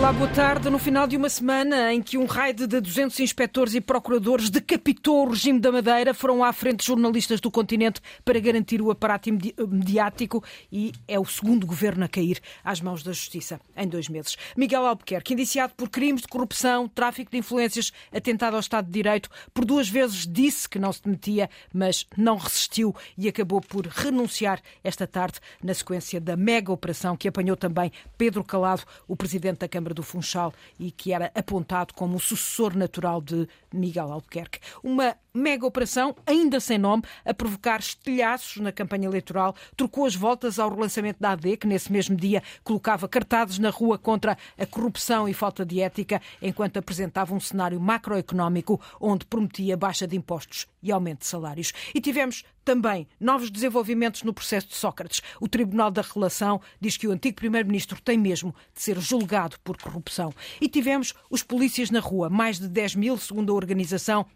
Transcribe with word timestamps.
Olá, 0.00 0.14
boa 0.14 0.30
tarde. 0.30 0.70
No 0.70 0.78
final 0.78 1.06
de 1.06 1.14
uma 1.14 1.28
semana 1.28 1.92
em 1.92 2.00
que 2.00 2.16
um 2.16 2.24
raid 2.24 2.66
de 2.66 2.80
200 2.80 3.20
inspectores 3.20 3.74
e 3.74 3.82
procuradores 3.82 4.48
decapitou 4.48 5.26
o 5.26 5.28
regime 5.28 5.60
da 5.60 5.70
Madeira, 5.70 6.14
foram 6.14 6.42
à 6.42 6.50
frente 6.54 6.86
jornalistas 6.86 7.38
do 7.38 7.50
continente 7.50 8.00
para 8.24 8.40
garantir 8.40 8.80
o 8.80 8.90
aparato 8.90 9.28
mediático 9.68 10.42
e 10.72 10.92
é 11.06 11.20
o 11.20 11.24
segundo 11.26 11.66
governo 11.66 12.02
a 12.02 12.08
cair 12.08 12.40
às 12.64 12.80
mãos 12.80 13.02
da 13.02 13.12
Justiça 13.12 13.60
em 13.76 13.86
dois 13.86 14.08
meses. 14.08 14.38
Miguel 14.56 14.86
Albuquerque, 14.86 15.34
indiciado 15.34 15.74
por 15.76 15.90
crimes 15.90 16.22
de 16.22 16.28
corrupção, 16.28 16.88
tráfico 16.88 17.30
de 17.30 17.36
influências, 17.36 17.92
atentado 18.10 18.54
ao 18.54 18.60
Estado 18.60 18.86
de 18.86 18.92
Direito, 18.92 19.28
por 19.52 19.66
duas 19.66 19.86
vezes 19.86 20.26
disse 20.26 20.66
que 20.66 20.78
não 20.78 20.94
se 20.94 21.02
demetia, 21.02 21.50
mas 21.74 22.06
não 22.16 22.38
resistiu 22.38 22.96
e 23.18 23.28
acabou 23.28 23.60
por 23.60 23.86
renunciar 23.86 24.62
esta 24.82 25.06
tarde 25.06 25.40
na 25.62 25.74
sequência 25.74 26.18
da 26.18 26.38
mega 26.38 26.72
operação 26.72 27.18
que 27.18 27.28
apanhou 27.28 27.54
também 27.54 27.92
Pedro 28.16 28.42
Calado, 28.42 28.84
o 29.06 29.14
presidente 29.14 29.58
da 29.58 29.68
Câmara 29.68 29.89
Câmara 29.90 29.94
do 29.94 30.02
Funchal 30.02 30.54
e 30.78 30.90
que 30.90 31.12
era 31.12 31.30
apontado 31.34 31.92
como 31.94 32.16
o 32.16 32.20
sucessor 32.20 32.76
natural 32.76 33.20
de 33.20 33.48
Miguel 33.72 34.12
Albuquerque. 34.12 34.60
Uma 34.82 35.16
mega 35.32 35.66
operação, 35.66 36.14
ainda 36.26 36.58
sem 36.58 36.78
nome, 36.78 37.02
a 37.24 37.32
provocar 37.32 37.80
estilhaços 37.80 38.56
na 38.56 38.72
campanha 38.72 39.06
eleitoral, 39.06 39.54
trocou 39.76 40.04
as 40.04 40.14
voltas 40.14 40.58
ao 40.58 40.70
relançamento 40.70 41.20
da 41.20 41.32
AD, 41.32 41.56
que 41.56 41.66
nesse 41.66 41.92
mesmo 41.92 42.16
dia 42.16 42.42
colocava 42.64 43.08
cartazes 43.08 43.58
na 43.58 43.70
rua 43.70 43.98
contra 43.98 44.36
a 44.58 44.66
corrupção 44.66 45.28
e 45.28 45.34
falta 45.34 45.64
de 45.64 45.80
ética, 45.80 46.20
enquanto 46.42 46.78
apresentava 46.78 47.34
um 47.34 47.40
cenário 47.40 47.80
macroeconómico 47.80 48.80
onde 49.00 49.24
prometia 49.24 49.76
baixa 49.76 50.06
de 50.06 50.16
impostos 50.16 50.66
e 50.82 50.90
aumento 50.90 51.20
de 51.20 51.26
salários. 51.26 51.72
E 51.94 52.00
tivemos 52.00 52.44
também 52.64 53.08
novos 53.18 53.50
desenvolvimentos 53.50 54.22
no 54.22 54.34
processo 54.34 54.68
de 54.68 54.76
Sócrates. 54.76 55.22
O 55.40 55.48
Tribunal 55.48 55.90
da 55.90 56.02
Relação 56.02 56.60
diz 56.80 56.96
que 56.96 57.08
o 57.08 57.12
antigo 57.12 57.36
Primeiro-Ministro 57.36 58.00
tem 58.00 58.18
mesmo 58.18 58.54
de 58.74 58.82
ser 58.82 58.98
julgado 58.98 59.58
por 59.64 59.76
corrupção. 59.80 60.32
E 60.60 60.68
tivemos 60.68 61.14
os 61.28 61.42
polícias 61.42 61.90
na 61.90 62.00
rua, 62.00 62.28
mais 62.28 62.58
de 62.58 62.68
10 62.68 62.94
mil, 62.94 63.18
segundo 63.18 63.52
a 63.52 63.56
organização, 63.56 64.26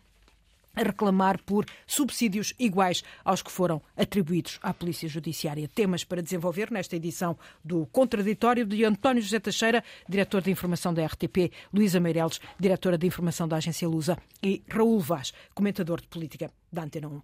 a 0.75 0.83
reclamar 0.83 1.41
por 1.42 1.64
subsídios 1.86 2.53
iguais 2.59 3.03
aos 3.25 3.42
que 3.42 3.51
foram 3.51 3.81
atribuídos 3.97 4.59
à 4.62 4.75
Polícia 4.75 5.09
Judiciária. 5.09 5.69
Temas 5.69 6.05
para 6.05 6.23
desenvolver 6.23 6.70
nesta 6.70 6.97
edição 6.97 7.39
do 7.64 7.86
Contraditório 7.86 8.67
de 8.67 8.84
António 8.84 9.23
José 9.23 9.39
Teixeira, 9.39 9.84
diretor 10.09 10.42
de 10.42 10.51
informação 10.51 10.92
da 10.92 11.05
RTP, 11.06 11.53
Luísa 11.73 12.01
Meireles, 12.01 12.41
diretora 12.58 12.98
de 12.98 13.06
informação 13.06 13.47
da 13.47 13.56
agência 13.56 13.89
Lusa 13.89 14.19
e 14.42 14.62
Raul 14.69 15.01
Vaz, 15.01 15.33
comentador 15.55 16.01
de 16.01 16.08
política 16.08 16.51
da 16.73 16.83
Antena 16.83 17.08
1. 17.08 17.23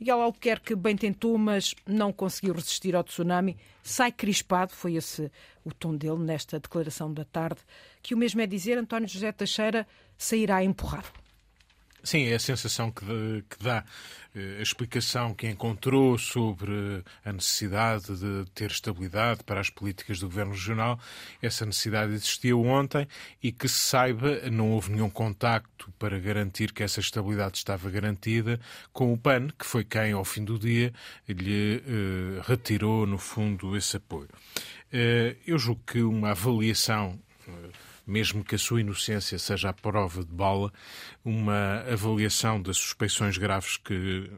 Miguel 0.00 0.22
Albuquerque 0.22 0.74
bem 0.74 0.96
tentou, 0.96 1.36
mas 1.36 1.74
não 1.86 2.10
conseguiu 2.10 2.54
resistir 2.54 2.96
ao 2.96 3.04
tsunami. 3.04 3.58
Sai 3.82 4.10
crispado, 4.10 4.72
foi 4.72 4.94
esse 4.94 5.30
o 5.62 5.74
tom 5.74 5.94
dele 5.94 6.16
nesta 6.16 6.58
declaração 6.58 7.12
da 7.12 7.22
tarde, 7.22 7.60
que 8.02 8.14
o 8.14 8.16
mesmo 8.16 8.40
é 8.40 8.46
dizer 8.46 8.78
António 8.78 9.06
José 9.06 9.30
Teixeira 9.30 9.86
sairá 10.16 10.64
empurrado. 10.64 11.10
Sim, 12.02 12.26
é 12.26 12.34
a 12.34 12.38
sensação 12.38 12.90
que, 12.90 13.04
que 13.48 13.62
dá 13.62 13.84
eh, 14.34 14.56
a 14.58 14.62
explicação 14.62 15.34
que 15.34 15.46
encontrou 15.48 16.16
sobre 16.16 17.04
a 17.24 17.32
necessidade 17.32 18.16
de 18.16 18.50
ter 18.54 18.70
estabilidade 18.70 19.42
para 19.44 19.60
as 19.60 19.68
políticas 19.68 20.18
do 20.20 20.26
governo 20.26 20.52
regional. 20.52 20.98
Essa 21.42 21.66
necessidade 21.66 22.12
existiu 22.12 22.62
ontem 22.64 23.06
e 23.42 23.52
que 23.52 23.68
se 23.68 23.80
saiba, 23.80 24.48
não 24.50 24.70
houve 24.70 24.92
nenhum 24.92 25.10
contacto 25.10 25.92
para 25.98 26.18
garantir 26.18 26.72
que 26.72 26.82
essa 26.82 27.00
estabilidade 27.00 27.58
estava 27.58 27.90
garantida 27.90 28.58
com 28.92 29.12
o 29.12 29.18
PAN, 29.18 29.48
que 29.48 29.66
foi 29.66 29.84
quem, 29.84 30.12
ao 30.12 30.24
fim 30.24 30.44
do 30.44 30.58
dia, 30.58 30.92
lhe 31.28 31.82
eh, 31.86 32.42
retirou, 32.46 33.06
no 33.06 33.18
fundo, 33.18 33.76
esse 33.76 33.96
apoio. 33.96 34.28
Eh, 34.92 35.36
eu 35.46 35.58
julgo 35.58 35.82
que 35.86 36.02
uma 36.02 36.30
avaliação 36.30 37.18
mesmo 38.10 38.44
que 38.44 38.56
a 38.56 38.58
sua 38.58 38.80
inocência 38.80 39.38
seja 39.38 39.70
a 39.70 39.72
prova 39.72 40.24
de 40.24 40.32
bola, 40.32 40.72
uma 41.24 41.84
avaliação 41.90 42.60
das 42.60 42.78
suspeições 42.78 43.36
graves 43.36 43.76
que 43.76 44.30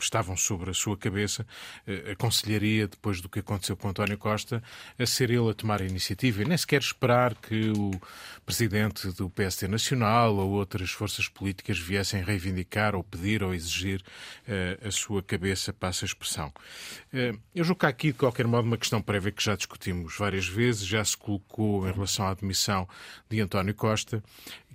estavam 0.00 0.36
sobre 0.36 0.70
a 0.70 0.74
sua 0.74 0.96
cabeça, 0.96 1.46
eh, 1.86 2.12
aconselharia, 2.12 2.88
depois 2.88 3.20
do 3.20 3.28
que 3.28 3.40
aconteceu 3.40 3.76
com 3.76 3.88
António 3.88 4.16
Costa, 4.16 4.62
a 4.98 5.06
ser 5.06 5.30
ele 5.30 5.50
a 5.50 5.54
tomar 5.54 5.82
a 5.82 5.84
iniciativa 5.84 6.42
e 6.42 6.44
nem 6.46 6.56
sequer 6.56 6.80
esperar 6.80 7.34
que 7.34 7.70
o 7.76 7.92
presidente 8.44 9.08
do 9.12 9.28
PSD 9.28 9.68
Nacional 9.68 10.34
ou 10.36 10.50
outras 10.52 10.90
forças 10.90 11.28
políticas 11.28 11.78
viessem 11.78 12.22
reivindicar 12.22 12.94
ou 12.94 13.04
pedir 13.04 13.42
ou 13.42 13.54
exigir 13.54 14.02
eh, 14.48 14.78
a 14.82 14.90
sua 14.90 15.22
cabeça, 15.22 15.72
passa 15.72 16.04
a 16.04 16.06
expressão. 16.06 16.52
Eh, 17.12 17.34
eu 17.54 17.64
julgo 17.64 17.80
que 17.80 17.86
há 17.86 17.90
aqui, 17.90 18.12
de 18.12 18.18
qualquer 18.18 18.46
modo, 18.46 18.66
uma 18.66 18.78
questão 18.78 19.02
prévia 19.02 19.30
que 19.30 19.42
já 19.42 19.54
discutimos 19.54 20.16
várias 20.16 20.46
vezes, 20.46 20.86
já 20.86 21.04
se 21.04 21.16
colocou 21.16 21.86
em 21.86 21.92
relação 21.92 22.26
à 22.26 22.30
admissão 22.30 22.88
de 23.28 23.40
António 23.40 23.74
Costa, 23.74 24.22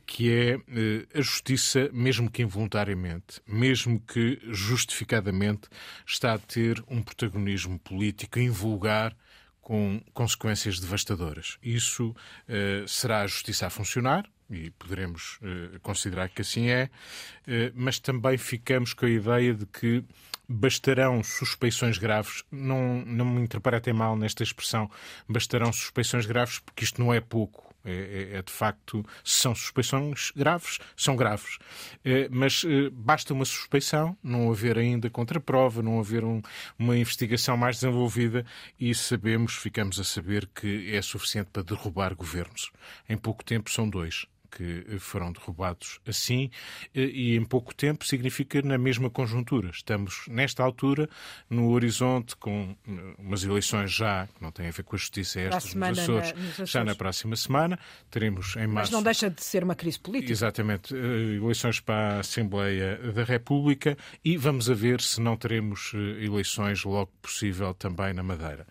que 0.08 0.32
é 0.32 0.54
eh, 0.54 1.06
a 1.14 1.22
justiça, 1.22 1.90
mesmo 1.92 2.32
que 2.32 2.42
involuntariamente, 2.42 3.42
mesmo 3.46 4.00
que 4.00 4.40
justificadamente, 4.46 5.68
está 6.06 6.34
a 6.34 6.40
ter 6.40 6.82
um 6.88 7.04
protagonismo 7.04 7.78
político 7.78 8.40
invulgar 8.40 9.16
com 9.62 10.02
consequências 10.14 10.80
devastadoras. 10.80 11.58
Isso 11.62 12.12
uh, 12.12 12.88
será 12.88 13.24
a 13.24 13.28
justiça 13.28 13.68
a 13.68 13.70
funcionar, 13.70 14.24
e 14.50 14.70
poderemos 14.72 15.40
uh, 15.42 15.78
considerar 15.82 16.30
que 16.30 16.42
assim 16.42 16.70
é, 16.70 16.86
uh, 16.86 17.74
mas 17.76 18.00
também 18.00 18.38
ficamos 18.38 18.94
com 18.94 19.06
a 19.06 19.10
ideia 19.10 19.54
de 19.54 19.66
que 19.66 20.06
bastarão 20.48 21.24
suspeições 21.24 21.98
graves, 21.98 22.44
não, 22.52 23.04
não 23.06 23.26
me 23.26 23.42
interpretem 23.42 23.94
mal 23.94 24.16
nesta 24.16 24.44
expressão, 24.44 24.90
bastarão 25.28 25.72
suspeições 25.74 26.26
graves, 26.26 26.60
porque 26.60 26.84
isto 26.84 27.02
não 27.02 27.14
é 27.14 27.20
pouco 27.20 27.68
é, 27.88 27.92
é, 27.92 28.38
é, 28.38 28.42
de 28.42 28.52
facto, 28.52 29.06
se 29.24 29.40
são 29.40 29.56
suspeições 29.56 30.32
graves, 30.36 30.78
são 30.96 31.16
graves. 31.16 31.58
É, 32.04 32.28
mas 32.30 32.66
é, 32.66 32.90
basta 32.90 33.34
uma 33.34 33.46
suspeição, 33.46 34.18
não 34.22 34.52
haver 34.52 34.78
ainda 34.78 35.10
contraprova, 35.10 35.82
não 35.82 35.98
haver 35.98 36.26
um, 36.26 36.42
uma 36.78 36.98
investigação 36.98 37.56
mais 37.56 37.80
desenvolvida 37.80 38.46
e 38.78 38.94
sabemos, 38.94 39.56
ficamos 39.56 40.02
a 40.02 40.04
saber 40.04 40.50
que 40.54 40.94
é 40.94 41.02
suficiente 41.02 41.50
para 41.52 41.64
derrubar 41.64 42.14
governos. 42.14 42.72
Em 43.08 43.18
pouco 43.18 43.42
tempo 43.42 43.72
são 43.72 43.90
dois 43.90 44.26
que 44.50 45.00
foram 45.00 45.32
derrubados 45.32 46.00
assim 46.06 46.50
e 46.94 47.36
em 47.36 47.44
pouco 47.44 47.74
tempo 47.74 48.06
significa 48.06 48.62
na 48.62 48.78
mesma 48.78 49.10
conjuntura. 49.10 49.70
Estamos 49.70 50.26
nesta 50.28 50.64
altura 50.64 51.10
no 51.50 51.70
horizonte 51.72 52.36
com 52.36 52.76
eh, 52.88 52.92
umas 53.18 53.44
eleições 53.44 53.92
já 53.92 54.28
que 54.28 54.42
não 54.42 54.52
têm 54.52 54.68
a 54.68 54.72
ver 54.72 54.84
com 54.84 54.96
a 54.96 55.00
justiça 55.00 55.40
estas 55.40 55.74
nos 55.74 56.00
Açores, 56.00 56.34
na, 56.34 56.40
nos 56.40 56.52
Açores, 56.52 56.70
já 56.70 56.84
na 56.84 56.96
próxima 56.96 57.36
semana 57.36 57.80
teremos 58.10 58.56
em 58.56 58.68
março. 58.68 58.74
Mas 58.74 58.90
não 58.92 59.04
deixa 59.04 59.30
de 59.30 59.44
ser 59.44 59.64
uma 59.64 59.76
crise 59.76 60.00
política. 60.00 60.32
Exatamente, 60.32 60.96
eh, 60.96 61.36
eleições 61.36 61.80
para 61.80 62.18
a 62.18 62.20
Assembleia 62.20 62.98
da 63.14 63.24
República 63.24 63.98
e 64.24 64.38
vamos 64.38 64.70
a 64.70 64.74
ver 64.74 65.02
se 65.02 65.22
não 65.22 65.38
teremos 65.38 65.92
eh, 65.94 66.26
eleições 66.26 66.84
logo 66.84 67.12
possível 67.22 67.74
também 67.74 68.14
na 68.14 68.24
Madeira. 68.24 68.66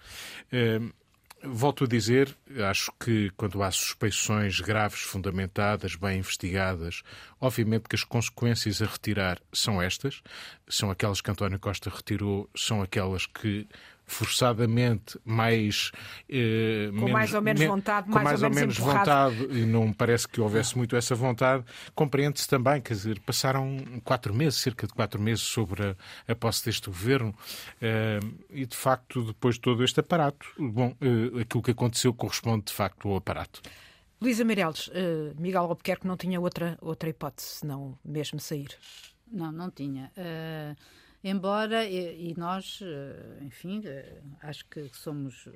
Volto 1.49 1.85
a 1.85 1.87
dizer, 1.87 2.37
acho 2.69 2.91
que 2.99 3.31
quando 3.37 3.63
há 3.63 3.71
suspeições 3.71 4.59
graves, 4.61 5.01
fundamentadas, 5.01 5.95
bem 5.95 6.19
investigadas, 6.19 7.03
obviamente 7.41 7.89
que 7.89 7.95
as 7.95 8.03
consequências 8.03 8.83
a 8.83 8.87
retirar 8.87 9.41
são 9.53 9.81
estas, 9.81 10.23
são 10.69 10.91
aquelas 10.91 11.21
que 11.21 11.31
António 11.31 11.61
Costa 11.61 11.89
retirou, 11.89 12.51
são 12.57 12.83
aquelas 12.83 13.27
que 13.27 13.69
forçadamente 14.07 15.19
mais 15.25 15.91
eh, 16.29 16.87
com 16.91 16.97
menos, 16.97 17.13
mais 17.13 17.35
ou 17.35 17.43
menos 17.43 17.65
vontade, 17.65 18.09
com 18.09 18.19
mais, 18.21 18.43
ou, 18.43 18.49
ou 18.49 18.55
menos 18.55 18.79
vontade 18.79 19.49
e 19.51 19.67
não 19.67 19.93
parece 19.93 20.29
que 20.29 20.41
houvesse 20.41 20.77
muito 20.77 20.95
essa 20.95 21.15
vontade. 21.15 21.65
Compreende-se 21.95 22.49
também, 22.49 22.81
quer 22.81 22.95
dizer, 22.95 23.21
passaram 23.21 23.85
quatro 24.05 24.33
meses, 24.33 24.61
cerca 24.61 24.87
de 24.87 24.95
quatro 24.95 25.21
meses 25.21 25.43
sobre 25.43 25.89
a, 25.89 25.97
a 26.29 26.35
posse 26.37 26.65
deste 26.65 26.87
governo 26.87 27.35
eh, 27.83 28.21
e 28.51 28.65
de 28.65 28.77
facto 28.77 29.25
depois 29.25 29.57
de 29.57 29.61
todo 29.63 29.83
este 29.83 29.99
aparato, 29.99 30.47
bom, 30.57 30.95
eh, 31.01 31.41
aquilo 31.41 31.63
que 31.63 31.73
aconteceu 31.73 32.15
corresponde 32.15 32.67
de 32.67 32.73
facto 32.73 33.09
ao 33.09 33.17
aparato. 33.17 33.61
Luísa 34.21 34.45
Meireles, 34.45 34.87
uh, 34.89 35.39
Miguel 35.39 35.65
Albuquerque 35.65 36.07
não 36.07 36.17
tinha 36.17 36.41
outra 36.41 36.79
outra 36.81 37.11
hipótese, 37.11 37.49
senão 37.49 37.99
mesmo 38.03 38.41
sair. 38.41 38.69
Não, 39.31 39.53
não 39.53 39.71
tinha. 39.71 40.11
Uh... 40.17 40.77
Embora, 41.29 41.85
e, 41.85 42.33
nós, 42.37 42.79
eh, 42.83 43.39
enfim, 43.43 43.83
eh, 43.85 44.23
acho 44.43 44.65
que 44.67 44.89
somos 44.93 45.49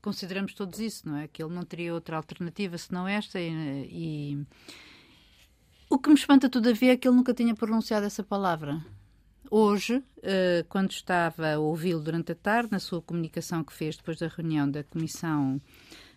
consideramos 0.00 0.54
todos 0.54 0.80
isso, 0.80 1.06
não 1.06 1.18
é? 1.18 1.28
Que 1.28 1.42
ele 1.42 1.54
não 1.54 1.64
teria 1.64 1.92
outra 1.92 2.16
alternativa 2.16 2.78
senão 2.78 3.06
esta 3.06 3.38
e, 3.38 3.50
e... 3.90 4.46
o 5.90 5.98
que 5.98 6.08
me 6.08 6.14
espanta 6.16 6.48
todavia 6.48 6.94
é 6.94 6.96
que 6.96 7.06
ele 7.06 7.16
nunca 7.16 7.34
tinha 7.34 7.54
pronunciado 7.54 8.06
essa 8.06 8.24
palavra. 8.24 8.82
Hoje, 9.50 10.02
eh, 10.22 10.64
quando 10.66 10.92
estava 10.92 11.52
a 11.52 11.58
ouvi-lo 11.58 12.00
durante 12.00 12.32
a 12.32 12.34
tarde, 12.34 12.72
na 12.72 12.78
sua 12.78 13.02
comunicação 13.02 13.62
que 13.62 13.74
fez 13.74 13.98
depois 13.98 14.18
da 14.18 14.28
reunião 14.28 14.68
da 14.68 14.82
Comissão 14.82 15.60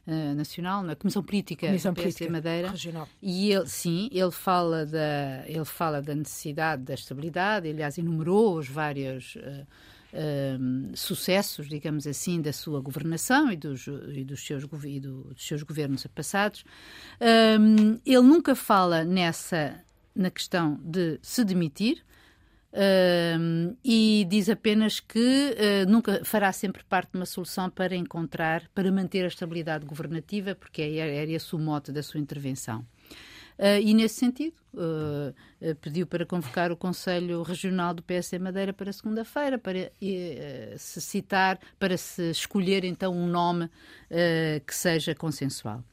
uh, 0.08 0.36
Nacional, 0.36 0.84
na 0.84 0.96
Comissão 0.96 1.24
Política 1.24 1.68
Comissão 1.68 1.94
Política 1.94 2.30
Madeira. 2.30 2.70
Regional. 2.70 3.08
E 3.22 3.52
ele, 3.52 3.68
sim, 3.68 4.10
ele 4.12 4.32
fala, 4.32 4.86
da, 4.86 5.44
ele 5.46 5.66
fala 5.66 6.02
da 6.02 6.16
necessidade 6.16 6.84
da 6.84 6.94
estabilidade, 6.94 7.70
aliás, 7.70 7.98
enumerou 7.98 8.58
os 8.58 8.68
vários. 8.68 9.36
Uh, 9.36 9.66
uh, 10.16 10.96
sucessos, 10.96 11.68
digamos 11.68 12.08
assim, 12.08 12.42
da 12.42 12.54
sua 12.54 12.80
governação 12.80 13.52
e 13.52 13.58
dos, 13.58 13.88
e 13.88 14.24
dos, 14.24 14.46
seus, 14.46 14.64
e 14.86 15.00
do, 15.00 15.34
dos 15.34 15.46
seus 15.46 15.62
governos 15.64 16.08
passados. 16.08 16.62
Uh, 17.20 18.00
ele 18.06 18.22
nunca 18.22 18.56
fala 18.56 19.04
nessa 19.04 19.82
na 20.16 20.32
questão 20.32 20.80
de 20.82 21.20
se 21.22 21.44
demitir. 21.44 22.02
Uh, 22.76 23.74
e 23.86 24.28
diz 24.30 24.50
apenas 24.50 25.00
que 25.00 25.18
uh, 25.18 25.90
nunca 25.90 26.26
fará 26.26 26.52
sempre 26.52 26.84
parte 26.84 27.14
de 27.14 27.18
uma 27.20 27.26
solução 27.26 27.70
para 27.70 27.96
encontrar, 27.96 28.70
para 28.76 28.92
manter 28.92 29.24
a 29.24 29.30
estabilidade 29.30 29.86
governativa, 29.86 30.56
porque 30.56 30.82
é, 30.82 30.98
era 30.98 31.32
esse 31.32 31.56
o 31.56 31.60
mote 31.60 31.94
da 31.94 32.04
sua 32.04 32.20
intervenção. 32.20 32.86
Uh, 33.58 33.80
e, 33.82 33.94
nesse 33.94 34.16
sentido, 34.16 34.56
uh, 34.74 35.34
uh, 35.62 35.76
pediu 35.76 36.06
para 36.06 36.26
convocar 36.26 36.70
o 36.74 36.76
Conselho 36.76 37.42
Regional 37.42 37.94
do 37.94 38.04
PSD 38.04 38.38
Madeira 38.38 38.74
para 38.74 38.92
segunda-feira, 38.92 39.58
para 39.58 39.92
se 40.78 41.00
citar, 41.00 41.58
para 41.80 41.96
se 41.96 42.32
escolher 42.32 42.84
então 42.84 43.16
um 43.16 43.28
nome 43.28 43.70
que 44.66 44.76
seja 44.76 45.16
consensual. 45.16 45.84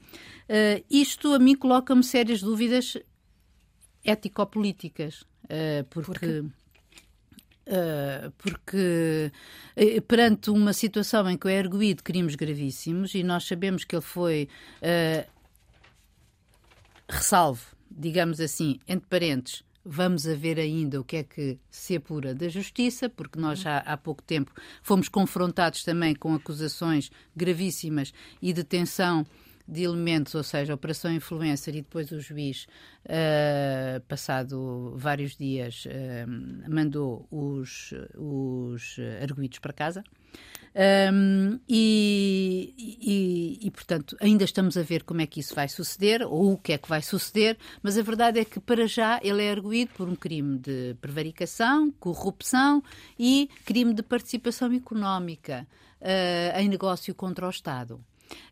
isto 0.91 1.33
a 1.33 1.39
mim 1.39 1.55
coloca-me 1.55 2.03
sérias 2.03 2.41
dúvidas 2.41 2.97
ético-políticas, 4.05 5.25
porque. 5.91 6.41
Uh, 6.41 6.62
porque 8.39 9.33
uh, 9.77 10.03
perante 10.03 10.51
uma 10.51 10.73
situação 10.73 11.29
em 11.31 11.37
que 11.37 11.49
é 11.49 11.59
erguido 11.59 12.03
crimes 12.03 12.35
gravíssimos 12.35 13.15
e 13.15 13.23
nós 13.23 13.45
sabemos 13.45 13.85
que 13.85 13.95
ele 13.95 14.03
foi 14.03 14.49
uh, 14.83 15.31
ressalvo, 17.09 17.65
digamos 17.91 18.41
assim, 18.41 18.79
entre 18.89 19.09
parentes, 19.09 19.65
vamos 19.85 20.27
a 20.27 20.35
ver 20.35 20.59
ainda 20.59 21.01
o 21.01 21.05
que 21.05 21.17
é 21.17 21.23
que 21.23 21.59
se 21.71 21.97
apura 21.97 22.35
da 22.35 22.49
justiça, 22.49 23.09
porque 23.09 23.39
nós 23.39 23.61
já 23.61 23.79
há 23.79 23.97
pouco 23.97 24.23
tempo 24.23 24.53
fomos 24.83 25.09
confrontados 25.09 25.83
também 25.83 26.15
com 26.15 26.35
acusações 26.35 27.11
gravíssimas 27.35 28.13
e 28.41 28.53
detenção 28.53 29.27
de 29.67 29.83
elementos, 29.83 30.35
ou 30.35 30.43
seja, 30.43 30.75
operação 30.75 31.13
influencer 31.13 31.75
e 31.75 31.83
depois 31.83 32.11
o 32.13 32.21
juiz, 32.21 32.67
uh, 33.07 34.01
passado 34.09 34.95
vários 34.97 35.37
dias, 35.37 35.85
uh, 35.87 36.71
mandou 36.71 37.27
os, 37.31 37.93
os 38.17 38.97
arguídos 39.21 39.59
para 39.59 39.73
casa. 39.73 40.05
Um, 40.75 41.61
e, 41.69 42.75
e, 42.79 43.67
e, 43.67 43.71
portanto, 43.71 44.17
ainda 44.21 44.45
estamos 44.45 44.77
a 44.79 44.83
ver 44.83 45.03
como 45.03 45.21
é 45.21 45.27
que 45.27 45.41
isso 45.41 45.55
vai 45.55 45.69
suceder 45.69 46.23
ou 46.23 46.55
o 46.55 46.59
que 46.59 46.73
é 46.73 46.79
que 46.79 46.89
vai 46.89 47.03
suceder, 47.03 47.59
mas 47.83 47.99
a 47.99 48.03
verdade 48.03 48.41
é 48.41 48.45
que, 48.45 48.59
para 48.59 48.87
já, 48.87 49.21
ele 49.23 49.45
é 49.45 49.51
arguído 49.51 49.93
por 49.95 50.09
um 50.09 50.17
crime 50.17 50.59
de 50.59 50.97
prevaricação, 51.01 51.91
corrupção 52.01 52.83
e 53.19 53.51
crime 53.67 53.93
de 53.93 54.03
participação 54.03 54.73
económica 54.73 55.67
uh, 56.01 56.59
em 56.59 56.69
negócio 56.69 57.15
contra 57.15 57.47
o 57.47 57.51
Estado. 57.51 58.01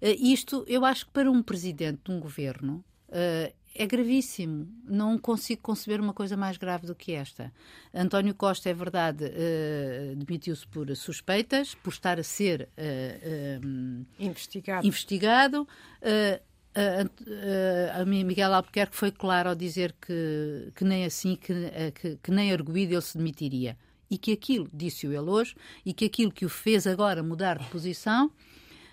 Uh, 0.01 0.17
isto, 0.19 0.65
eu 0.67 0.85
acho 0.85 1.07
que 1.07 1.13
para 1.13 1.31
um 1.31 1.43
presidente 1.43 2.01
de 2.05 2.11
um 2.11 2.21
governo, 2.21 2.85
uh, 3.09 3.53
é 3.75 3.87
gravíssimo. 3.87 4.69
Não 4.85 5.17
consigo 5.19 5.63
conceber 5.63 6.01
uma 6.01 6.13
coisa 6.13 6.37
mais 6.37 6.57
grave 6.57 6.87
do 6.87 6.95
que 6.95 7.13
esta. 7.13 7.53
António 7.95 8.35
Costa, 8.35 8.69
é 8.69 8.75
verdade, 8.75 9.25
uh, 9.25 10.17
demitiu-se 10.17 10.67
por 10.67 10.95
suspeitas, 10.97 11.75
por 11.77 11.91
estar 11.93 12.19
a 12.19 12.23
ser 12.23 12.69
uh, 12.77 13.65
uh, 13.65 14.07
investigado. 14.19 14.87
investigado. 14.87 15.69
a 17.95 18.05
Miguel 18.05 18.55
Albuquerque 18.55 18.97
foi 18.97 19.11
claro 19.11 19.51
ao 19.51 19.55
dizer 19.55 19.95
que, 20.01 20.73
que 20.75 20.85
nem 20.85 21.05
assim, 21.05 21.37
que, 21.37 21.53
que, 21.95 22.19
que 22.23 22.31
nem 22.31 22.53
arguído 22.53 22.95
ele 22.95 23.03
se 23.03 23.17
demitiria. 23.17 23.77
E 24.11 24.19
que 24.19 24.33
aquilo, 24.33 24.69
disse-o 24.73 25.13
ele 25.13 25.31
hoje, 25.31 25.55
e 25.87 25.95
que 25.95 26.05
aquilo 26.05 26.33
que 26.33 26.45
o 26.45 26.49
fez 26.49 26.85
agora 26.85 27.23
mudar 27.23 27.59
de 27.59 27.65
posição 27.67 28.33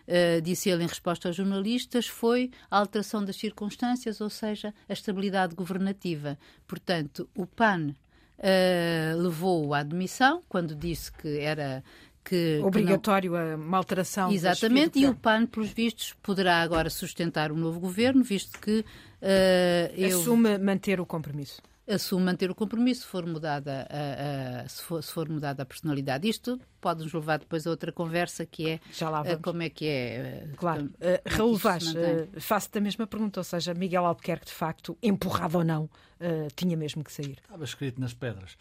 uh, 0.07 0.41
disse 0.41 0.69
ele 0.69 0.83
em 0.83 0.87
resposta 0.87 1.27
aos 1.27 1.35
jornalistas, 1.35 2.07
foi 2.07 2.51
a 2.69 2.77
alteração 2.79 3.23
das 3.23 3.35
circunstâncias, 3.35 4.21
ou 4.21 4.29
seja, 4.29 4.73
a 4.87 4.93
estabilidade 4.93 5.55
governativa. 5.55 6.37
Portanto, 6.65 7.29
o 7.35 7.45
PAN 7.45 7.89
uh, 7.89 9.17
levou-o 9.21 9.73
à 9.73 9.79
admissão, 9.79 10.41
quando 10.47 10.75
disse 10.75 11.11
que 11.11 11.39
era 11.39 11.83
que, 12.23 12.59
obrigatório 12.63 13.31
que 13.31 13.37
não... 13.37 13.53
a 13.53 13.55
uma 13.55 13.77
alteração. 13.77 14.31
Exatamente, 14.31 14.99
e 14.99 15.07
o 15.07 15.15
PAN, 15.15 15.45
pelos 15.45 15.69
vistos, 15.69 16.13
poderá 16.21 16.61
agora 16.61 16.89
sustentar 16.89 17.51
um 17.51 17.57
novo 17.57 17.79
governo, 17.79 18.23
visto 18.23 18.59
que 18.59 18.79
uh, 18.79 18.85
eu... 19.95 20.19
assume 20.19 20.57
manter 20.57 20.99
o 20.99 21.05
compromisso 21.05 21.61
assume 21.87 22.25
manter 22.25 22.51
o 22.51 22.55
compromisso 22.55 23.01
se 23.01 23.07
for 23.07 23.25
mudada 23.25 23.87
a, 23.89 24.63
a, 24.63 24.67
se, 24.67 24.81
for, 24.81 25.01
se 25.01 25.11
for 25.11 25.29
mudada 25.29 25.63
a 25.63 25.65
personalidade. 25.65 26.27
Isto 26.27 26.59
pode 26.81 27.03
nos 27.03 27.13
levar 27.13 27.39
depois 27.39 27.65
a 27.65 27.69
outra 27.69 27.91
conversa 27.91 28.45
que 28.45 28.69
é 28.69 28.79
Já 28.91 29.09
lá 29.09 29.23
vamos. 29.23 29.41
como 29.41 29.61
é 29.61 29.69
que 29.69 29.85
é. 29.85 30.47
Claro. 30.57 30.81
Como, 30.81 30.91
uh, 30.91 31.21
Raul 31.25 31.57
Vaz, 31.57 31.87
uh, 31.87 31.95
faço-te 32.39 32.77
a 32.77 32.81
mesma 32.81 33.07
pergunta, 33.07 33.39
ou 33.39 33.43
seja, 33.43 33.73
Miguel 33.73 34.05
Albuquerque, 34.05 34.47
de 34.47 34.51
facto, 34.51 34.97
empurrado 35.01 35.57
ou 35.57 35.63
não, 35.63 35.85
uh, 35.85 36.47
tinha 36.55 36.75
mesmo 36.75 37.03
que 37.03 37.11
sair. 37.11 37.37
Estava 37.41 37.63
escrito 37.63 37.99
nas 37.99 38.13
pedras. 38.13 38.57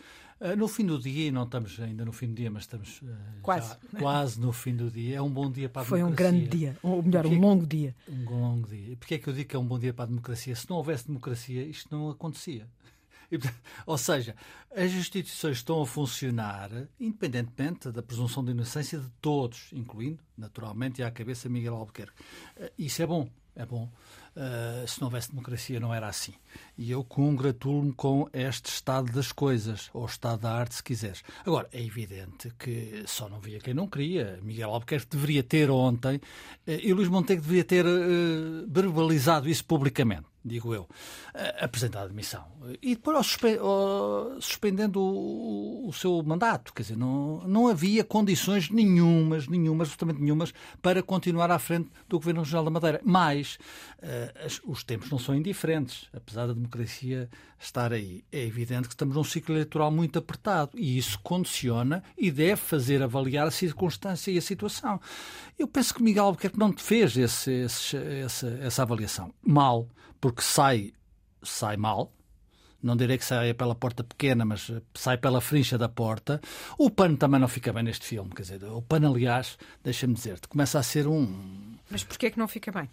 no 0.57 0.69
fim 0.69 0.87
do 0.87 0.99
dia, 0.99 1.29
e 1.29 1.31
não 1.31 1.45
estamos 1.45 1.79
ainda 1.81 2.05
no 2.05 2.13
fim 2.13 2.29
do 2.29 2.35
dia, 2.35 2.51
mas 2.51 2.63
estamos 2.63 3.01
quase. 3.43 3.77
quase 3.99 4.41
no 4.41 4.53
fim 4.53 4.77
do 4.77 4.91
dia, 4.91 5.17
é 5.17 5.23
um 5.23 5.31
bom 5.31 5.51
dia 5.51 5.69
para 5.69 5.83
a 5.83 5.85
Foi 5.85 5.99
democracia. 5.99 6.31
Foi 6.31 6.37
um 6.37 6.41
grande 6.41 6.57
dia, 6.57 6.77
ou 6.83 7.03
melhor, 7.03 7.27
um 7.27 7.41
longo 7.41 7.67
dia. 7.67 7.95
Um 8.09 8.41
longo 8.41 8.69
dia. 8.69 8.93
E 8.93 8.97
porquê 8.97 9.15
é 9.15 9.19
que 9.19 9.29
eu 9.29 9.33
digo 9.33 9.49
que 9.49 9.57
é 9.57 9.59
um 9.59 9.67
bom 9.67 9.79
dia 9.79 9.93
para 9.93 10.05
a 10.05 10.09
democracia? 10.09 10.55
Se 10.55 10.69
não 10.71 10.77
houvesse 10.77 11.07
democracia, 11.07 11.63
isto 11.65 11.95
não 11.95 12.11
acontecia. 12.11 12.67
Ou 13.87 13.99
seja, 13.99 14.35
as 14.75 14.93
instituições 14.93 15.59
estão 15.59 15.81
a 15.83 15.87
funcionar 15.87 16.71
independentemente 17.01 17.91
da 17.91 18.03
presunção 18.03 18.45
de 18.45 18.51
inocência 18.51 18.99
de 18.99 19.09
todos, 19.21 19.73
incluindo, 19.73 20.23
naturalmente, 20.37 21.03
à 21.03 21.11
cabeça 21.11 21.49
Miguel 21.49 21.75
Albuquerque. 21.75 22.23
Eh, 22.57 22.73
isso 22.79 23.03
é 23.03 23.07
bom, 23.07 23.29
é 23.55 23.65
bom. 23.65 23.91
Uh, 24.37 24.87
se 24.87 25.01
não 25.01 25.07
houvesse 25.07 25.31
democracia, 25.31 25.81
não 25.81 25.95
era 25.95 26.07
assim. 26.09 26.35
E 26.77 26.91
eu 26.91 27.03
congratulo-me 27.03 27.95
com 27.95 28.29
este 28.35 28.67
estado 28.67 29.11
das 29.11 29.33
coisas, 29.33 29.89
ou 29.95 30.05
estado 30.05 30.43
da 30.43 30.53
arte, 30.53 30.75
se 30.75 30.83
quiseres. 30.83 31.25
Agora, 31.43 31.67
é 31.73 31.83
evidente 31.83 32.53
que 32.59 33.03
só 33.07 33.31
não 33.31 33.41
via 33.41 33.59
quem 33.61 33.73
não 33.73 33.87
queria. 33.87 34.39
Miguel 34.43 34.71
Albuquerque 34.71 35.09
deveria 35.09 35.43
ter 35.43 35.71
ontem, 35.71 36.17
uh, 36.17 36.21
e 36.67 36.93
Luís 36.93 37.09
Montenegro 37.09 37.45
deveria 37.45 37.65
ter 37.65 37.87
uh, 37.87 38.67
verbalizado 38.69 39.49
isso 39.49 39.65
publicamente 39.65 40.27
digo 40.47 40.75
eu, 40.75 40.89
apresentar 41.61 42.01
a 42.01 42.05
admissão. 42.05 42.45
E 42.83 42.95
depois 42.95 43.27
suspe 43.27 43.59
suspendendo 44.41 45.01
o, 45.01 45.93
seu 45.93 46.23
mandato. 46.23 46.73
Quer 46.73 46.83
dizer, 46.83 46.97
não, 46.97 47.43
não 47.47 47.69
havia 47.69 48.05
condições 48.05 48.71
nenhumas, 48.71 49.47
nenhumas, 49.47 49.89
absolutamente 49.89 50.21
nenhumas, 50.21 50.53
para 50.83 51.03
continuar 51.03 51.51
à 51.51 51.59
frente 51.59 51.91
do 52.09 52.19
Governo 52.19 52.43
Regional 52.43 52.65
da 52.65 52.71
Madeira. 52.71 53.01
Mas 53.05 53.59
uh, 54.03 54.71
os 54.71 54.83
tempos 54.83 55.11
não 55.11 55.19
são 55.19 55.35
indiferentes, 55.35 56.09
apesar 56.13 56.47
da 56.47 56.53
democracia 56.53 57.29
estar 57.59 57.93
aí. 57.93 58.25
É 58.31 58.45
evidente 58.45 58.89
que 58.89 58.95
estamos 58.95 59.17
num 59.17 59.25
ciclo 59.25 59.55
eleitoral 59.55 59.91
muito 59.91 60.19
apertado 60.19 60.79
e 60.79 60.99
isso 60.99 61.19
condiciona 61.21 62.03
e 62.17 62.31
deve 62.31 62.57
fazer 62.57 63.03
avaliar 63.03 63.47
a 63.47 63.51
circunstância 63.51 64.31
e 64.31 64.39
a 64.39 64.43
situação. 64.43 65.01
Eu 65.59 65.67
penso 65.67 65.95
que 65.95 66.03
Miguel 66.03 66.25
Albuquerque 66.25 66.59
não 66.59 66.73
fez 66.77 67.17
esse, 67.17 67.51
esse, 67.51 67.97
essa, 67.97 68.49
essa 68.61 68.83
avaliação. 68.83 69.33
Mal 69.43 69.89
porque 70.21 70.43
sai, 70.43 70.93
sai 71.43 71.77
mal. 71.77 72.13
Não 72.83 72.97
direi 72.97 73.19
que 73.19 73.25
saia 73.25 73.55
pela 73.55 73.75
porta 73.75 74.05
pequena, 74.05 74.45
mas 74.45 74.71
sai 74.95 75.17
pela 75.19 75.41
frincha 75.41 75.77
da 75.77 75.89
porta. 75.89 76.41
O 76.79 76.91
pano 76.91 77.17
também 77.17 77.41
não 77.41 77.49
fica 77.49 77.73
bem 77.73 77.83
neste 77.83 78.07
filme. 78.07 78.31
Quer 78.31 78.43
dizer, 78.43 78.65
o 78.65 78.83
pano, 78.83 79.09
aliás, 79.09 79.59
deixa-me 79.83 80.15
dizer-te, 80.15 80.47
começa 80.47 80.79
a 80.79 80.83
ser 80.83 81.07
um. 81.07 81.75
Mas 81.91 82.05
porquê 82.05 82.27
é 82.27 82.31
que 82.31 82.39
não 82.39 82.47
fica 82.47 82.71
bem? 82.71 82.89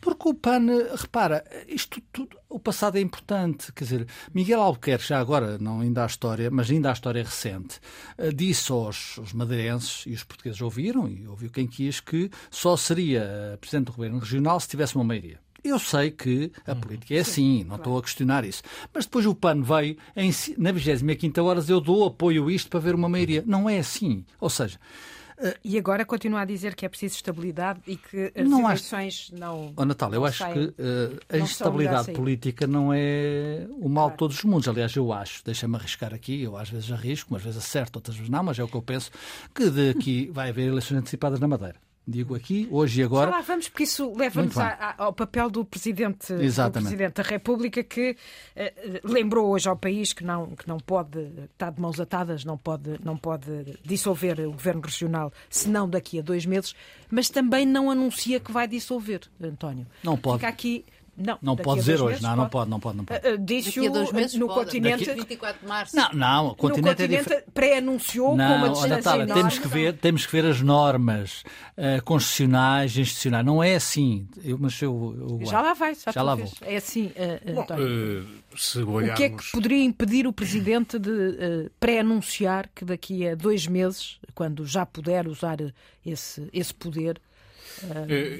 Porque 0.00 0.28
o 0.28 0.34
PAN, 0.34 0.66
repara, 0.96 1.44
isto 1.68 2.00
tudo, 2.10 2.38
o 2.48 2.58
passado 2.58 2.96
é 2.96 3.00
importante. 3.00 3.70
Quer 3.72 3.84
dizer, 3.84 4.06
Miguel 4.32 4.62
Albuquerque, 4.62 5.06
já 5.06 5.20
agora, 5.20 5.58
não 5.58 5.80
ainda 5.80 6.02
há 6.02 6.06
história, 6.06 6.50
mas 6.50 6.70
ainda 6.70 6.88
há 6.88 6.92
história 6.92 7.22
recente, 7.22 7.78
eh, 8.16 8.32
disse 8.32 8.72
aos, 8.72 9.18
aos 9.18 9.34
madeirenses, 9.34 10.06
e 10.06 10.12
os 10.12 10.24
portugueses 10.24 10.60
ouviram, 10.62 11.06
e 11.06 11.28
ouviu 11.28 11.50
quem 11.50 11.66
quis, 11.66 12.00
que 12.00 12.30
só 12.50 12.76
seria 12.78 13.22
eh, 13.24 13.56
presidente 13.58 13.86
do 13.86 13.92
governo 13.92 14.18
regional 14.18 14.58
se 14.58 14.68
tivesse 14.68 14.94
uma 14.96 15.04
maioria. 15.04 15.38
Eu 15.62 15.78
sei 15.78 16.10
que 16.10 16.50
a 16.66 16.72
uhum. 16.72 16.80
política 16.80 17.14
é 17.14 17.18
assim, 17.18 17.60
não 17.60 17.68
claro. 17.68 17.82
estou 17.82 17.98
a 17.98 18.02
questionar 18.02 18.44
isso. 18.44 18.62
Mas 18.92 19.04
depois 19.04 19.26
o 19.26 19.34
PAN 19.34 19.62
veio, 19.62 19.96
em, 20.16 20.30
na 20.58 20.72
25 20.72 21.40
hora 21.42 21.62
eu 21.68 21.80
dou 21.80 22.06
apoio 22.06 22.48
a 22.48 22.52
isto 22.52 22.70
para 22.70 22.80
ver 22.80 22.94
uma 22.94 23.08
maioria. 23.08 23.42
Não 23.46 23.68
é 23.68 23.78
assim. 23.78 24.24
Ou 24.40 24.50
seja. 24.50 24.78
Uh, 25.40 25.56
e 25.64 25.78
agora 25.78 26.04
continua 26.04 26.42
a 26.42 26.44
dizer 26.44 26.74
que 26.74 26.84
é 26.84 26.88
preciso 26.88 27.14
estabilidade 27.14 27.80
e 27.86 27.96
que 27.96 28.30
as 28.36 28.46
não 28.46 28.66
eleições 28.66 29.30
acho... 29.32 29.40
não. 29.40 29.72
Oh, 29.74 29.84
Natal, 29.86 30.12
eu 30.12 30.22
acho 30.26 30.44
que 30.52 30.58
uh, 30.58 31.18
a 31.30 31.38
instabilidade 31.38 32.12
política 32.12 32.66
não 32.66 32.92
é 32.92 33.66
o 33.70 33.88
mal 33.88 34.04
claro. 34.04 34.10
de 34.10 34.18
todos 34.18 34.36
os 34.36 34.44
mundos. 34.44 34.68
Aliás, 34.68 34.94
eu 34.94 35.10
acho, 35.10 35.42
deixa-me 35.42 35.76
arriscar 35.76 36.12
aqui, 36.12 36.42
eu 36.42 36.58
às 36.58 36.68
vezes 36.68 36.92
arrisco, 36.92 37.32
umas 37.32 37.42
vezes 37.42 37.56
acerto, 37.56 37.98
outras 37.98 38.16
vezes 38.16 38.30
não, 38.30 38.42
mas 38.44 38.58
é 38.58 38.64
o 38.64 38.68
que 38.68 38.76
eu 38.76 38.82
penso, 38.82 39.10
que 39.54 39.70
daqui 39.70 40.28
vai 40.32 40.50
haver 40.50 40.68
eleições 40.68 40.98
antecipadas 40.98 41.40
na 41.40 41.48
Madeira 41.48 41.76
Digo 42.10 42.34
aqui, 42.34 42.66
hoje 42.72 43.00
e 43.00 43.04
agora. 43.04 43.30
Já 43.30 43.36
lá 43.36 43.42
vamos, 43.42 43.68
porque 43.68 43.84
isso 43.84 44.12
leva-nos 44.16 44.56
ao 44.98 45.12
papel 45.12 45.48
do 45.48 45.64
Presidente, 45.64 46.32
do 46.32 46.72
Presidente 46.72 47.14
da 47.14 47.22
República, 47.22 47.84
que 47.84 48.16
uh, 48.56 49.00
lembrou 49.04 49.48
hoje 49.48 49.68
ao 49.68 49.76
país 49.76 50.12
que 50.12 50.24
não, 50.24 50.56
que 50.56 50.66
não 50.66 50.78
pode 50.78 51.20
estar 51.52 51.70
de 51.70 51.80
mãos 51.80 52.00
atadas, 52.00 52.44
não 52.44 52.58
pode, 52.58 52.98
não 53.04 53.16
pode 53.16 53.78
dissolver 53.84 54.40
o 54.40 54.50
Governo 54.50 54.82
Regional, 54.82 55.32
senão 55.48 55.88
daqui 55.88 56.18
a 56.18 56.22
dois 56.22 56.44
meses, 56.44 56.74
mas 57.08 57.28
também 57.28 57.64
não 57.64 57.88
anuncia 57.90 58.40
que 58.40 58.50
vai 58.50 58.66
dissolver, 58.66 59.20
António. 59.40 59.86
Não 60.02 60.16
pode. 60.16 60.38
Fica 60.38 60.48
aqui 60.48 60.84
não, 61.20 61.38
não 61.42 61.56
pode 61.56 61.80
dizer 61.80 62.00
hoje, 62.00 62.22
não, 62.22 62.34
não 62.34 62.48
pode, 62.48 62.70
não 62.70 62.80
pode, 62.80 62.96
não 62.96 63.04
pode. 63.04 63.26
Uh, 63.26 63.38
Disse 63.38 63.78
o, 63.80 63.90
dois 63.90 64.12
meses 64.12 64.34
no 64.34 64.46
pode. 64.46 64.60
continente. 64.60 65.04
Daqui... 65.04 65.20
24 65.20 65.60
de 65.60 65.68
março. 65.68 65.96
Não, 65.96 66.12
não, 66.12 66.46
o 66.48 66.54
continente, 66.54 67.02
no 67.02 67.08
continente 67.08 67.32
é 67.32 67.44
pré-anunciou 67.52 68.28
com 68.28 68.34
uma 68.34 68.68
distância 68.70 68.96
Natália, 68.96 69.22
enorme. 69.24 69.42
Temos 69.42 69.58
que 69.58 69.68
ver, 69.68 69.92
temos 69.94 70.26
que 70.26 70.32
ver 70.32 70.46
as 70.46 70.60
normas 70.60 71.44
uh, 71.76 72.02
constitucionais, 72.04 72.96
institucionais. 72.96 73.44
Não 73.44 73.62
é 73.62 73.74
assim. 73.74 74.26
Eu, 74.42 74.58
mas 74.58 74.80
eu, 74.80 75.38
eu 75.40 75.46
já 75.46 75.60
lá 75.60 75.74
vai, 75.74 75.94
já, 75.94 76.10
já 76.10 76.22
lá 76.22 76.34
vou. 76.34 76.50
É 76.62 76.76
assim, 76.76 77.06
uh, 77.06 77.54
Bom, 77.54 77.66
olharmos... 78.92 79.12
O 79.12 79.16
que 79.16 79.22
é 79.22 79.28
que 79.30 79.52
poderia 79.52 79.84
impedir 79.84 80.26
o 80.26 80.32
Presidente 80.32 80.98
de 80.98 81.70
pré-anunciar 81.78 82.68
que 82.74 82.84
daqui 82.84 83.28
a 83.28 83.34
dois 83.34 83.66
meses, 83.66 84.18
quando 84.34 84.66
já 84.66 84.86
puder 84.86 85.28
usar 85.28 85.58
esse, 86.04 86.48
esse 86.52 86.74
poder, 86.74 87.16
eh, 87.16 87.29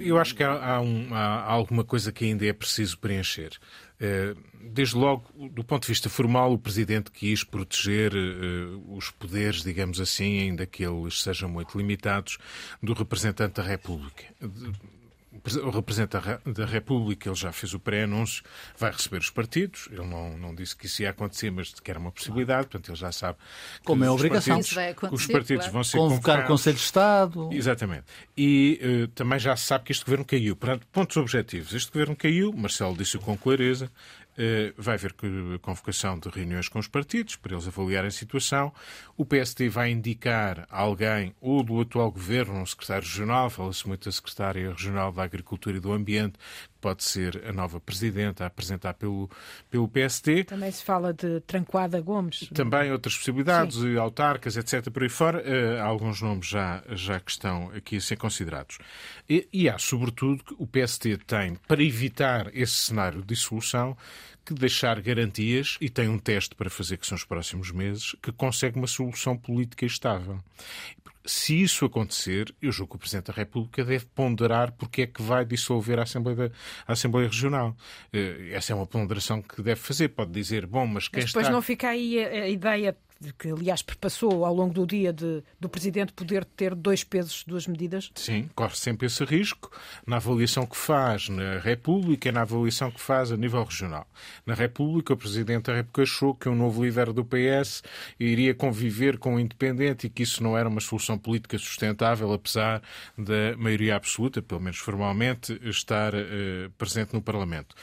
eu 0.00 0.18
acho 0.18 0.34
que 0.34 0.42
há, 0.42 0.52
há, 0.52 0.80
um, 0.80 1.14
há, 1.14 1.42
alguma 1.44 1.84
coisa 1.84 2.12
que 2.12 2.24
ainda 2.24 2.46
é 2.46 2.52
preciso 2.52 2.98
preencher. 2.98 3.52
Eh, 3.98 4.34
desde 4.62 4.96
logo, 4.96 5.30
do 5.50 5.62
ponto 5.62 5.82
de 5.82 5.88
vista 5.88 6.08
formal, 6.08 6.52
o 6.52 6.58
Presidente 6.58 7.10
quis 7.10 7.44
proteger 7.44 8.14
uh, 8.14 8.96
os 8.96 9.10
poderes, 9.10 9.62
digamos 9.62 10.00
assim, 10.00 10.40
ainda 10.40 10.66
que 10.66 10.84
eles 10.84 11.22
sejam 11.22 11.48
muito 11.48 11.76
limitados, 11.76 12.38
do 12.82 12.92
representante 12.94 13.54
da 13.54 13.62
República 13.62 14.24
o 15.62 15.70
representante 15.70 16.16
da 16.44 16.66
República, 16.66 17.28
ele 17.28 17.36
já 17.36 17.52
fez 17.52 17.72
o 17.72 17.78
pré-anúncio, 17.78 18.42
vai 18.76 18.90
receber 18.90 19.18
os 19.18 19.30
partidos. 19.30 19.88
Ele 19.92 20.04
não, 20.04 20.36
não 20.36 20.54
disse 20.54 20.76
que 20.76 20.86
isso 20.86 21.02
ia 21.02 21.10
acontecer, 21.10 21.50
mas 21.52 21.72
que 21.72 21.90
era 21.90 22.00
uma 22.00 22.10
possibilidade, 22.10 22.66
portanto, 22.66 22.88
ele 22.90 22.98
já 22.98 23.12
sabe. 23.12 23.38
Como 23.84 24.04
é 24.04 24.10
obrigação. 24.10 24.60
Partidos, 24.60 25.12
os 25.12 25.26
partidos 25.26 25.66
claro. 25.66 25.72
vão 25.72 25.84
ser 25.84 25.98
Convocar 25.98 26.44
o 26.44 26.46
Conselho 26.48 26.76
de 26.76 26.82
Estado. 26.82 27.48
Exatamente. 27.52 28.04
E 28.36 28.80
uh, 28.82 29.08
também 29.08 29.38
já 29.38 29.54
se 29.56 29.66
sabe 29.66 29.84
que 29.84 29.92
este 29.92 30.04
governo 30.04 30.24
caiu. 30.24 30.56
Portanto, 30.56 30.86
pontos 30.90 31.16
objetivos. 31.16 31.72
Este 31.72 31.92
governo 31.92 32.16
caiu, 32.16 32.52
Marcelo 32.52 32.96
disse-o 32.96 33.20
com 33.20 33.36
clareza, 33.36 33.90
vai 34.76 34.94
haver 34.94 35.14
convocação 35.60 36.18
de 36.18 36.28
reuniões 36.28 36.68
com 36.68 36.78
os 36.78 36.88
partidos 36.88 37.36
para 37.36 37.54
eles 37.54 37.66
avaliarem 37.66 38.08
a 38.08 38.12
situação. 38.12 38.72
O 39.16 39.24
PSD 39.24 39.68
vai 39.68 39.90
indicar 39.90 40.66
alguém, 40.70 41.34
ou 41.40 41.62
do 41.62 41.80
atual 41.80 42.10
governo, 42.10 42.60
um 42.60 42.66
secretário 42.66 43.06
regional, 43.06 43.50
fala-se 43.50 43.86
muito 43.86 44.04
da 44.04 44.12
secretária 44.12 44.70
regional 44.70 45.12
da 45.12 45.22
Agricultura 45.22 45.76
e 45.76 45.80
do 45.80 45.92
Ambiente, 45.92 46.38
pode 46.80 47.04
ser 47.04 47.44
a 47.46 47.52
nova 47.52 47.78
presidente 47.78 48.42
a 48.42 48.46
apresentar 48.46 48.94
pelo, 48.94 49.30
pelo 49.70 49.86
PSD. 49.86 50.44
Também 50.44 50.70
se 50.70 50.82
fala 50.82 51.12
de 51.12 51.40
Tranquada 51.40 52.00
Gomes. 52.00 52.48
Também 52.54 52.90
outras 52.90 53.16
possibilidades, 53.16 53.76
Sim. 53.76 53.96
autarcas, 53.96 54.56
etc. 54.56 54.90
Por 54.90 55.02
aí 55.02 55.08
fora, 55.08 55.42
uh, 55.42 55.82
alguns 55.82 56.22
nomes 56.22 56.46
já, 56.46 56.82
já 56.90 57.20
que 57.20 57.30
estão 57.30 57.70
aqui 57.74 57.96
a 57.96 58.00
ser 58.00 58.16
considerados. 58.16 58.78
E, 59.28 59.46
e 59.52 59.68
há, 59.68 59.78
sobretudo, 59.78 60.42
o 60.58 60.66
PSD 60.66 61.18
tem, 61.18 61.56
para 61.68 61.82
evitar 61.82 62.50
esse 62.54 62.72
cenário 62.72 63.20
de 63.20 63.26
dissolução, 63.28 63.96
que 64.44 64.54
deixar 64.54 65.00
garantias, 65.00 65.76
e 65.80 65.88
tem 65.88 66.08
um 66.08 66.18
teste 66.18 66.54
para 66.54 66.70
fazer, 66.70 66.96
que 66.96 67.06
são 67.06 67.16
os 67.16 67.24
próximos 67.24 67.70
meses, 67.70 68.14
que 68.22 68.32
consegue 68.32 68.78
uma 68.78 68.86
solução 68.86 69.36
política 69.36 69.86
estável 69.86 70.40
se 71.24 71.60
isso 71.60 71.84
acontecer, 71.84 72.54
eu 72.62 72.72
julgo 72.72 72.92
que 72.92 72.96
o 72.96 72.98
Presidente 72.98 73.26
da 73.26 73.32
República 73.32 73.84
deve 73.84 74.06
ponderar 74.06 74.72
porque 74.72 75.02
é 75.02 75.06
que 75.06 75.22
vai 75.22 75.44
dissolver 75.44 75.98
a 75.98 76.02
Assembleia, 76.02 76.36
da, 76.36 76.54
a 76.86 76.92
Assembleia 76.92 77.28
Regional. 77.28 77.76
Eh, 78.12 78.50
essa 78.52 78.72
é 78.72 78.76
uma 78.76 78.86
ponderação 78.86 79.42
que 79.42 79.62
deve 79.62 79.80
fazer. 79.80 80.08
Pode 80.08 80.32
dizer, 80.32 80.66
bom, 80.66 80.86
mas 80.86 81.08
quem 81.08 81.22
mas 81.22 81.30
depois 81.30 81.46
está... 81.46 81.52
não 81.52 81.62
fica 81.62 81.88
aí 81.88 82.24
a, 82.24 82.44
a 82.44 82.48
ideia 82.48 82.96
que 83.38 83.50
aliás 83.50 83.82
perpassou 83.82 84.44
ao 84.44 84.54
longo 84.54 84.72
do 84.72 84.86
dia 84.86 85.12
de, 85.12 85.42
do 85.58 85.68
Presidente 85.68 86.12
poder 86.12 86.44
ter 86.44 86.74
dois 86.74 87.04
pesos, 87.04 87.44
duas 87.46 87.66
medidas? 87.66 88.10
Sim, 88.14 88.48
corre 88.54 88.74
sempre 88.76 89.06
esse 89.06 89.22
risco 89.24 89.70
na 90.06 90.16
avaliação 90.16 90.64
que 90.66 90.76
faz 90.76 91.28
na 91.28 91.58
República 91.58 92.28
e 92.28 92.32
na 92.32 92.42
avaliação 92.42 92.90
que 92.90 93.00
faz 93.00 93.30
a 93.30 93.36
nível 93.36 93.62
regional. 93.62 94.06
Na 94.46 94.54
República, 94.54 95.12
o 95.12 95.16
Presidente 95.16 95.64
da 95.64 95.74
República 95.74 96.02
achou 96.02 96.34
que 96.34 96.48
um 96.48 96.54
novo 96.54 96.82
líder 96.84 97.12
do 97.12 97.24
PS 97.24 97.82
iria 98.18 98.54
conviver 98.54 99.18
com 99.18 99.34
o 99.34 99.40
independente 99.40 100.06
e 100.06 100.10
que 100.10 100.22
isso 100.22 100.42
não 100.42 100.56
era 100.56 100.68
uma 100.68 100.80
solução 100.80 101.18
política 101.18 101.58
sustentável, 101.58 102.32
apesar 102.32 102.82
da 103.18 103.56
maioria 103.58 103.96
absoluta, 103.96 104.40
pelo 104.40 104.60
menos 104.60 104.78
formalmente, 104.78 105.60
estar 105.62 106.14
uh, 106.14 106.70
presente 106.78 107.12
no 107.12 107.20
Parlamento. 107.20 107.74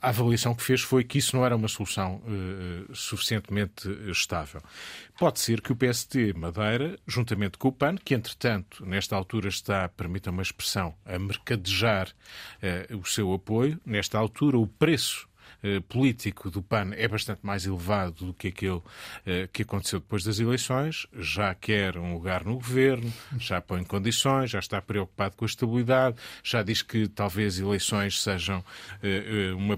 A 0.00 0.08
avaliação 0.08 0.54
que 0.54 0.62
fez 0.62 0.80
foi 0.80 1.04
que 1.04 1.18
isso 1.18 1.36
não 1.36 1.44
era 1.44 1.54
uma 1.54 1.68
solução 1.68 2.22
uh, 2.26 2.94
suficientemente 2.94 3.88
estável. 4.10 4.62
Pode 5.18 5.40
ser 5.40 5.60
que 5.60 5.72
o 5.72 5.76
PST 5.76 6.32
Madeira, 6.34 6.98
juntamente 7.06 7.58
com 7.58 7.68
o 7.68 7.72
PAN, 7.72 7.96
que 7.96 8.14
entretanto, 8.14 8.86
nesta 8.86 9.16
altura 9.16 9.48
está, 9.48 9.88
permita 9.88 10.30
uma 10.30 10.42
expressão, 10.42 10.94
a 11.04 11.18
mercadejar 11.18 12.08
uh, 12.90 12.96
o 12.96 13.04
seu 13.04 13.32
apoio, 13.32 13.80
nesta 13.84 14.16
altura 14.16 14.58
o 14.58 14.66
preço 14.66 15.28
eh, 15.60 15.80
político 15.80 16.50
do 16.50 16.62
PAN 16.62 16.92
é 16.94 17.08
bastante 17.08 17.40
mais 17.42 17.66
elevado 17.66 18.26
do 18.26 18.34
que 18.34 18.48
aquele 18.48 18.80
eh, 19.26 19.48
que 19.52 19.62
aconteceu 19.62 19.98
depois 19.98 20.22
das 20.22 20.38
eleições, 20.38 21.08
já 21.18 21.52
quer 21.52 21.98
um 21.98 22.14
lugar 22.14 22.44
no 22.44 22.54
governo, 22.54 23.12
já 23.38 23.60
põe 23.60 23.82
condições, 23.82 24.50
já 24.50 24.60
está 24.60 24.80
preocupado 24.80 25.36
com 25.36 25.44
a 25.44 25.48
estabilidade, 25.48 26.16
já 26.44 26.62
diz 26.62 26.80
que 26.82 27.08
talvez 27.08 27.58
eleições 27.58 28.22
sejam 28.22 28.64
eh, 29.02 29.52
uma, 29.52 29.76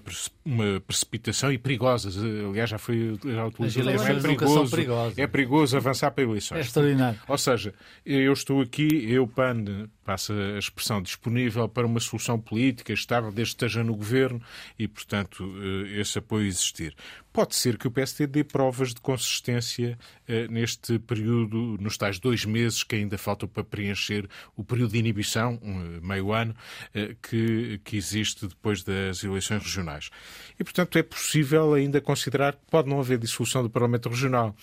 uma 0.51 0.81
precipitação 0.81 1.53
e 1.53 1.59
perigosas. 1.59 2.17
Aliás, 2.19 2.71
já 2.71 2.79
foi 2.79 3.19
já 3.25 3.47
utilizado. 3.47 3.89
É 3.89 4.21
perigoso, 4.21 4.77
é 5.17 5.27
perigoso 5.27 5.77
avançar 5.77 6.11
para 6.11 6.25
eleições. 6.25 6.59
É 6.59 6.61
extraordinário. 6.61 7.21
Ou 7.29 7.39
seja, 7.39 7.73
eu 8.05 8.33
estou 8.33 8.61
aqui, 8.61 8.89
eu, 9.09 9.29
PAN, 9.29 9.89
passa 10.05 10.35
a 10.35 10.59
expressão 10.59 11.01
disponível 11.01 11.69
para 11.69 11.87
uma 11.87 12.01
solução 12.01 12.39
política 12.39 12.93
estável, 12.93 13.31
desde 13.31 13.55
que 13.55 13.65
esteja 13.65 13.85
no 13.85 13.95
governo 13.95 14.43
e, 14.77 14.89
portanto, 14.89 15.45
eh, 15.63 16.01
esse 16.01 16.19
apoio 16.19 16.47
existir. 16.47 16.97
Pode 17.33 17.55
ser 17.55 17.79
que 17.79 17.87
o 17.87 17.91
PSD 17.91 18.27
dê 18.27 18.43
provas 18.43 18.93
de 18.93 19.01
consistência 19.01 19.97
eh, 20.27 20.49
neste 20.49 20.99
período, 20.99 21.77
nos 21.81 21.97
tais 21.97 22.19
dois 22.19 22.45
meses 22.45 22.83
que 22.83 22.97
ainda 22.97 23.17
faltam 23.17 23.49
para 23.49 23.63
preencher 23.63 24.29
o 24.57 24.65
período 24.65 24.93
de 24.93 24.99
inibição, 24.99 25.57
um, 25.63 26.01
meio 26.03 26.33
ano, 26.33 26.55
eh, 26.93 27.15
que, 27.23 27.81
que 27.85 27.97
existe 27.97 28.49
depois 28.49 28.83
das 28.83 29.23
eleições 29.23 29.63
regionais. 29.63 30.11
E, 30.59 30.65
portanto, 30.65 30.99
é 30.99 31.05
possível 31.05 31.75
ainda 31.75 32.01
considerar 32.01 32.55
que 32.55 32.67
pode 32.69 32.89
não 32.89 32.99
haver 32.99 33.19
dissolução 33.19 33.63
do 33.63 33.71
Parlamento 33.71 34.09
Regional. 34.09 34.55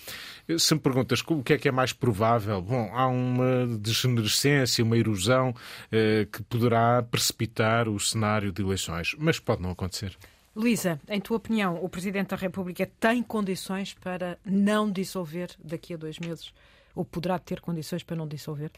Se 0.58 0.74
me 0.74 0.80
perguntas 0.80 1.22
o 1.26 1.42
que 1.42 1.54
é 1.54 1.58
que 1.58 1.68
é 1.68 1.72
mais 1.72 1.94
provável, 1.94 2.60
bom, 2.60 2.90
há 2.92 3.06
uma 3.06 3.66
degenerescência, 3.78 4.84
uma 4.84 4.98
erosão 4.98 5.54
eh, 5.90 6.28
que 6.30 6.42
poderá 6.42 7.02
precipitar 7.02 7.88
o 7.88 7.98
cenário 7.98 8.52
de 8.52 8.60
eleições, 8.60 9.16
mas 9.18 9.38
pode 9.38 9.62
não 9.62 9.70
acontecer. 9.70 10.16
Luísa, 10.58 11.00
em 11.08 11.20
tua 11.20 11.36
opinião, 11.36 11.78
o 11.84 11.88
Presidente 11.88 12.30
da 12.30 12.36
República 12.36 12.84
tem 12.98 13.22
condições 13.22 13.94
para 13.94 14.36
não 14.44 14.90
dissolver 14.90 15.50
daqui 15.62 15.94
a 15.94 15.96
dois 15.96 16.18
meses? 16.18 16.52
Ou 16.96 17.04
poderá 17.04 17.38
ter 17.38 17.60
condições 17.60 18.02
para 18.02 18.16
não 18.16 18.26
dissolver? 18.26 18.72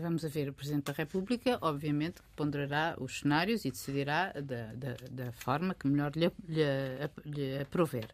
Vamos 0.00 0.24
a 0.24 0.28
ver, 0.28 0.48
o 0.48 0.54
Presidente 0.54 0.84
da 0.84 0.94
República, 0.94 1.58
obviamente, 1.60 2.22
ponderará 2.34 2.96
os 2.98 3.20
cenários 3.20 3.66
e 3.66 3.70
decidirá 3.70 4.32
da, 4.32 4.72
da, 4.72 4.96
da 5.10 5.32
forma 5.32 5.74
que 5.74 5.86
melhor 5.86 6.12
lhe, 6.16 6.32
lhe, 6.48 6.64
lhe 7.26 7.58
aprover. 7.58 8.08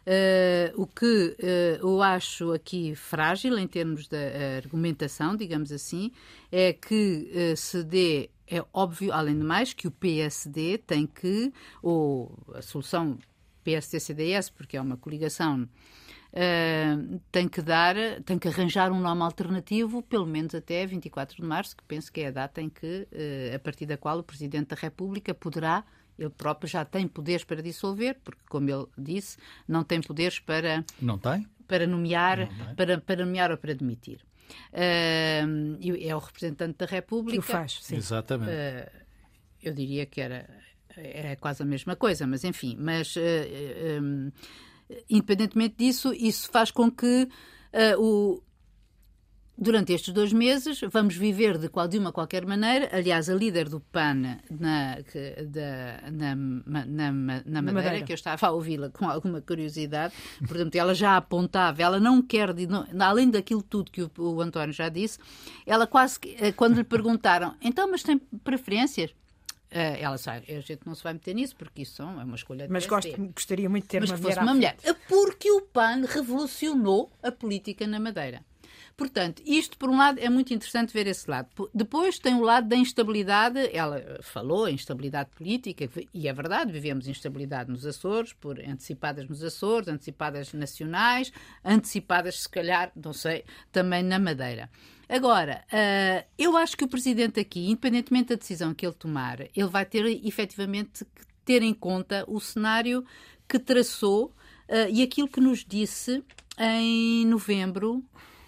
Uh, 0.00 0.82
o 0.82 0.88
que 0.88 1.36
uh, 1.38 1.86
eu 1.86 2.02
acho 2.02 2.52
aqui 2.52 2.96
frágil 2.96 3.56
em 3.58 3.68
termos 3.68 4.08
da 4.08 4.18
argumentação, 4.56 5.36
digamos 5.36 5.70
assim, 5.70 6.10
é 6.50 6.72
que 6.72 7.30
uh, 7.32 7.56
se 7.56 7.84
dê 7.84 8.28
é 8.50 8.64
óbvio, 8.72 9.12
além 9.12 9.38
de 9.38 9.44
mais, 9.44 9.72
que 9.72 9.86
o 9.86 9.90
PSD 9.90 10.78
tem 10.78 11.06
que, 11.06 11.52
ou 11.80 12.36
a 12.52 12.60
solução 12.60 13.16
PSD-CDS, 13.62 14.50
porque 14.50 14.76
é 14.76 14.80
uma 14.80 14.96
coligação, 14.96 15.62
uh, 15.62 17.20
tem 17.30 17.48
que 17.48 17.62
dar, 17.62 17.94
tem 18.24 18.38
que 18.38 18.48
arranjar 18.48 18.90
um 18.90 19.00
nome 19.00 19.22
alternativo, 19.22 20.02
pelo 20.02 20.26
menos 20.26 20.54
até 20.54 20.84
24 20.84 21.36
de 21.36 21.42
março, 21.42 21.76
que 21.76 21.84
penso 21.84 22.12
que 22.12 22.22
é 22.22 22.26
a 22.26 22.30
data 22.32 22.60
em 22.60 22.68
que, 22.68 23.06
uh, 23.12 23.54
a 23.54 23.58
partir 23.60 23.86
da 23.86 23.96
qual 23.96 24.18
o 24.18 24.24
Presidente 24.24 24.68
da 24.68 24.76
República 24.76 25.32
poderá 25.32 25.84
ele 26.18 26.28
próprio 26.28 26.68
já 26.68 26.84
tem 26.84 27.08
poderes 27.08 27.44
para 27.44 27.62
dissolver, 27.62 28.18
porque, 28.22 28.42
como 28.46 28.68
ele 28.68 28.86
disse, 28.98 29.38
não 29.66 29.82
tem 29.82 30.02
poderes 30.02 30.38
para. 30.38 30.84
Não 31.00 31.16
tem? 31.16 31.46
Para 31.66 31.86
nomear, 31.86 32.46
Para, 32.76 33.00
para 33.00 33.24
nomear 33.24 33.50
ou 33.50 33.56
para 33.56 33.72
demitir. 33.74 34.20
Uh, 34.72 35.98
é 36.00 36.14
o 36.14 36.18
representante 36.18 36.78
da 36.78 36.86
República. 36.86 37.32
Que 37.32 37.38
o 37.38 37.42
faz, 37.42 37.78
sim. 37.82 37.96
Exatamente. 37.96 38.50
Uh, 38.50 38.90
eu 39.62 39.74
diria 39.74 40.06
que 40.06 40.20
era, 40.20 40.48
era 40.96 41.36
quase 41.36 41.62
a 41.62 41.66
mesma 41.66 41.96
coisa, 41.96 42.26
mas 42.26 42.44
enfim. 42.44 42.76
Mas, 42.78 43.16
uh, 43.16 43.20
um, 44.02 44.32
independentemente 45.08 45.76
disso, 45.78 46.12
isso 46.14 46.50
faz 46.50 46.70
com 46.70 46.90
que 46.90 47.28
o 47.98 48.42
durante 49.60 49.92
estes 49.92 50.12
dois 50.14 50.32
meses 50.32 50.80
vamos 50.90 51.14
viver 51.14 51.58
de, 51.58 51.68
qual, 51.68 51.86
de 51.86 51.98
uma 51.98 52.10
qualquer 52.10 52.46
maneira. 52.46 52.88
Aliás, 52.92 53.28
a 53.28 53.34
líder 53.34 53.68
do 53.68 53.78
PAN 53.78 54.38
na, 54.50 54.96
da, 55.46 56.10
na, 56.10 56.34
na, 56.34 56.86
na, 56.86 57.12
Madeira, 57.12 57.72
Madeira, 57.72 58.06
que 58.06 58.12
eu 58.12 58.14
estava 58.14 58.46
a 58.46 58.50
ouvi-la 58.50 58.88
com 58.88 59.08
alguma 59.08 59.42
curiosidade, 59.42 60.14
portanto, 60.46 60.74
ela 60.76 60.94
já 60.94 61.16
apontava, 61.16 61.82
ela 61.82 62.00
não 62.00 62.22
quer, 62.22 62.54
não, 62.66 62.86
além 62.98 63.28
daquilo 63.30 63.62
tudo 63.62 63.90
que 63.90 64.02
o, 64.02 64.10
o 64.16 64.40
António 64.40 64.72
já 64.72 64.88
disse, 64.88 65.18
ela 65.66 65.86
quase, 65.86 66.18
eh, 66.38 66.52
quando 66.52 66.76
lhe 66.76 66.84
perguntaram, 66.84 67.54
então, 67.60 67.90
mas 67.90 68.02
tem 68.02 68.18
preferências? 68.42 69.10
Uh, 69.72 69.94
ela 70.00 70.18
sabe, 70.18 70.52
a 70.52 70.60
gente 70.60 70.80
não 70.84 70.96
se 70.96 71.04
vai 71.04 71.12
meter 71.12 71.32
nisso 71.32 71.54
porque 71.54 71.82
isso 71.82 72.02
é 72.02 72.04
uma 72.04 72.34
escolha 72.34 72.66
de 72.66 72.72
Mas 72.72 72.86
gosto, 72.86 73.16
gostaria 73.32 73.68
muito 73.68 73.84
de 73.84 73.88
ter 73.90 74.00
Mas 74.00 74.10
uma 74.10 74.16
que 74.18 74.22
mulher. 74.24 74.42
uma 74.42 74.54
mulher. 74.54 74.76
Porque 75.08 75.48
o 75.48 75.60
PAN 75.60 76.02
revolucionou 76.08 77.12
a 77.22 77.30
política 77.30 77.86
na 77.86 78.00
Madeira. 78.00 78.44
Portanto, 79.00 79.42
isto, 79.46 79.78
por 79.78 79.88
um 79.88 79.96
lado, 79.96 80.20
é 80.20 80.28
muito 80.28 80.52
interessante 80.52 80.92
ver 80.92 81.06
esse 81.06 81.28
lado. 81.30 81.48
Depois 81.72 82.18
tem 82.18 82.34
o 82.34 82.42
lado 82.42 82.68
da 82.68 82.76
instabilidade. 82.76 83.70
Ela 83.72 84.18
falou 84.20 84.68
em 84.68 84.74
instabilidade 84.74 85.30
política, 85.30 85.88
e 86.12 86.28
é 86.28 86.32
verdade, 86.34 86.70
vivemos 86.70 87.08
instabilidade 87.08 87.70
nos 87.70 87.86
Açores, 87.86 88.34
por 88.34 88.60
antecipadas 88.60 89.26
nos 89.26 89.42
Açores, 89.42 89.88
antecipadas 89.88 90.52
nacionais, 90.52 91.32
antecipadas, 91.64 92.40
se 92.40 92.48
calhar, 92.50 92.92
não 92.94 93.14
sei, 93.14 93.42
também 93.72 94.02
na 94.02 94.18
Madeira. 94.18 94.68
Agora, 95.08 95.64
uh, 95.72 96.28
eu 96.36 96.54
acho 96.58 96.76
que 96.76 96.84
o 96.84 96.88
Presidente 96.88 97.40
aqui, 97.40 97.70
independentemente 97.70 98.28
da 98.28 98.34
decisão 98.34 98.74
que 98.74 98.84
ele 98.84 98.92
tomar, 98.92 99.40
ele 99.40 99.68
vai 99.68 99.86
ter 99.86 100.04
efetivamente 100.26 101.06
que 101.06 101.22
ter 101.42 101.62
em 101.62 101.72
conta 101.72 102.22
o 102.28 102.38
cenário 102.38 103.02
que 103.48 103.58
traçou 103.58 104.26
uh, 104.26 104.90
e 104.90 105.02
aquilo 105.02 105.26
que 105.26 105.40
nos 105.40 105.64
disse 105.64 106.22
em 106.58 107.24
novembro 107.24 108.04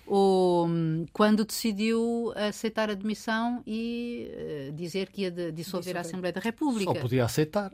ou 0.06 0.68
quando 1.12 1.44
decidiu 1.44 2.32
aceitar 2.34 2.90
a 2.90 2.94
demissão 2.94 3.62
e 3.66 4.28
uh, 4.68 4.72
dizer 4.72 5.08
que 5.10 5.22
ia 5.22 5.30
de, 5.30 5.52
dissolver 5.52 5.96
a 5.96 6.00
Assembleia 6.00 6.32
da 6.32 6.40
República. 6.40 6.92
Só 6.92 7.00
podia 7.00 7.24
aceitar. 7.24 7.72